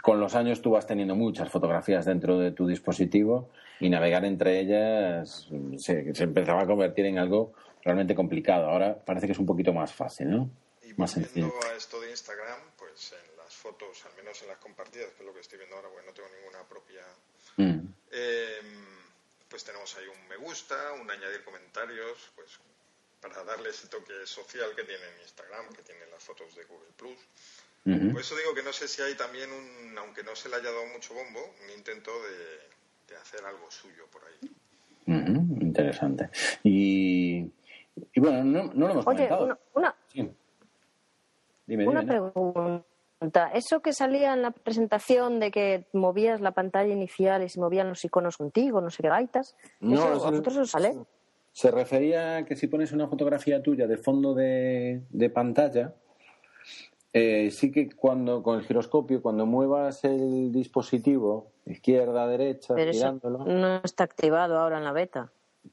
con 0.00 0.20
los 0.20 0.36
años 0.36 0.62
tú 0.62 0.70
vas 0.70 0.86
teniendo 0.86 1.16
muchas 1.16 1.48
fotografías 1.48 2.04
dentro 2.04 2.38
de 2.38 2.52
tu 2.52 2.68
dispositivo 2.68 3.48
y 3.80 3.88
navegar 3.88 4.24
entre 4.26 4.60
ellas 4.60 5.48
se, 5.78 6.12
empezaba 6.22 6.62
a 6.62 6.66
convertir 6.66 7.06
en 7.06 7.18
algo 7.18 7.54
realmente 7.82 8.14
complicado. 8.14 8.68
Ahora 8.68 8.94
parece 8.94 9.26
que 9.26 9.32
es 9.32 9.38
un 9.38 9.46
poquito 9.46 9.72
más 9.72 9.92
fácil, 9.92 10.30
¿no? 10.30 10.50
Y 10.82 10.92
más 10.94 11.12
sencillo. 11.12 11.52
a 11.64 11.74
esto 11.74 11.98
de 12.00 12.10
Instagram, 12.10 12.60
pues 12.76 13.12
en 13.12 13.36
las 13.38 13.54
fotos, 13.54 14.04
al 14.04 14.14
menos 14.16 14.40
en 14.42 14.48
las 14.48 14.58
compartidas, 14.58 15.08
que 15.12 15.22
es 15.22 15.26
lo 15.26 15.32
que 15.32 15.40
estoy 15.40 15.58
viendo 15.58 15.76
ahora, 15.76 15.88
porque 15.88 16.06
no 16.06 16.12
tengo 16.12 16.28
ninguna 16.28 16.62
propia. 16.68 17.02
Mm. 17.56 17.88
Em, 18.12 19.00
pues 19.48 19.64
tenemos 19.64 19.96
ahí 19.96 20.06
un 20.06 20.28
me 20.28 20.36
gusta, 20.36 20.76
un 21.00 21.10
añadir 21.10 21.42
comentarios, 21.42 22.30
pues 22.36 22.60
para 23.20 23.42
darle 23.44 23.70
ese 23.70 23.88
toque 23.88 24.12
social 24.26 24.74
que 24.76 24.84
tiene 24.84 25.02
en 25.02 25.22
Instagram, 25.22 25.72
que 25.72 25.82
tiene 25.82 26.06
las 26.06 26.22
fotos 26.22 26.54
de 26.54 26.64
Google 26.64 26.92
Plus. 26.96 27.18
Por 27.82 28.20
eso 28.20 28.36
digo 28.36 28.54
que 28.54 28.62
no 28.62 28.74
sé 28.74 28.86
si 28.86 29.00
hay 29.00 29.14
también 29.14 29.50
un, 29.50 29.98
aunque 29.98 30.22
no 30.22 30.36
se 30.36 30.50
le 30.50 30.56
haya 30.56 30.70
dado 30.70 30.86
mucho 30.88 31.14
bombo, 31.14 31.54
un 31.64 31.70
intento 31.70 32.10
de, 32.22 32.60
hacer 33.16 33.44
algo 33.44 33.70
suyo 33.70 34.04
por 34.10 34.22
ahí. 34.24 34.50
Interesante. 35.60 36.30
Y, 36.62 37.50
y, 38.12 38.20
bueno, 38.20 38.44
no, 38.44 38.72
no, 38.72 38.86
lo 38.86 38.92
hemos 38.92 39.06
Oye, 39.06 39.28
Una, 39.32 39.58
una, 39.74 39.94
dime, 41.66 41.88
una 41.88 42.02
pregunta. 42.04 43.50
Eso 43.52 43.80
que 43.80 43.92
salía 43.92 44.32
en 44.32 44.42
la 44.42 44.50
presentación 44.50 45.40
de 45.40 45.50
que 45.50 45.86
movías 45.92 46.40
la 46.40 46.52
pantalla 46.52 46.92
inicial 46.92 47.42
y 47.42 47.48
se 47.48 47.60
movían 47.60 47.88
los 47.88 48.04
iconos 48.04 48.36
contigo, 48.36 48.80
no 48.80 48.90
sé 48.90 49.02
qué 49.02 49.08
gaitas, 49.08 49.56
no, 49.80 50.02
¿a 50.02 50.14
vosotros 50.14 50.56
os 50.56 50.70
sale? 50.70 50.96
Se 51.52 51.70
refería 51.70 52.36
a 52.36 52.44
que 52.44 52.56
si 52.56 52.68
pones 52.68 52.92
una 52.92 53.08
fotografía 53.08 53.62
tuya 53.62 53.86
de 53.86 53.98
fondo 53.98 54.34
de, 54.34 55.02
de 55.10 55.30
pantalla, 55.30 55.94
eh, 57.12 57.50
sí 57.50 57.72
que 57.72 57.90
cuando 57.90 58.42
con 58.42 58.58
el 58.58 58.64
giroscopio, 58.64 59.20
cuando 59.20 59.46
muevas 59.46 60.04
el 60.04 60.52
dispositivo 60.52 61.50
izquierda, 61.66 62.26
derecha, 62.28 62.74
girándolo. 62.76 63.44
no 63.44 63.80
está 63.82 64.04
activado 64.04 64.58
ahora 64.58 64.78
en 64.78 64.84
la 64.84 64.92
beta. 64.92 65.32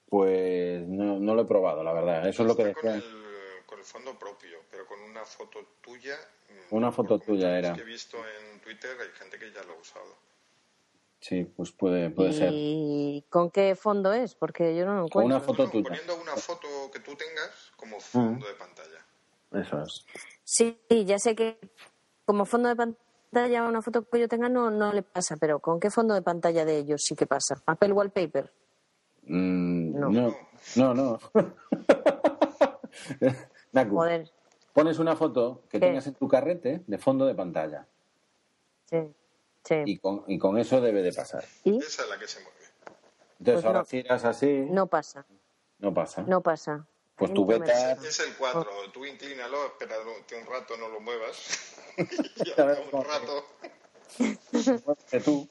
Pues 0.10 0.88
no, 0.88 1.20
no 1.20 1.36
lo 1.36 1.44
he 1.44 1.46
probado, 1.46 1.84
la 1.84 1.94
verdad. 1.94 2.28
Eso 2.28 2.44
es 2.44 2.48
lo 2.48 2.56
que 2.56 2.66
decía. 2.66 2.82
Con 2.82 2.94
el, 2.94 3.66
con 3.66 3.80
el 3.80 3.86
fondo 3.86 4.18
propio, 4.18 4.58
pero 4.72 4.86
con 4.88 5.00
una 5.02 5.24
foto 5.26 5.60
tuya. 5.82 6.16
Mm, 6.72 6.76
una 6.76 6.92
foto 6.92 7.20
tuya 7.20 7.58
era. 7.58 7.74
que 7.74 7.82
he 7.82 7.86
visto 7.86 8.18
en 8.18 8.60
Twitter 8.62 8.92
hay 9.00 9.10
gente 9.18 9.38
que 9.38 9.52
ya 9.52 9.64
lo 9.64 9.74
ha 9.74 9.78
usado. 9.78 10.28
Sí, 11.20 11.44
pues 11.46 11.72
puede, 11.72 12.10
puede 12.10 12.34
ser. 12.34 12.52
¿Y 12.54 13.26
con 13.30 13.50
qué 13.52 13.76
fondo 13.76 14.14
es? 14.14 14.36
Porque 14.36 14.76
yo 14.76 14.86
no 14.86 14.96
lo 14.96 15.06
encuentro. 15.06 15.36
una 15.36 15.40
foto 15.40 15.70
tuya. 15.70 15.90
Poniendo 15.90 16.16
una 16.22 16.36
foto 16.36 16.68
que 16.92 17.00
tú 17.00 17.16
tengas 17.16 17.72
como 17.76 18.00
fondo 18.00 18.48
de 18.48 18.54
pantalla. 18.54 19.07
Eso 19.52 19.82
es. 19.82 20.06
Sí, 20.44 20.78
ya 21.06 21.20
sé 21.20 21.36
que 21.36 21.60
como 22.26 22.46
fondo 22.46 22.70
de 22.70 22.76
pantalla 22.76 23.64
una 23.64 23.82
foto 23.82 24.04
que 24.04 24.20
yo 24.20 24.28
tenga 24.28 24.50
no, 24.50 24.70
no 24.72 24.92
le 24.94 25.04
pasa, 25.04 25.38
pero 25.38 25.60
¿con 25.60 25.80
qué 25.80 25.90
fondo 25.90 26.14
de 26.14 26.22
pantalla 26.22 26.66
de 26.66 26.78
ellos 26.78 27.02
sí 27.04 27.16
que 27.16 27.26
pasa? 27.26 27.56
¿Apple 27.66 27.94
Wallpaper? 27.94 28.52
Mm, 29.24 30.00
no. 30.00 30.36
No, 30.76 30.94
no. 30.94 31.20
Pones 34.74 35.00
una 35.00 35.16
foto 35.16 35.64
que 35.70 35.80
tengas 35.80 36.06
en 36.08 36.16
tu 36.16 36.28
carrete 36.28 36.84
de 36.86 36.98
fondo 36.98 37.26
de 37.26 37.36
pantalla. 37.36 37.88
Sí, 38.86 39.14
sí. 39.64 39.76
Y 39.86 39.98
con, 39.98 40.26
y 40.28 40.38
con 40.38 40.58
eso 40.58 40.82
debe 40.82 41.02
de 41.02 41.14
pasar. 41.14 41.46
Esa 41.64 42.04
es 42.04 42.10
la 42.10 42.20
que 42.20 42.28
se 42.28 42.42
mueve. 42.42 42.58
Entonces 43.40 43.64
pues 43.64 43.66
ahora 43.66 43.86
giras 43.86 44.26
así. 44.26 44.68
No 44.70 44.88
pasa. 44.88 45.26
No 45.80 45.94
pasa. 45.94 46.24
No 46.24 46.42
pasa. 46.42 46.86
Pues 47.18 47.34
tu 47.34 47.46
beta... 47.46 47.94
Es 47.94 48.20
el 48.20 48.36
4. 48.36 48.66
Tú 48.94 49.06
inclínalo, 49.06 49.66
espera 49.66 49.96
un 50.00 50.46
rato, 50.46 50.78
no 50.78 50.88
lo 50.88 51.00
muevas. 51.00 51.76
y 51.98 52.62
un 52.62 53.04
rato... 53.04 53.46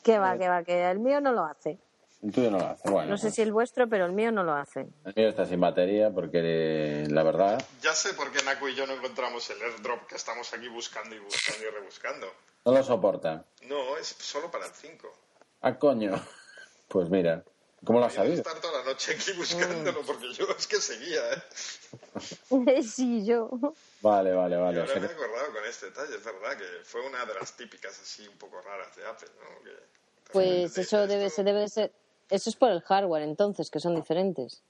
¿Qué 0.03 0.19
va, 0.19 0.39
qué 0.39 0.49
va? 0.49 0.63
Que 0.63 0.91
el 0.91 1.01
mío 1.01 1.21
no 1.21 1.33
lo 1.33 1.45
hace. 1.45 1.79
El 2.23 2.33
tuyo 2.33 2.51
no 2.51 2.59
lo 2.59 2.67
hace, 2.67 2.89
bueno. 2.89 3.11
No 3.11 3.19
sé 3.19 3.31
si 3.31 3.43
el 3.43 3.53
vuestro, 3.53 3.89
pero 3.89 4.07
el 4.07 4.13
mío 4.13 4.33
no 4.33 4.43
lo 4.43 4.55
hace. 4.55 4.87
El 5.05 5.15
mío 5.15 5.29
está 5.29 5.45
sin 5.45 5.61
batería 5.61 6.11
porque 6.11 7.07
la 7.11 7.23
verdad... 7.23 7.63
Ya 7.83 7.93
sé 7.93 8.15
por 8.15 8.33
qué 8.33 8.43
Naku 8.45 8.69
y 8.69 8.75
yo 8.75 8.87
no 8.87 8.95
encontramos 8.95 9.49
el 9.51 9.61
airdrop 9.61 10.07
que 10.07 10.15
estamos 10.15 10.53
aquí 10.55 10.69
buscando 10.69 11.15
y 11.15 11.19
buscando 11.19 11.67
y 11.67 11.71
rebuscando. 11.71 12.27
No 12.65 12.73
lo 12.73 12.83
soporta. 12.83 13.45
No, 13.63 13.97
es 13.97 14.07
solo 14.07 14.51
para 14.51 14.67
el 14.67 14.73
5. 14.73 15.13
Ah, 15.63 15.79
coño. 15.79 16.13
Pues 16.89 17.11
mira. 17.11 17.43
¿Cómo 17.85 18.01
lo 18.01 18.07
has 18.07 18.15
sabido? 18.15 18.37
estar 18.37 18.61
toda 18.61 18.81
la 18.81 18.85
noche 18.85 19.13
aquí 19.15 19.33
buscándolo 19.33 20.03
mm. 20.03 20.07
porque 20.07 20.33
yo 20.33 20.47
es 20.59 20.67
que 20.67 20.81
seguía, 20.81 21.21
¿eh? 21.33 22.83
sí, 22.83 23.25
yo. 23.25 23.51
Vale, 24.01 24.33
vale, 24.33 24.57
vale. 24.57 24.79
Y 24.79 24.81
ahora 24.81 25.01
me 25.01 25.07
he 25.07 25.11
acordado 25.11 25.53
con 25.53 25.65
este 25.65 25.87
detalle, 25.87 26.17
es 26.17 26.25
verdad 26.25 26.57
que 26.57 26.85
fue 26.85 27.07
una 27.07 27.25
de 27.25 27.35
las 27.35 27.57
típicas 27.57 28.01
así 28.01 28.27
un 28.27 28.39
poco 28.39 28.61
raras 28.61 28.97
de 28.97 29.07
Apple, 29.07 29.29
¿no? 29.41 29.71
pues 30.33 30.77
eso 30.79 31.07
debe, 31.07 31.31
se 31.31 31.45
debe 31.45 31.69
ser... 31.69 31.93
Eso 32.29 32.51
es 32.51 32.57
por 32.57 32.71
el 32.71 32.81
hardware, 32.81 33.23
entonces, 33.23 33.71
que 33.71 33.79
son 33.79 33.95
diferentes. 33.95 34.65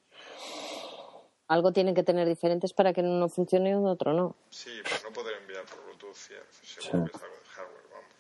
Algo 1.49 1.73
tienen 1.73 1.95
que 1.95 2.03
tener 2.03 2.29
diferentes 2.29 2.75
para 2.75 2.93
que 2.93 3.01
uno 3.01 3.29
funcione 3.31 3.71
y 3.71 3.75
otro 3.75 4.13
no. 4.13 4.37
Sí, 4.51 4.83
pero 4.83 4.97
no 5.05 5.13
poder 5.15 5.37
enviar 5.41 5.65
por 5.65 5.83
Bluetooth, 5.85 6.15
seguro 6.63 7.07
que 7.07 7.17
es 7.17 7.23
algo 7.23 7.37
de 7.37 7.45
hardware, 7.49 7.87
vamos. 7.93 8.17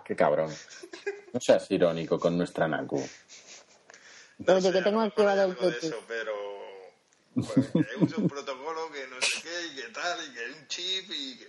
Qué 0.04 0.14
cabrón. 0.14 0.54
No 1.34 1.40
seas 1.40 1.68
irónico 1.72 2.16
con 2.16 2.38
nuestra 2.38 2.68
Naku. 2.68 3.04
No 4.38 4.54
Oye, 4.54 4.72
que 4.72 4.82
tengo 4.82 5.00
activado 5.00 5.42
el 5.42 5.54
Bluetooth. 5.54 6.04
pero 6.06 6.32
pues, 7.34 7.70
que 7.72 8.04
usa 8.04 8.18
un 8.18 8.28
protocolo 8.28 8.92
que 8.92 9.08
no 9.08 9.20
sé 9.20 9.42
qué 9.42 9.66
y 9.66 9.74
que 9.74 9.88
tal 9.88 10.18
y 10.24 10.32
que 10.32 10.40
hay 10.40 10.52
un 10.52 10.68
chip 10.68 11.10
y 11.10 11.38
que... 11.38 11.46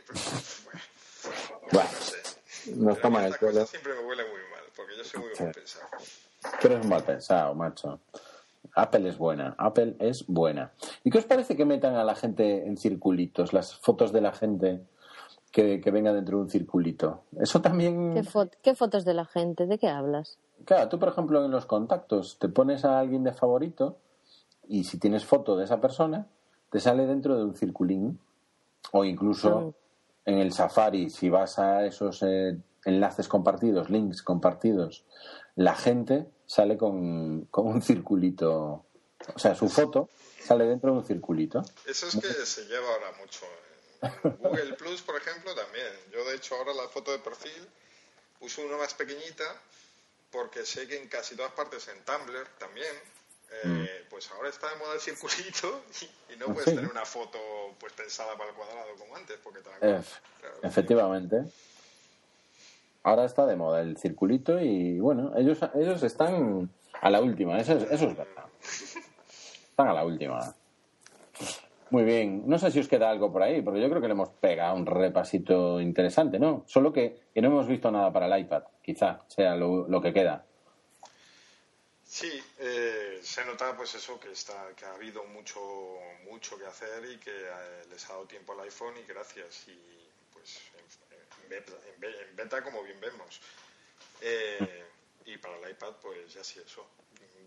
Bueno, 1.71 1.89
no 1.93 2.01
sé. 2.01 2.71
Nos 2.75 2.99
toma 2.99 3.27
el 3.27 3.35
pelo. 3.35 3.63
siempre 3.67 3.93
me 3.93 3.99
huele 3.99 4.23
muy 4.23 4.41
mal 4.51 4.63
porque 4.75 4.97
yo 4.97 5.03
soy 5.03 5.19
muy 5.19 5.29
mal 5.39 5.51
pensado. 5.53 5.87
Tú 6.59 6.67
eres 6.67 6.85
mal 6.87 7.03
pensado, 7.03 7.53
macho. 7.53 7.99
Apple 8.73 9.07
es 9.07 9.19
buena, 9.19 9.53
Apple 9.59 9.97
es 9.99 10.25
buena. 10.25 10.73
¿Y 11.03 11.11
qué 11.11 11.19
os 11.19 11.25
parece 11.25 11.55
que 11.55 11.63
metan 11.63 11.95
a 11.95 12.03
la 12.03 12.15
gente 12.15 12.65
en 12.65 12.75
circulitos, 12.75 13.53
las 13.53 13.75
fotos 13.75 14.11
de 14.11 14.21
la 14.21 14.33
gente 14.33 14.81
que, 15.55 15.89
venga 15.89 16.11
dentro 16.11 16.37
de 16.37 16.43
un 16.43 16.49
circulito. 16.49 17.23
Eso 17.39 17.61
también... 17.61 18.13
¿Qué, 18.61 18.75
fotos 18.75 19.05
de 19.05 19.13
la 19.13 19.23
gente? 19.23 19.65
¿De 19.67 19.77
qué 19.77 19.87
hablas? 19.87 20.37
Claro, 20.65 20.89
tú 20.89 20.99
por 20.99 21.07
ejemplo 21.07 21.45
en 21.45 21.51
los 21.51 21.65
contactos 21.65 22.37
te 22.39 22.49
pones 22.49 22.83
a 22.83 22.99
alguien 22.99 23.23
de 23.23 23.31
favorito 23.31 23.97
y 24.67 24.83
si 24.83 24.99
tienes 24.99 25.23
foto 25.23 25.55
de 25.55 25.63
esa 25.63 25.79
persona, 25.79 26.27
te 26.69 26.81
sale 26.81 27.05
dentro 27.05 27.37
de 27.37 27.45
un 27.45 27.55
circulín. 27.55 28.19
O 28.91 29.05
incluso 29.05 29.73
en 30.25 30.39
el 30.39 30.51
Safari, 30.51 31.09
si 31.09 31.29
vas 31.29 31.57
a 31.57 31.85
esos 31.85 32.21
eh, 32.23 32.57
enlaces 32.83 33.29
compartidos, 33.29 33.89
links 33.89 34.21
compartidos, 34.21 35.05
la 35.55 35.75
gente 35.75 36.27
sale 36.45 36.77
con, 36.77 37.45
con 37.45 37.67
un 37.67 37.81
circulito. 37.81 38.83
O 39.33 39.39
sea, 39.39 39.55
su 39.55 39.69
foto 39.69 40.09
sale 40.39 40.65
dentro 40.65 40.91
de 40.91 40.97
un 40.97 41.05
circulito. 41.05 41.63
Eso 41.87 42.07
es 42.07 42.15
que 42.17 42.27
se 42.27 42.65
lleva 42.65 42.87
ahora 42.89 43.17
mucho 43.19 43.45
Google 44.21 44.73
Plus, 44.73 45.01
por 45.01 45.17
ejemplo, 45.17 45.53
también. 45.55 45.91
Yo, 46.11 46.23
de 46.25 46.35
hecho, 46.35 46.55
ahora 46.55 46.73
la 46.73 46.87
foto 46.87 47.11
de 47.11 47.19
perfil 47.19 47.67
puse 48.39 48.63
una 48.65 48.77
más 48.77 48.93
pequeñita 48.93 49.43
porque 50.31 50.65
sé 50.65 50.87
que 50.87 51.01
en 51.01 51.07
casi 51.07 51.35
todas 51.35 51.53
partes, 51.53 51.87
en 51.87 52.03
Tumblr 52.03 52.47
también, 52.59 52.93
eh, 53.63 54.03
mm. 54.03 54.09
pues 54.09 54.29
ahora 54.31 54.49
está 54.49 54.69
de 54.69 54.75
moda 54.75 54.93
el 54.93 54.99
circulito 54.99 55.83
y, 56.29 56.35
no 56.35 56.47
puedes 56.47 56.65
tener 56.65 56.91
una 56.91 57.05
foto 57.05 57.39
pues 57.79 57.93
pensada 57.93 58.37
para 58.37 58.49
el 58.49 58.55
cuadrado 58.55 58.93
como 58.97 59.15
antes. 59.15 59.37
porque 59.41 59.61
Efectivamente. 60.61 61.43
Ahora 63.03 63.23
está 63.23 63.45
de 63.45 63.55
moda 63.55 63.81
el 63.81 63.97
circulito 63.97 64.59
y 64.59 64.99
bueno, 64.99 65.31
ellos, 65.37 65.59
ellos 65.75 66.03
están 66.03 66.69
a 66.99 67.09
la 67.09 67.21
última, 67.21 67.57
eso 67.59 67.73
es, 67.73 67.83
eso 67.83 68.05
es 68.07 68.17
verdad. 68.17 68.45
Están 69.69 69.89
a 69.89 69.93
la 69.93 70.05
última. 70.05 70.55
Muy 71.91 72.03
bien. 72.03 72.43
No 72.47 72.57
sé 72.57 72.71
si 72.71 72.79
os 72.79 72.87
queda 72.87 73.09
algo 73.09 73.31
por 73.31 73.43
ahí, 73.43 73.61
porque 73.61 73.81
yo 73.81 73.89
creo 73.89 74.01
que 74.01 74.07
le 74.07 74.13
hemos 74.13 74.29
pegado 74.29 74.75
un 74.75 74.85
repasito 74.85 75.79
interesante, 75.79 76.39
¿no? 76.39 76.63
Solo 76.67 76.91
que, 76.91 77.29
no 77.35 77.47
hemos 77.47 77.67
visto 77.67 77.91
nada 77.91 78.11
para 78.11 78.25
el 78.27 78.41
iPad. 78.41 78.63
Quizá 78.81 79.21
sea 79.27 79.55
lo, 79.55 80.01
que 80.01 80.13
queda. 80.13 80.45
Sí, 82.03 82.31
eh, 82.59 83.19
se 83.21 83.45
nota 83.45 83.75
pues 83.75 83.93
eso 83.95 84.19
que 84.19 84.31
está 84.31 84.73
que 84.75 84.85
ha 84.85 84.93
habido 84.93 85.23
mucho 85.25 85.59
mucho 86.29 86.57
que 86.57 86.65
hacer 86.65 87.03
y 87.11 87.17
que 87.17 87.31
eh, 87.31 87.83
les 87.89 88.05
ha 88.05 88.13
dado 88.13 88.25
tiempo 88.25 88.53
al 88.53 88.61
iPhone 88.61 88.93
y 88.97 89.07
gracias 89.07 89.67
y 89.67 89.77
pues 90.31 90.61
en, 91.49 92.35
beta, 92.35 92.63
como 92.63 92.83
bien 92.83 92.99
vemos 93.01 93.41
eh, 94.21 94.85
y 95.25 95.37
para 95.37 95.57
el 95.57 95.71
iPad 95.71 95.93
pues 96.01 96.33
ya 96.33 96.43
sí 96.43 96.61
eso 96.63 96.85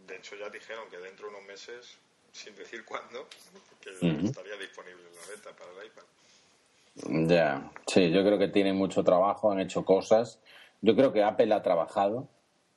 de 0.07 0.17
hecho 0.17 0.37
ya 0.37 0.51
dijeron 0.51 0.91
que 0.91 0.99
dentro 0.99 1.29
de 1.29 1.37
unos 1.37 1.47
meses 1.47 1.97
sin 2.33 2.55
decir 2.57 2.85
cuándo, 2.85 3.27
que 3.81 3.91
estaría 3.91 4.57
disponible 4.57 5.05
la 5.05 5.35
beta 5.35 5.51
para 5.57 5.71
el 5.73 5.87
iPad. 5.87 7.29
Ya, 7.29 7.71
sí, 7.87 8.11
yo 8.11 8.25
creo 8.25 8.39
que 8.39 8.49
tiene 8.49 8.73
mucho 8.73 9.05
trabajo, 9.05 9.53
han 9.53 9.61
hecho 9.61 9.85
cosas. 9.85 10.41
Yo 10.81 10.97
creo 10.97 11.13
que 11.13 11.23
Apple 11.23 11.55
ha 11.55 11.63
trabajado 11.63 12.29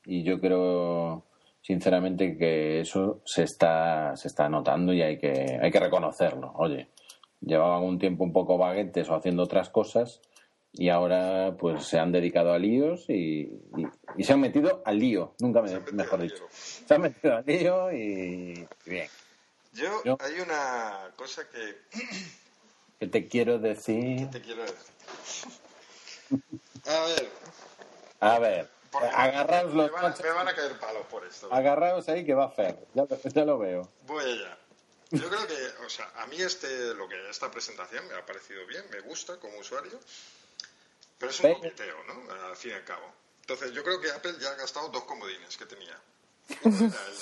y 0.06 0.24
yo 0.24 0.40
creo 0.40 1.24
sinceramente 1.62 2.38
que 2.38 2.82
eso 2.82 3.22
se 3.24 3.44
está 3.44 4.16
se 4.16 4.28
está 4.28 4.50
notando 4.50 4.94
y 4.94 5.02
hay 5.02 5.18
que 5.18 5.60
hay 5.62 5.72
que 5.72 5.80
reconocerlo. 5.80 6.54
Oye, 6.56 6.90
llevaban 7.42 7.84
un 7.84 8.00
tiempo 8.00 8.24
un 8.24 8.34
poco 8.34 8.58
baguetes 8.58 9.10
o 9.10 9.16
haciendo 9.16 9.44
otras 9.44 9.70
cosas 9.70 10.22
y 10.74 10.90
ahora 10.90 11.56
pues 11.60 11.86
se 11.86 12.00
han 12.00 12.12
dedicado 12.12 12.54
a 12.54 12.60
líos 12.60 13.10
y, 13.10 13.52
y, 14.18 14.24
se 14.24 14.34
han 14.34 14.40
metido 14.40 14.82
al 14.86 15.00
lío, 15.00 15.34
nunca 15.40 15.62
me, 15.62 15.80
mejor 15.92 16.22
dicho. 16.22 16.46
Se 16.50 16.94
han 16.94 17.02
metido 17.02 17.36
al 17.36 17.46
lío 17.46 17.92
y 17.92 18.66
bien. 18.86 19.08
Yo, 19.74 20.18
hay 20.20 20.40
una 20.40 21.12
cosa 21.16 21.48
que... 21.50 21.82
¿Qué 23.00 23.08
te 23.08 23.28
quiero 23.28 23.58
decir? 23.58 24.30
¿Qué 24.30 24.40
te 24.40 24.42
quiero 24.42 24.64
decir? 24.64 24.92
A 26.86 27.06
ver. 27.06 27.32
A 28.20 28.40
ver. 28.40 28.70
Agarraos 29.14 29.74
los 29.74 29.92
me 29.92 30.02
van, 30.02 30.14
me 30.22 30.30
van, 30.32 30.48
a 30.48 30.56
caer 30.56 30.78
palos 30.78 31.06
por 31.08 31.26
esto. 31.26 31.52
Agarraos 31.52 32.10
ahí 32.10 32.26
que 32.26 32.34
va 32.34 32.46
a 32.46 32.48
hacer. 32.48 32.78
Ya, 32.94 33.06
ya 33.08 33.46
lo 33.46 33.58
veo. 33.58 33.90
Voy 34.06 34.24
allá. 34.24 34.58
Yo 35.12 35.30
creo 35.30 35.48
que, 35.48 35.86
o 35.86 35.90
sea, 35.90 36.12
a 36.18 36.28
mí 36.28 36.42
este, 36.42 36.94
lo 36.94 37.08
que 37.08 37.30
esta 37.30 37.50
presentación 37.52 38.08
me 38.08 38.16
ha 38.16 38.26
parecido 38.26 38.66
bien, 38.66 38.84
me 38.92 39.02
gusta 39.02 39.38
como 39.40 39.58
usuario, 39.58 40.00
pero 41.18 41.32
es 41.32 41.40
un 41.42 41.54
coqueteo, 41.54 42.04
¿no? 42.06 42.32
Al 42.46 42.56
fin 42.56 42.72
y 42.72 42.74
al 42.76 42.84
cabo. 42.84 43.12
Entonces, 43.42 43.72
yo 43.72 43.84
creo 43.84 44.00
que 44.00 44.10
Apple 44.12 44.36
ya 44.40 44.52
ha 44.52 44.56
gastado 44.56 44.90
dos 44.90 45.04
comodines 45.04 45.58
que 45.58 45.66
tenía 45.66 46.00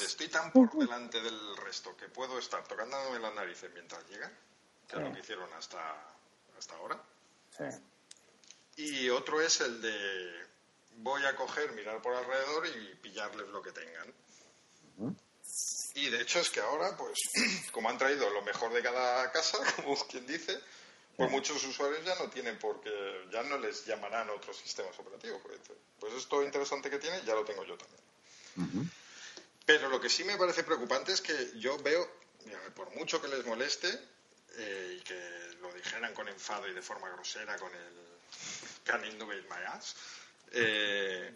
estoy 0.02 0.28
tan 0.28 0.52
por 0.52 0.72
delante 0.78 1.22
del 1.22 1.58
resto 1.58 1.96
que 1.96 2.08
puedo 2.10 2.40
estar 2.40 2.64
tocándome 2.68 3.20
las 3.20 3.34
narices 3.34 3.72
mientras 3.74 4.08
llega, 4.10 4.32
que 4.88 4.96
es 4.96 5.02
lo 5.02 5.14
que 5.14 5.20
hicieron 5.20 5.52
hasta, 5.54 5.80
hasta 6.58 6.76
ahora. 6.76 7.02
Y 8.76 9.10
otro 9.10 9.42
es 9.42 9.62
el 9.62 9.82
de 9.82 10.48
voy 10.98 11.26
a 11.26 11.36
coger, 11.36 11.72
mirar 11.74 12.02
por 12.02 12.16
alrededor 12.16 12.68
y 12.68 12.96
pillarles 12.96 13.48
lo 13.50 13.62
que 13.62 13.72
tengan. 13.72 14.14
Y 15.96 16.10
de 16.10 16.22
hecho 16.22 16.40
es 16.40 16.50
que 16.50 16.62
ahora, 16.62 16.96
pues, 16.96 17.18
como 17.72 17.90
han 17.90 17.98
traído 17.98 18.30
lo 18.30 18.42
mejor 18.44 18.72
de 18.72 18.82
cada 18.82 19.32
casa, 19.32 19.58
como 19.76 19.96
quien 20.08 20.26
dice, 20.26 20.60
pues 21.18 21.30
muchos 21.32 21.64
usuarios 21.66 22.06
ya 22.06 22.16
no 22.16 22.30
tienen 22.30 22.58
porque 22.58 22.90
ya 23.32 23.44
no 23.44 23.58
les 23.58 23.86
llamarán 23.86 24.30
otros 24.30 24.58
sistemas 24.58 24.98
operativos. 25.00 25.42
Pues 26.00 26.14
esto 26.14 26.44
interesante 26.44 26.90
que 26.90 27.00
tiene 27.00 27.22
ya 27.26 27.36
lo 27.36 27.44
tengo 27.44 27.66
yo 27.66 27.78
también. 27.78 28.92
Pero 29.70 29.88
lo 29.88 30.02
que 30.02 30.10
sí 30.10 30.24
me 30.24 30.36
parece 30.36 30.64
preocupante 30.64 31.12
es 31.12 31.22
que 31.22 31.52
yo 31.60 31.78
veo, 31.78 32.10
por 32.74 32.90
mucho 32.96 33.22
que 33.22 33.28
les 33.28 33.46
moleste 33.46 33.88
eh, 34.58 34.98
y 34.98 35.02
que 35.02 35.58
lo 35.62 35.72
dijeran 35.72 36.12
con 36.16 36.28
enfado 36.28 36.68
y 36.68 36.74
de 36.74 36.82
forma 36.82 37.08
grosera 37.12 37.56
con 37.60 37.72
el 37.72 37.94
Can 38.84 39.06
Innovate 39.06 39.44
My 39.44 39.64
Ass, 39.68 39.96
eh, 40.54 41.36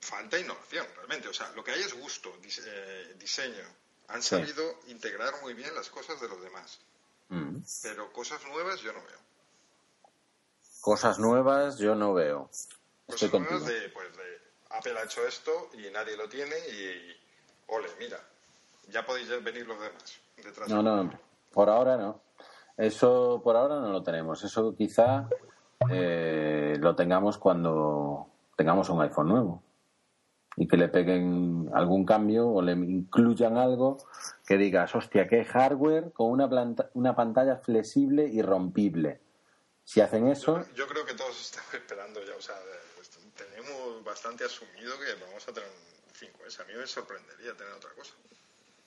falta 0.00 0.36
innovación 0.36 0.84
realmente. 0.96 1.28
O 1.28 1.32
sea, 1.32 1.48
lo 1.52 1.62
que 1.62 1.70
hay 1.70 1.80
es 1.80 1.94
gusto, 1.94 2.36
eh, 2.42 3.14
diseño. 3.20 3.64
Han 4.08 4.24
sabido 4.24 4.80
integrar 4.88 5.40
muy 5.42 5.54
bien 5.54 5.72
las 5.76 5.88
cosas 5.90 6.20
de 6.20 6.26
los 6.26 6.42
demás. 6.42 6.80
Mm. 7.28 7.58
Pero 7.82 8.12
cosas 8.12 8.42
nuevas 8.46 8.80
yo 8.80 8.92
no 8.92 9.04
veo. 9.04 9.20
Cosas 10.80 11.20
nuevas 11.20 11.78
yo 11.78 11.94
no 11.94 12.14
veo. 12.14 12.50
Cosas 13.06 13.30
nuevas 13.30 13.64
de, 13.64 13.90
pues, 13.90 14.16
de 14.16 14.27
Apple 14.70 14.98
ha 14.98 15.04
hecho 15.04 15.26
esto 15.26 15.70
y 15.74 15.90
nadie 15.90 16.16
lo 16.16 16.28
tiene 16.28 16.56
y, 16.56 17.16
ole, 17.68 17.88
mira, 17.98 18.18
ya 18.88 19.04
podéis 19.04 19.28
venir 19.42 19.66
los 19.66 19.80
demás. 19.80 20.20
Detrás 20.36 20.68
no, 20.68 20.82
no, 20.82 21.10
por 21.52 21.68
ahora 21.70 21.96
no. 21.96 22.20
Eso 22.76 23.40
por 23.42 23.56
ahora 23.56 23.80
no 23.80 23.90
lo 23.90 24.02
tenemos. 24.02 24.44
Eso 24.44 24.74
quizá 24.76 25.28
eh, 25.90 26.76
lo 26.78 26.94
tengamos 26.94 27.38
cuando 27.38 28.28
tengamos 28.56 28.88
un 28.88 29.02
iPhone 29.02 29.28
nuevo 29.28 29.62
y 30.56 30.66
que 30.66 30.76
le 30.76 30.88
peguen 30.88 31.70
algún 31.72 32.04
cambio 32.04 32.48
o 32.48 32.60
le 32.60 32.72
incluyan 32.72 33.56
algo 33.56 33.98
que 34.44 34.58
digas, 34.58 34.92
hostia, 34.94 35.28
qué 35.28 35.44
hardware 35.44 36.12
con 36.12 36.30
una, 36.30 36.74
una 36.94 37.14
pantalla 37.14 37.56
flexible 37.56 38.26
y 38.26 38.42
rompible. 38.42 39.20
Si 39.84 40.00
hacen 40.00 40.26
eso... 40.26 40.64
Yo, 40.74 40.88
creo 40.88 41.06
que 41.06 41.14
todos 41.14 41.40
estamos 41.40 41.72
esperando 41.74 42.20
ya, 42.24 42.34
o 42.36 42.40
sea, 42.40 42.56
tenemos 43.58 44.04
bastante 44.04 44.44
asumido 44.44 44.92
que 44.98 45.24
vamos 45.24 45.46
a 45.48 45.52
tener 45.52 45.68
un 45.68 46.14
5S. 46.14 46.60
A 46.60 46.64
mí 46.64 46.74
me 46.78 46.86
sorprendería 46.86 47.56
tener 47.56 47.72
otra 47.72 47.90
cosa. 47.94 48.14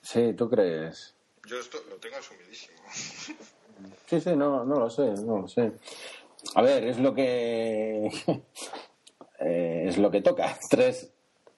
Sí, 0.00 0.32
¿tú 0.34 0.48
crees? 0.48 1.14
Yo 1.46 1.58
esto 1.58 1.78
lo 1.88 1.96
tengo 1.96 2.16
asumidísimo. 2.16 2.78
Sí, 4.06 4.20
sí, 4.20 4.36
no, 4.36 4.64
no 4.64 4.78
lo 4.78 4.90
sé, 4.90 5.02
no 5.24 5.40
lo 5.40 5.48
sé. 5.48 5.72
A 6.54 6.62
ver, 6.62 6.84
es 6.84 6.98
lo 6.98 7.14
que 7.14 8.06
eh, 9.40 9.84
es 9.88 9.98
lo 9.98 10.10
que 10.10 10.20
toca. 10.20 10.56
3, 10.70 11.10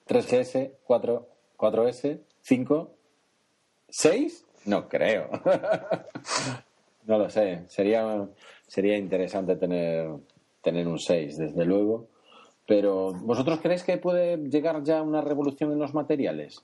3GS, 0.07 0.71
4, 0.85 1.29
4S, 1.57 2.21
5, 2.41 2.97
6, 3.89 4.45
no 4.65 4.89
creo. 4.89 5.29
no 7.03 7.19
lo 7.19 7.29
sé. 7.29 7.65
Sería, 7.67 8.27
sería 8.65 8.97
interesante 8.97 9.55
tener, 9.57 10.09
tener 10.61 10.87
un 10.87 10.97
6, 10.97 11.37
desde 11.37 11.65
luego. 11.65 12.07
Pero, 12.67 13.13
¿vosotros 13.13 13.59
creéis 13.61 13.83
que 13.83 13.97
puede 13.97 14.37
llegar 14.37 14.83
ya 14.83 15.01
una 15.01 15.21
revolución 15.21 15.71
en 15.71 15.79
los 15.79 15.93
materiales? 15.93 16.63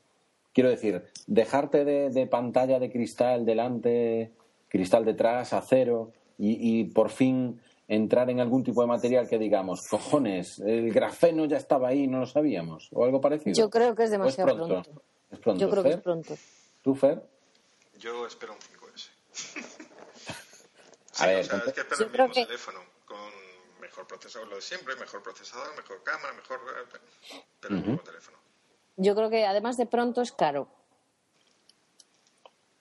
Quiero 0.54 0.70
decir, 0.70 1.06
dejarte 1.28 1.86
de, 1.86 2.28
pantalla 2.28 2.80
de 2.80 2.92
cristal 2.92 3.46
delante, 3.46 4.32
cristal 4.68 5.06
detrás, 5.06 5.54
acero, 5.54 6.12
y, 6.38 6.80
y, 6.80 6.86
por 6.86 7.10
fin 7.10 7.62
entrar 7.88 8.30
en 8.30 8.40
algún 8.40 8.64
tipo 8.64 8.82
de 8.82 8.88
material 8.88 9.28
que 9.28 9.38
digamos, 9.38 9.88
cojones, 9.88 10.60
el 10.60 10.92
grafeno 10.92 11.46
ya 11.46 11.58
estaba 11.58 11.90
ahí, 11.90 12.08
no 12.08 12.20
lo 12.20 12.26
sabíamos, 12.26 12.90
o 12.94 13.06
algo 13.06 13.22
parecido. 13.22 13.54
Yo 13.56 13.70
creo 13.70 13.94
que 13.96 14.04
es 14.04 14.12
demasiado 14.12 14.56
pronto? 14.56 15.04
Es 15.30 15.40
pronto. 15.40 15.62
Yo 15.62 15.70
creo 15.70 15.84
que 15.84 15.90
es 15.90 15.98
pronto. 15.98 16.36
¿Tú, 16.82 16.96
Fer? 16.96 17.22
Yo 18.00 18.26
espero 18.26 18.54
un 18.54 18.60
5S. 18.60 19.10
a 21.20 21.28
ver, 21.28 21.42
o 21.42 21.44
sea, 21.44 21.58
es 21.68 21.74
que 21.74 21.82
espero 21.82 22.06
el 22.06 22.30
mismo 22.30 22.46
teléfono 22.48 22.91
mejor 23.92 24.08
procesador, 24.08 24.48
lo 24.48 24.56
de 24.56 24.62
siempre, 24.62 24.96
mejor 24.96 25.22
procesador, 25.22 25.76
mejor 25.76 26.02
cámara, 26.04 26.34
mejor... 26.34 26.60
Pero 27.60 27.76
el 27.76 27.82
mismo 27.82 28.02
teléfono. 28.02 28.38
Yo 28.96 29.16
creo 29.16 29.30
que 29.30 29.46
además 29.46 29.76
de 29.78 29.86
pronto 29.86 30.22
es 30.22 30.32
caro. 30.32 30.70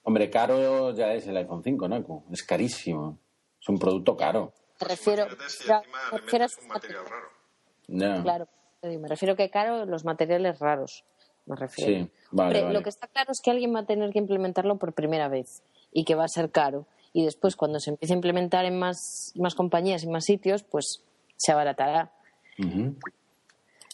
Hombre, 0.05 0.31
caro 0.31 0.95
ya 0.95 1.13
es 1.13 1.27
el 1.27 1.37
iPhone 1.37 1.63
5, 1.63 1.89
Naku. 1.89 2.25
Es 2.33 2.45
carísimo. 2.45 3.19
Es 3.61 3.69
un 3.69 3.79
producto 3.79 4.17
caro. 4.17 4.53
Me 4.81 4.89
refiero, 4.89 5.27
si 5.49 5.69
me 5.69 6.19
refiero 6.19 6.45
a 6.45 6.49
un 6.63 6.69
material 6.69 7.05
raro. 7.05 8.23
Claro, 8.23 8.49
me 8.83 9.09
refiero 9.09 9.37
que 9.37 9.51
caro 9.51 9.85
los 9.85 10.05
materiales 10.05 10.59
raros. 10.59 11.05
Me 11.47 11.57
refiero. 11.57 12.05
Sí, 12.05 12.11
vale, 12.31 12.73
Lo 12.73 12.83
que 12.83 12.89
está 12.89 13.09
claro 13.09 13.33
es 13.33 13.41
que 13.43 13.51
alguien 13.51 13.75
va 13.75 13.81
a 13.81 13.87
tener 13.87 14.11
que 14.11 14.21
implementarlo 14.21 14.79
por 14.79 14.95
primera 14.95 15.29
vez 15.29 15.63
y 15.93 16.05
que 16.05 16.15
va 16.15 16.25
a 16.25 16.29
ser 16.29 16.51
caro 16.51 16.87
y 17.13 17.25
después 17.25 17.57
cuando 17.57 17.81
se 17.81 17.91
empiece 17.91 18.13
a 18.13 18.17
implementar 18.17 18.65
en 18.65 18.79
más, 18.79 19.33
más 19.37 19.55
compañías 19.55 20.05
y 20.05 20.09
más 20.09 20.25
sitios, 20.25 20.63
pues 20.63 21.03
se 21.37 21.53
abaratará. 21.53 22.13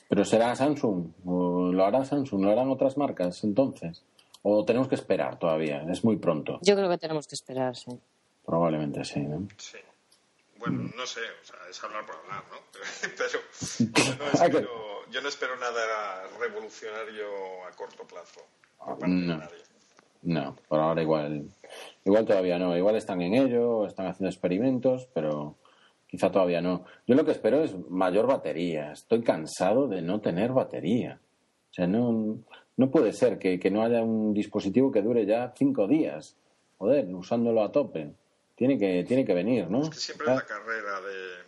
¿Pero 0.08 0.24
será 0.24 0.54
Samsung? 0.54 1.12
¿O 1.24 1.72
lo 1.72 1.84
hará 1.84 2.04
Samsung? 2.04 2.42
¿Lo 2.42 2.50
harán 2.50 2.70
otras 2.70 2.96
marcas 2.96 3.42
entonces? 3.44 4.04
¿O 4.42 4.64
tenemos 4.64 4.88
que 4.88 4.94
esperar 4.94 5.38
todavía? 5.38 5.84
Es 5.90 6.04
muy 6.04 6.16
pronto. 6.16 6.58
Yo 6.62 6.76
creo 6.76 6.88
que 6.88 6.98
tenemos 6.98 7.26
que 7.26 7.34
esperar, 7.34 7.76
sí. 7.76 7.98
Probablemente 8.44 9.04
sí, 9.04 9.20
¿no? 9.20 9.48
Sí. 9.56 9.78
Bueno, 10.58 10.90
no 10.96 11.06
sé, 11.06 11.20
o 11.20 11.44
sea, 11.44 11.56
es 11.68 11.82
hablar 11.82 12.06
por 12.06 12.16
hablar, 12.16 12.42
¿no? 12.50 12.56
Pero 13.16 14.08
yo 14.08 14.16
no 14.16 14.26
espero, 14.32 15.10
yo 15.10 15.20
no 15.20 15.28
espero 15.28 15.56
nada 15.56 16.26
revolucionario 16.38 17.26
a 17.66 17.70
corto 17.72 18.04
plazo. 18.06 18.40
No. 19.06 19.42
No, 20.22 20.56
por 20.68 20.80
ahora 20.80 21.02
igual 21.02 21.48
Igual 22.06 22.24
todavía 22.24 22.56
no, 22.56 22.76
igual 22.76 22.94
están 22.94 23.20
en 23.20 23.34
ello, 23.34 23.84
están 23.84 24.06
haciendo 24.06 24.30
experimentos, 24.30 25.08
pero 25.12 25.56
quizá 26.06 26.30
todavía 26.30 26.60
no. 26.60 26.84
Yo 27.04 27.16
lo 27.16 27.24
que 27.24 27.32
espero 27.32 27.64
es 27.64 27.76
mayor 27.90 28.28
batería. 28.28 28.92
Estoy 28.92 29.24
cansado 29.24 29.88
de 29.88 30.02
no 30.02 30.20
tener 30.20 30.52
batería. 30.52 31.18
O 31.68 31.74
sea, 31.74 31.88
no, 31.88 32.38
no 32.76 32.90
puede 32.92 33.12
ser 33.12 33.40
que, 33.40 33.58
no 33.72 33.82
haya 33.82 34.02
un 34.02 34.32
dispositivo 34.32 34.92
que 34.92 35.02
dure 35.02 35.26
ya 35.26 35.52
cinco 35.56 35.88
días. 35.88 36.36
joder, 36.78 37.12
usándolo 37.12 37.64
a 37.64 37.72
tope. 37.72 38.12
Tiene 38.54 38.78
que, 38.78 39.02
tiene 39.02 39.24
que 39.24 39.34
venir, 39.34 39.68
¿no? 39.68 39.82
Es 39.82 39.90
que 39.90 39.96
siempre 39.96 40.28
es 40.28 40.36
la 40.36 40.46
carrera 40.46 41.00
de 41.00 41.46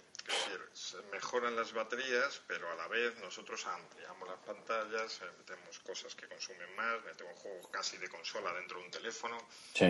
mejoran 1.12 1.54
las 1.54 1.72
baterías, 1.72 2.42
pero 2.48 2.68
a 2.72 2.74
la 2.74 2.88
vez 2.88 3.16
nosotros 3.20 3.64
ampliamos 3.64 4.28
las 4.28 4.38
pantallas, 4.38 5.20
eh, 5.22 5.26
metemos 5.38 5.78
cosas 5.80 6.14
que 6.16 6.26
consumen 6.26 6.74
más, 6.74 7.04
metemos 7.04 7.38
juegos 7.38 7.68
casi 7.70 7.96
de 7.98 8.09
consola 8.09 8.52
dentro 8.54 8.78
de 8.80 8.84
un 8.86 8.90
teléfono. 8.90 9.38
Sí, 9.72 9.86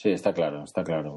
sí, 0.00 0.10
está 0.10 0.32
claro, 0.32 0.64
está 0.64 0.84
claro. 0.84 1.16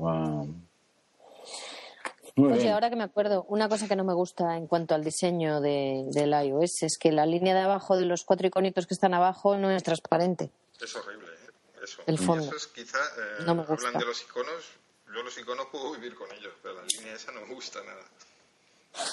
Oye, 2.35 2.71
ahora 2.71 2.89
que 2.89 2.95
me 2.95 3.03
acuerdo, 3.03 3.45
una 3.47 3.69
cosa 3.69 3.87
que 3.87 3.95
no 3.95 4.03
me 4.03 4.13
gusta 4.13 4.57
en 4.57 4.65
cuanto 4.65 4.95
al 4.95 5.03
diseño 5.03 5.61
de, 5.61 6.05
del 6.07 6.31
iOS 6.31 6.81
es 6.81 6.97
que 6.97 7.11
la 7.11 7.27
línea 7.27 7.53
de 7.53 7.61
abajo 7.61 7.95
de 7.95 8.05
los 8.05 8.23
cuatro 8.23 8.47
iconitos 8.47 8.87
que 8.87 8.95
están 8.95 9.13
abajo 9.13 9.55
no 9.55 9.69
es 9.69 9.83
transparente. 9.83 10.49
Es 10.81 10.95
horrible, 10.95 11.27
¿eh? 11.27 11.83
Eso. 11.83 12.01
El 12.07 12.17
fondo. 12.17 12.45
eso 12.45 12.55
es 12.55 12.67
quizá, 12.67 12.97
eh, 12.97 13.45
hablan 13.45 13.93
de 13.97 14.05
los 14.05 14.23
iconos, 14.23 14.71
yo 15.13 15.21
los 15.21 15.37
iconos 15.37 15.67
puedo 15.67 15.91
vivir 15.91 16.15
con 16.15 16.31
ellos, 16.31 16.53
pero 16.63 16.75
la 16.75 16.83
línea 16.83 17.13
esa 17.13 17.31
no 17.33 17.41
me 17.41 17.53
gusta 17.53 17.83
nada. 17.83 18.03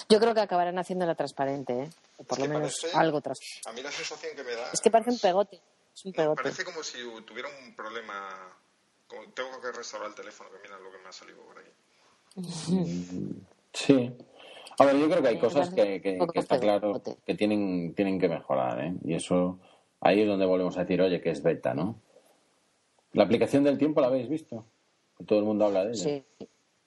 Yo 0.09 0.18
creo 0.18 0.35
que 0.35 0.41
acabarán 0.41 0.79
haciéndola 0.79 1.14
transparente, 1.14 1.73
¿eh? 1.73 1.91
O 2.16 2.25
por 2.25 2.39
lo 2.39 2.49
menos 2.49 2.87
algo 2.95 3.21
transparente. 3.21 3.68
A 3.68 3.73
mí 3.73 3.83
la 3.83 3.91
sensación 3.91 4.35
que 4.35 4.45
me 4.45 4.53
da. 4.53 4.71
Es 4.73 4.81
que 4.81 4.91
parece 4.91 5.11
un 5.11 5.18
pegote. 5.18 5.61
Es 5.95 6.05
un 6.05 6.12
pegote. 6.12 6.43
parece 6.43 6.64
como 6.64 6.83
si 6.83 6.99
tuviera 7.27 7.49
un 7.49 7.75
problema. 7.75 8.57
Como 9.11 9.31
tengo 9.33 9.61
que 9.61 9.73
restaurar 9.73 10.09
el 10.09 10.15
teléfono, 10.15 10.51
que 10.51 10.59
mira 10.63 10.79
lo 10.79 10.91
que 10.91 10.99
me 10.99 11.09
ha 11.09 11.13
salido 11.13 11.43
por 11.43 11.59
aquí. 11.59 11.71
Sí. 13.73 14.13
A 14.81 14.85
ver, 14.85 14.97
yo 14.97 15.09
creo 15.09 15.23
que 15.23 15.29
hay 15.29 15.39
cosas 15.39 15.71
que, 15.71 16.03
que, 16.03 16.19
está 16.35 16.59
claro 16.59 17.01
que 17.25 17.37
tienen, 17.37 17.95
tienen 17.95 18.19
que 18.19 18.29
mejorar, 18.29 18.81
¿eh? 18.81 18.95
Y 19.05 19.15
eso, 19.15 19.61
ahí 20.01 20.23
es 20.23 20.27
donde 20.27 20.45
volvemos 20.45 20.77
a 20.77 20.81
decir, 20.81 21.01
oye, 21.01 21.21
que 21.21 21.31
es 21.31 21.41
beta, 21.41 21.73
¿no? 21.73 22.03
La 23.13 23.23
aplicación 23.23 23.63
del 23.63 23.79
tiempo 23.79 24.01
la 24.01 24.09
habéis 24.09 24.29
visto. 24.29 24.67
Todo 25.25 25.39
el 25.39 25.45
mundo 25.45 25.67
habla 25.67 25.85
de 25.85 25.93
ella. 25.93 26.03
Sí. 26.03 26.27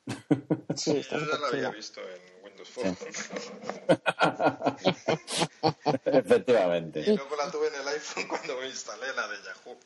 sí, 0.76 1.02
yo 1.10 1.20
ya 1.20 1.40
la 1.40 1.48
había 1.48 1.70
visto 1.70 2.02
en 2.02 2.34
Efectivamente. 6.06 7.02
Y 7.02 7.16
luego 7.16 7.36
la 7.36 7.52
tuve 7.52 7.68
en 7.68 7.76
el 7.76 7.88
iPhone 7.88 8.28
cuando 8.28 8.58
me 8.58 8.66
instalé 8.68 9.14
la 9.16 9.28
de 9.28 9.36
Yahoo. 9.44 9.78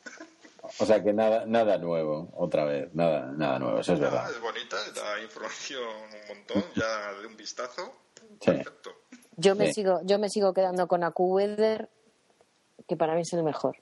O 0.80 0.86
sea 0.86 1.02
que 1.02 1.12
nada, 1.12 1.44
nada 1.46 1.78
nuevo, 1.78 2.30
otra 2.36 2.64
vez, 2.64 2.94
nada, 2.94 3.32
nada 3.32 3.58
nuevo, 3.58 3.80
eso 3.80 3.94
es 3.94 4.00
verdad. 4.00 4.30
Es 4.30 4.40
bonita, 4.40 4.76
da 4.94 5.22
información 5.22 5.82
un 5.82 6.36
montón, 6.36 6.64
ya 6.74 7.12
de 7.20 7.26
un 7.26 7.36
vistazo. 7.36 7.92
Perfecto. 8.44 8.90
Yo 9.36 9.54
me 9.54 9.72
sigo, 9.72 10.00
yo 10.04 10.18
me 10.18 10.28
sigo 10.28 10.52
quedando 10.52 10.86
con 10.88 11.04
AcuWeather, 11.04 11.88
que 12.86 12.96
para 12.96 13.14
mí 13.14 13.22
es 13.22 13.32
el 13.32 13.42
mejor. 13.42 13.76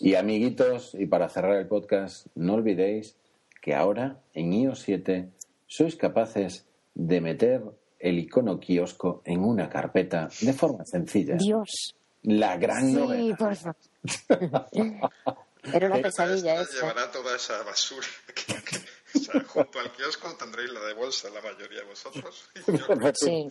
Y 0.00 0.14
amiguitos, 0.14 0.94
y 0.94 1.06
para 1.06 1.28
cerrar 1.28 1.56
el 1.56 1.66
podcast, 1.66 2.26
no 2.34 2.54
olvidéis 2.54 3.16
que 3.60 3.74
ahora 3.74 4.20
en 4.32 4.52
iOS 4.52 4.80
7 4.80 5.28
sois 5.66 5.96
capaces 5.96 6.66
de 6.94 7.20
meter 7.20 7.62
el 7.98 8.18
icono 8.18 8.60
kiosco 8.60 9.22
en 9.24 9.42
una 9.42 9.68
carpeta 9.68 10.28
de 10.40 10.52
forma 10.52 10.84
sencilla. 10.84 11.36
Dios. 11.36 11.94
La 12.22 12.56
gran 12.56 12.90
sí, 12.90 13.34
Por 13.38 13.56
favor. 13.56 13.76
Era 15.72 15.86
una 15.88 16.02
pesadilla 16.02 16.60
eso. 16.60 16.72
Llevará 16.80 17.10
toda 17.10 17.36
esa 17.36 17.62
basura. 17.62 18.06
o 19.14 19.18
sea, 19.18 19.44
junto 19.44 19.80
al 19.80 19.92
kiosco 19.92 20.34
tendréis 20.38 20.70
la 20.72 20.80
de 20.80 20.94
bolsa 20.94 21.28
la 21.30 21.40
mayoría 21.40 21.80
de 21.80 21.86
vosotros. 21.86 22.48
sí. 23.14 23.48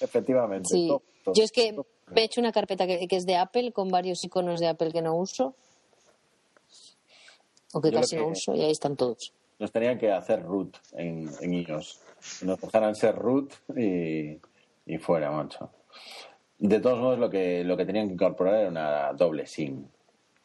Efectivamente. 0.00 0.68
Sí. 0.70 0.88
Yo 1.26 1.44
es 1.44 1.52
que 1.52 1.72
me 1.72 2.20
he 2.20 2.24
hecho 2.24 2.40
una 2.40 2.52
carpeta 2.52 2.86
que, 2.86 3.06
es 3.10 3.26
de 3.26 3.36
Apple 3.36 3.72
con 3.72 3.88
varios 3.88 4.24
iconos 4.24 4.60
de 4.60 4.68
Apple 4.68 4.92
que 4.92 5.02
no 5.02 5.16
uso. 5.16 5.54
O 7.72 7.80
que 7.80 7.90
casi 7.90 8.16
no 8.16 8.28
uso 8.28 8.54
y 8.54 8.62
ahí 8.62 8.70
están 8.70 8.96
todos. 8.96 9.32
Nos 9.58 9.72
tenían 9.72 9.98
que 9.98 10.12
hacer 10.12 10.42
root 10.42 10.76
en, 10.92 11.30
en 11.40 11.54
iOS 11.54 12.00
nos 12.42 12.60
dejaran 12.60 12.94
ser 12.94 13.16
root 13.16 13.52
y, 13.76 14.38
y, 14.86 14.98
fuera, 14.98 15.30
macho. 15.30 15.70
De 16.58 16.80
todos 16.80 16.98
modos, 16.98 17.18
lo 17.18 17.28
que, 17.28 17.64
lo 17.64 17.76
que 17.76 17.84
tenían 17.84 18.08
que 18.08 18.14
incorporar 18.14 18.54
era 18.56 18.68
una 18.68 19.12
doble 19.12 19.46
SIM. 19.46 19.86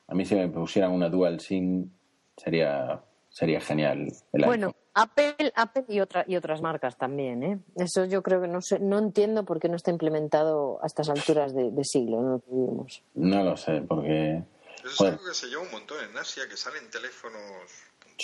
A 0.10 0.16
mí 0.16 0.26
si 0.26 0.36
me 0.36 0.48
pusieran 0.50 0.92
una 0.92 1.08
dual 1.08 1.40
SIM 1.40 1.90
sería, 2.36 3.02
sería 3.30 3.62
genial. 3.62 4.08
bueno, 4.34 4.76
Apple, 4.96 5.54
Apple 5.56 5.86
y, 5.88 6.00
otra, 6.00 6.26
y 6.28 6.36
otras 6.36 6.62
marcas 6.62 6.98
también, 6.98 7.44
¿eh? 7.44 7.60
Eso 7.76 8.06
yo 8.06 8.24
creo 8.24 8.42
que 8.42 8.48
no 8.48 8.62
sé, 8.62 8.80
no 8.80 8.98
entiendo 8.98 9.46
por 9.46 9.60
qué 9.60 9.70
no 9.70 9.76
está 9.76 9.92
implementado 9.92 10.84
a 10.84 10.88
estas 10.88 11.10
alturas 11.10 11.54
de, 11.54 11.72
siglo, 11.84 12.22
no 12.22 12.42
lo 12.52 12.88
No 13.14 13.44
lo 13.44 13.56
sé, 13.56 13.82
porque... 13.88 14.44
Eso 14.84 14.88
es 14.88 15.02
algo 15.02 15.26
que 15.26 15.34
se 15.34 15.48
lleva 15.48 15.62
un 15.62 15.72
montón 15.72 15.98
en 16.04 16.18
Asia, 16.18 16.48
que 16.50 16.58
salen 16.58 16.90
teléfonos 16.90 17.32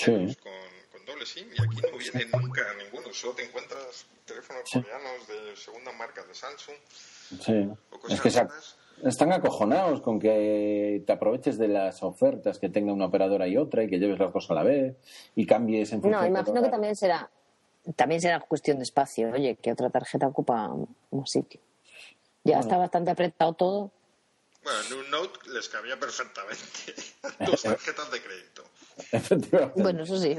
con, 0.03 1.05
doble 1.05 1.25
SIM 1.25 1.47
y 1.53 1.61
aquí 1.61 1.81
no 1.81 1.97
viene 1.97 2.25
nunca 2.31 2.61
ninguno. 2.83 3.13
Solo 3.13 3.33
te 3.33 3.45
encuentras 3.45 4.07
teléfonos 4.25 4.63
coreanos 4.71 5.27
de 5.27 5.55
segunda 5.55 5.91
marca 5.91 6.23
de 6.23 6.33
Samsung. 6.33 6.75
Sí. 7.39 7.69
es 8.09 8.21
que 8.21 8.31
están 9.03 9.31
acojonados 9.33 10.01
con 10.01 10.19
que 10.19 11.03
te 11.05 11.13
aproveches 11.13 11.57
de 11.57 11.67
las 11.67 12.01
ofertas 12.03 12.59
que 12.59 12.69
tenga 12.69 12.93
una 12.93 13.05
operadora 13.05 13.47
y 13.47 13.57
otra 13.57 13.83
y 13.83 13.89
que 13.89 13.99
lleves 13.99 14.19
las 14.19 14.31
cosas 14.31 14.51
a 14.51 14.55
la 14.55 14.63
vez 14.63 14.95
y 15.35 15.45
cambies 15.45 15.91
en 15.93 16.01
función 16.01 16.21
No, 16.21 16.27
imagino 16.27 16.61
que 16.61 16.69
también 16.69 16.95
será 16.95 17.29
también 17.95 18.19
será 18.19 18.39
cuestión 18.39 18.77
de 18.77 18.83
espacio. 18.83 19.31
Oye, 19.31 19.57
que 19.57 19.71
otra 19.71 19.91
tarjeta 19.91 20.25
ocupa 20.27 20.71
un 21.11 21.27
sitio. 21.27 21.61
Ya 22.43 22.59
está 22.59 22.77
bastante 22.77 23.11
apretado 23.11 23.53
todo. 23.53 23.91
Bueno, 24.65 24.79
en 24.87 24.93
un 24.97 25.11
Note 25.11 25.39
les 25.53 25.69
cabía 25.69 25.99
perfectamente 25.99 26.95
dos 27.45 27.61
tarjetas 27.61 28.11
de 28.11 28.21
crédito. 28.21 28.63
Efectivamente. 29.11 29.81
Bueno, 29.81 30.03
eso 30.03 30.17
sí. 30.17 30.37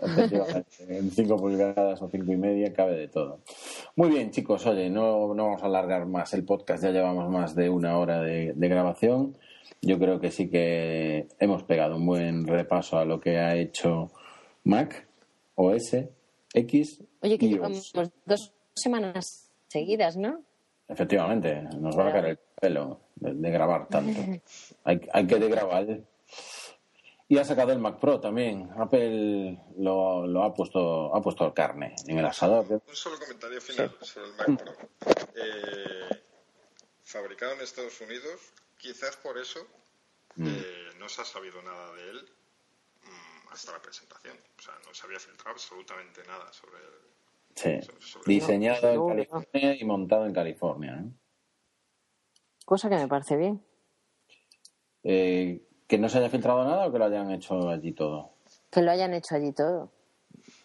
En 0.88 1.10
5 1.10 1.36
pulgadas 1.36 2.02
o 2.02 2.08
cinco 2.08 2.32
y 2.32 2.36
media 2.36 2.72
cabe 2.72 2.96
de 2.96 3.08
todo. 3.08 3.40
Muy 3.94 4.10
bien, 4.10 4.30
chicos, 4.30 4.66
oye, 4.66 4.90
no, 4.90 5.34
no 5.34 5.46
vamos 5.46 5.62
a 5.62 5.66
alargar 5.66 6.06
más 6.06 6.34
el 6.34 6.44
podcast, 6.44 6.82
ya 6.82 6.90
llevamos 6.90 7.30
más 7.30 7.54
de 7.54 7.70
una 7.70 7.98
hora 7.98 8.20
de, 8.20 8.52
grabación. 8.56 9.36
Yo 9.82 9.98
creo 9.98 10.20
que 10.20 10.30
sí 10.30 10.48
que 10.48 11.28
hemos 11.38 11.62
pegado 11.62 11.96
un 11.96 12.06
buen 12.06 12.46
repaso 12.46 12.98
a 12.98 13.04
lo 13.04 13.20
que 13.20 13.38
ha 13.38 13.56
hecho 13.56 14.10
Mac, 14.64 15.06
OS, 15.54 15.96
X. 16.52 17.02
Oye, 17.20 17.38
que 17.38 17.48
llevamos 17.48 17.92
dos 18.24 18.52
semanas 18.74 19.50
seguidas, 19.68 20.16
¿no? 20.16 20.42
Efectivamente, 20.88 21.62
nos 21.78 21.98
va 21.98 22.08
a 22.08 22.12
caer 22.12 22.24
el 22.26 22.38
pelo 22.60 23.00
de, 23.16 23.50
grabar 23.50 23.88
tanto. 23.88 24.20
hay, 24.84 25.00
hay 25.12 25.26
que 25.26 25.38
degrabar. 25.38 26.00
Y 27.28 27.38
ha 27.38 27.44
sacado 27.44 27.72
el 27.72 27.80
Mac 27.80 27.98
Pro 27.98 28.20
también. 28.20 28.70
Apple 28.76 29.58
lo, 29.78 30.26
lo 30.26 30.44
ha 30.44 30.54
puesto 30.54 31.14
ha 31.14 31.20
puesto 31.20 31.52
carne 31.52 31.96
en 32.06 32.18
el 32.18 32.24
asador. 32.24 32.66
Un 32.86 32.94
solo 32.94 33.18
comentario 33.18 33.60
final 33.60 33.96
sobre 34.00 34.28
el 34.28 34.34
Mac 34.36 34.62
Pro. 34.62 34.72
Eh, 35.34 36.22
fabricado 37.02 37.52
en 37.54 37.60
Estados 37.60 38.00
Unidos, 38.00 38.52
quizás 38.78 39.16
por 39.16 39.38
eso 39.38 39.60
mm. 40.36 40.46
eh, 40.46 40.88
no 40.98 41.08
se 41.08 41.22
ha 41.22 41.24
sabido 41.24 41.60
nada 41.62 41.94
de 41.94 42.10
él 42.10 42.28
mm, 43.02 43.52
hasta 43.52 43.72
la 43.72 43.82
presentación. 43.82 44.36
O 44.58 44.62
sea, 44.62 44.74
no 44.86 44.94
se 44.94 45.06
había 45.06 45.18
filtrado 45.18 45.50
absolutamente 45.50 46.22
nada 46.26 46.52
sobre 46.52 46.78
él. 46.78 47.06
Sí. 47.56 48.18
Diseñado 48.26 48.92
en 48.92 49.08
California 49.08 49.76
y 49.80 49.84
montado 49.84 50.26
en 50.26 50.32
California. 50.32 51.02
¿eh? 51.02 51.10
Cosa 52.64 52.88
que 52.88 52.96
me 52.96 53.08
parece 53.08 53.36
bien. 53.36 53.64
Eh, 55.02 55.65
¿Que 55.86 55.98
no 55.98 56.08
se 56.08 56.18
haya 56.18 56.28
filtrado 56.28 56.64
nada 56.64 56.86
o 56.86 56.92
que 56.92 56.98
lo 56.98 57.04
hayan 57.04 57.30
hecho 57.30 57.68
allí 57.68 57.92
todo? 57.92 58.30
Que 58.70 58.82
lo 58.82 58.90
hayan 58.90 59.14
hecho 59.14 59.34
allí 59.36 59.52
todo. 59.52 59.90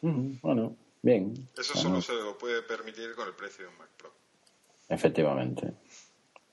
bueno, 0.01 0.75
bien. 1.01 1.49
Eso 1.57 1.77
solo 1.77 2.01
se 2.01 2.13
lo 2.13 2.37
puede 2.37 2.63
permitir 2.63 3.13
con 3.15 3.27
el 3.27 3.33
precio 3.33 3.65
de 3.65 3.71
un 3.71 3.77
Mac 3.77 3.89
Pro. 3.97 4.11
Efectivamente. 4.89 5.73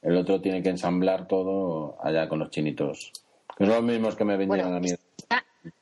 El 0.02 0.16
otro 0.16 0.40
tiene 0.40 0.62
que 0.62 0.68
ensamblar 0.68 1.26
todo 1.26 1.96
allá 2.02 2.28
con 2.28 2.38
los 2.38 2.50
chinitos. 2.50 3.12
Que 3.56 3.64
son 3.64 3.74
los 3.74 3.82
mismos 3.82 4.14
que 4.14 4.24
me 4.24 4.36
vendieron 4.36 4.74
a 4.74 4.80
mí. 4.80 4.90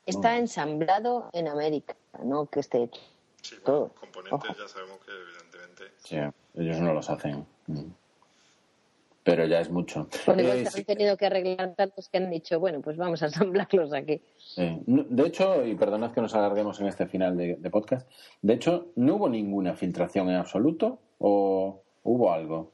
Está, 0.05 0.37
ensamblado 0.37 1.29
en 1.33 1.47
América, 1.47 1.95
no 2.23 2.47
que 2.47 2.61
esté 2.61 2.83
hecho. 2.83 3.01
Sí, 3.41 3.55
todo. 3.63 3.89
componentes 3.89 4.57
ya 4.57 4.67
sabemos 4.67 4.97
que 5.05 5.11
evidentemente. 5.11 5.83
Sí, 5.97 6.17
ellos 6.55 6.79
no 6.79 6.93
los 6.93 7.09
hacen 7.09 7.45
pero 9.27 9.45
ya 9.45 9.59
es 9.59 9.69
mucho. 9.69 10.07
Bueno, 10.25 10.41
eh, 10.43 10.65
han 10.73 10.85
tenido 10.85 11.17
que 11.17 11.25
arreglar 11.25 11.75
tantos 11.75 12.07
que 12.07 12.17
han 12.17 12.29
dicho, 12.29 12.61
bueno, 12.61 12.79
pues 12.79 12.95
vamos 12.95 13.21
a 13.21 13.25
ensamblarlos 13.27 13.91
aquí. 13.91 14.21
de 14.55 15.27
hecho, 15.27 15.65
y 15.65 15.75
perdonad 15.75 16.13
que 16.13 16.21
nos 16.21 16.33
alarguemos 16.33 16.79
en 16.79 16.87
este 16.87 17.07
final 17.07 17.35
de, 17.35 17.69
podcast, 17.69 18.09
de 18.41 18.53
hecho, 18.53 18.87
¿no 18.95 19.15
hubo 19.15 19.27
ninguna 19.27 19.75
filtración 19.75 20.29
en 20.29 20.37
absoluto 20.37 20.99
o 21.19 21.83
hubo 22.03 22.31
algo? 22.31 22.71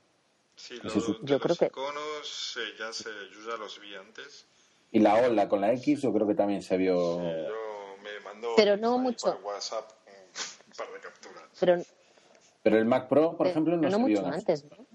Sí, 0.56 0.76
yo 1.24 1.40
creo 1.40 1.56
que... 1.56 1.66
iconos 1.66 2.60
eh, 2.60 2.76
ya 2.78 2.94
se, 2.94 3.10
yo 3.10 3.50
ya 3.50 3.58
los 3.58 3.82
vi 3.82 3.96
antes. 3.96 4.46
Y 4.92 5.00
la 5.00 5.16
ola 5.16 5.50
con 5.50 5.60
la 5.60 5.74
X 5.74 6.04
yo 6.04 6.14
creo 6.14 6.28
que 6.28 6.36
también 6.36 6.62
se 6.62 6.78
vio... 6.78 7.16
Sí, 7.16 7.24
yo 7.24 8.04
me 8.04 8.20
mandó 8.24 8.50
pero 8.56 8.78
no 8.78 9.00
mucho. 9.00 9.34
por 9.42 9.54
WhatsApp 9.54 9.90
un 10.68 10.74
par 10.78 10.94
de 10.94 11.00
capturas. 11.00 11.44
Pero, 11.60 11.82
pero 12.62 12.78
el 12.78 12.86
Mac 12.86 13.10
Pro, 13.10 13.36
por 13.36 13.48
ejemplo, 13.48 13.76
no, 13.76 13.90
no 13.90 13.90
se 13.90 13.98
mucho 13.98 14.28
antes, 14.28 14.66
¿no? 14.66 14.86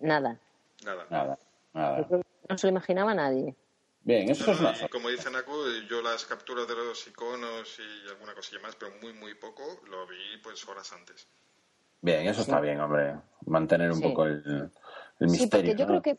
Nada. 0.00 0.40
Nada. 0.84 1.06
Nada. 1.10 1.38
nada. 1.72 2.06
No 2.48 2.58
se 2.58 2.66
lo 2.66 2.70
imaginaba 2.70 3.14
nadie. 3.14 3.56
Bien, 4.02 4.28
eso 4.28 4.50
es 4.50 4.60
una... 4.60 4.74
Como 4.90 5.08
dice 5.08 5.30
Naku, 5.30 5.52
yo 5.88 6.02
las 6.02 6.26
capturas 6.26 6.68
de 6.68 6.74
los 6.74 7.06
iconos 7.08 7.78
y 7.78 8.10
alguna 8.10 8.34
cosilla 8.34 8.60
más, 8.60 8.76
pero 8.76 8.92
muy, 9.00 9.14
muy 9.14 9.34
poco, 9.34 9.62
lo 9.88 10.06
vi 10.06 10.16
pues 10.42 10.66
horas 10.68 10.92
antes. 10.92 11.26
Bien, 12.02 12.26
eso 12.26 12.42
está 12.42 12.60
bien, 12.60 12.80
hombre. 12.80 13.16
Mantener 13.46 13.90
un 13.90 14.02
poco 14.02 14.26
el, 14.26 14.70
el 15.20 15.26
misterio. 15.26 15.72
Sí, 15.72 15.78
yo 15.78 15.86
creo 15.86 16.02
que 16.02 16.18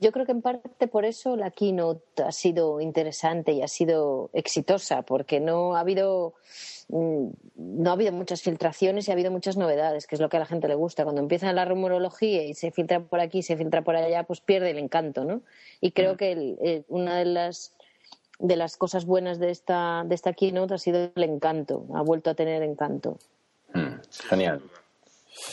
yo 0.00 0.12
creo 0.12 0.26
que 0.26 0.32
en 0.32 0.42
parte 0.42 0.86
por 0.86 1.04
eso 1.04 1.36
la 1.36 1.50
keynote 1.50 2.22
ha 2.22 2.30
sido 2.30 2.80
interesante 2.80 3.52
y 3.52 3.62
ha 3.62 3.68
sido 3.68 4.30
exitosa, 4.32 5.02
porque 5.02 5.40
no 5.40 5.74
ha 5.74 5.80
habido 5.80 6.34
mm, 6.88 7.28
no 7.56 7.90
ha 7.90 7.94
habido 7.94 8.12
muchas 8.12 8.42
filtraciones 8.42 9.08
y 9.08 9.10
ha 9.10 9.14
habido 9.14 9.32
muchas 9.32 9.56
novedades, 9.56 10.06
que 10.06 10.14
es 10.14 10.20
lo 10.20 10.28
que 10.28 10.36
a 10.36 10.40
la 10.40 10.46
gente 10.46 10.68
le 10.68 10.76
gusta. 10.76 11.02
Cuando 11.02 11.20
empieza 11.20 11.52
la 11.52 11.64
rumorología 11.64 12.44
y 12.44 12.54
se 12.54 12.70
filtra 12.70 13.00
por 13.00 13.18
aquí, 13.18 13.42
se 13.42 13.56
filtra 13.56 13.82
por 13.82 13.96
allá, 13.96 14.22
pues 14.22 14.40
pierde 14.40 14.70
el 14.70 14.78
encanto, 14.78 15.24
¿no? 15.24 15.42
Y 15.80 15.90
creo 15.90 16.14
mm. 16.14 16.16
que 16.16 16.84
una 16.88 17.16
de 17.16 17.24
las 17.24 17.74
de 18.38 18.54
las 18.54 18.76
cosas 18.76 19.04
buenas 19.04 19.40
de 19.40 19.50
esta 19.50 20.04
de 20.06 20.14
esta 20.14 20.32
keynote 20.32 20.74
ha 20.74 20.78
sido 20.78 21.10
el 21.12 21.24
encanto, 21.24 21.86
ha 21.94 22.02
vuelto 22.02 22.30
a 22.30 22.34
tener 22.34 22.62
encanto. 22.62 23.18
Mm, 23.74 23.96
genial. 24.28 24.62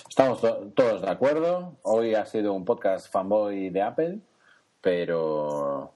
Estamos 0.07 0.39
todos 0.75 1.01
de 1.01 1.09
acuerdo. 1.09 1.73
Hoy 1.81 2.13
ha 2.13 2.25
sido 2.25 2.53
un 2.53 2.63
podcast 2.63 3.11
fanboy 3.11 3.69
de 3.69 3.81
Apple 3.81 4.19
pero 4.85 5.95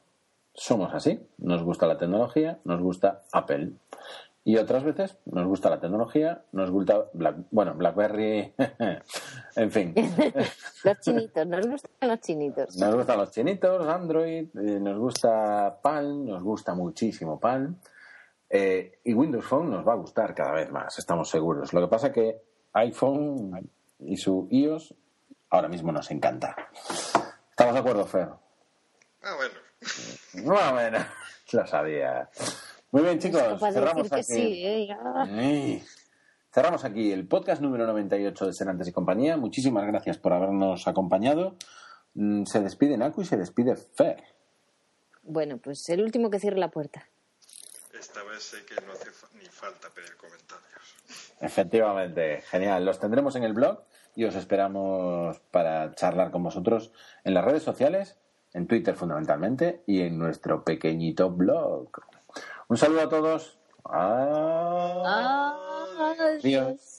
somos 0.52 0.92
así. 0.96 1.20
Nos 1.38 1.62
gusta 1.62 1.86
la 1.86 2.00
tecnología, 2.00 2.58
nos 2.64 2.82
gusta 2.82 3.22
Apple. 3.32 3.74
Y 4.44 4.58
otras 4.58 4.84
veces 4.84 5.16
nos 5.26 5.46
gusta 5.46 5.70
la 5.70 5.80
tecnología, 5.80 6.42
nos 6.54 6.72
gusta 6.72 7.06
bueno, 7.52 7.76
BlackBerry, 7.76 8.56
en 9.56 9.72
fin. 9.72 9.94
los 10.84 11.00
chinitos, 11.02 11.46
nos 11.46 11.68
gustan 11.68 12.10
los 12.10 12.20
chinitos. 12.22 12.78
Nos 12.78 12.96
gustan 12.96 13.18
los 13.20 13.30
chinitos, 13.30 13.86
Android, 13.86 14.48
eh, 14.58 14.80
nos 14.80 14.98
gusta 14.98 15.80
Palm, 15.84 16.26
nos 16.26 16.42
gusta 16.42 16.74
muchísimo 16.74 17.40
Palm. 17.40 17.76
Eh, 18.50 19.02
y 19.04 19.14
Windows 19.14 19.46
Phone 19.46 19.70
nos 19.70 19.88
va 19.88 19.94
a 19.94 19.98
gustar 19.98 20.34
cada 20.34 20.54
vez 20.54 20.72
más, 20.72 20.98
estamos 20.98 21.30
seguros. 21.30 21.74
Lo 21.74 21.82
que 21.82 21.88
pasa 21.88 22.12
que 22.12 22.42
iPhone 22.74 23.70
y 24.00 24.18
su 24.18 24.48
iOS 24.50 24.96
ahora 25.52 25.68
mismo 25.68 25.92
nos 25.92 26.10
encanta. 26.10 26.56
¿Estamos 27.52 27.76
de 27.76 27.80
acuerdo, 27.82 28.06
Fer? 28.08 28.49
Ah, 29.22 29.36
bueno. 29.36 29.56
No, 30.34 30.72
bueno, 30.74 31.06
lo 31.52 31.68
sabía. 31.68 32.30
Muy 32.92 33.04
bien, 33.04 33.20
chicos, 33.20 33.60
cerramos 33.60 34.12
aquí. 34.12 34.66
¿eh? 34.66 35.84
Cerramos 36.52 36.84
aquí 36.84 37.12
el 37.12 37.28
podcast 37.28 37.62
número 37.62 37.86
98 37.86 38.48
de 38.48 38.54
Senantes 38.54 38.88
y 38.88 38.92
compañía. 38.92 39.38
Muchísimas 39.38 39.86
gracias 39.86 40.18
por 40.18 40.34
habernos 40.34 40.88
acompañado. 40.88 41.56
Mm, 42.16 42.46
se 42.46 42.62
despide 42.62 42.98
Naku 42.98 43.22
y 43.22 43.26
se 43.26 43.38
despide 43.38 43.76
Fer. 43.76 44.24
Bueno, 45.22 45.58
pues 45.58 45.88
el 45.90 46.02
último 46.02 46.32
que 46.32 46.40
cierre 46.40 46.58
la 46.58 46.70
puerta. 46.70 47.08
Esta 47.94 48.24
vez 48.24 48.42
sé 48.42 48.66
que 48.66 48.76
no 48.86 48.94
hace 48.94 49.10
ni 49.38 49.46
falta 49.46 49.90
pedir 49.90 50.16
comentarios. 50.16 50.96
Efectivamente, 51.42 52.42
genial. 52.50 52.86
Los 52.86 53.00
tendremos 53.00 53.36
en 53.36 53.44
el 53.44 53.54
blog 53.54 53.84
y 54.16 54.24
os 54.24 54.36
esperamos 54.36 55.40
para 55.52 55.94
charlar 55.94 56.32
con 56.32 56.42
vosotros 56.42 56.92
en 57.24 57.34
las 57.34 57.46
redes 57.46 57.64
sociales 57.64 58.18
en 58.54 58.68
Twitter 58.68 58.96
fundamentalmente 58.96 59.84
y 59.86 60.02
en 60.02 60.18
nuestro 60.18 60.64
pequeñito 60.64 61.30
blog. 61.30 61.90
Un 62.68 62.78
saludo 62.78 63.02
a 63.02 63.10
todos. 63.10 63.58
Adiós. 66.44 66.99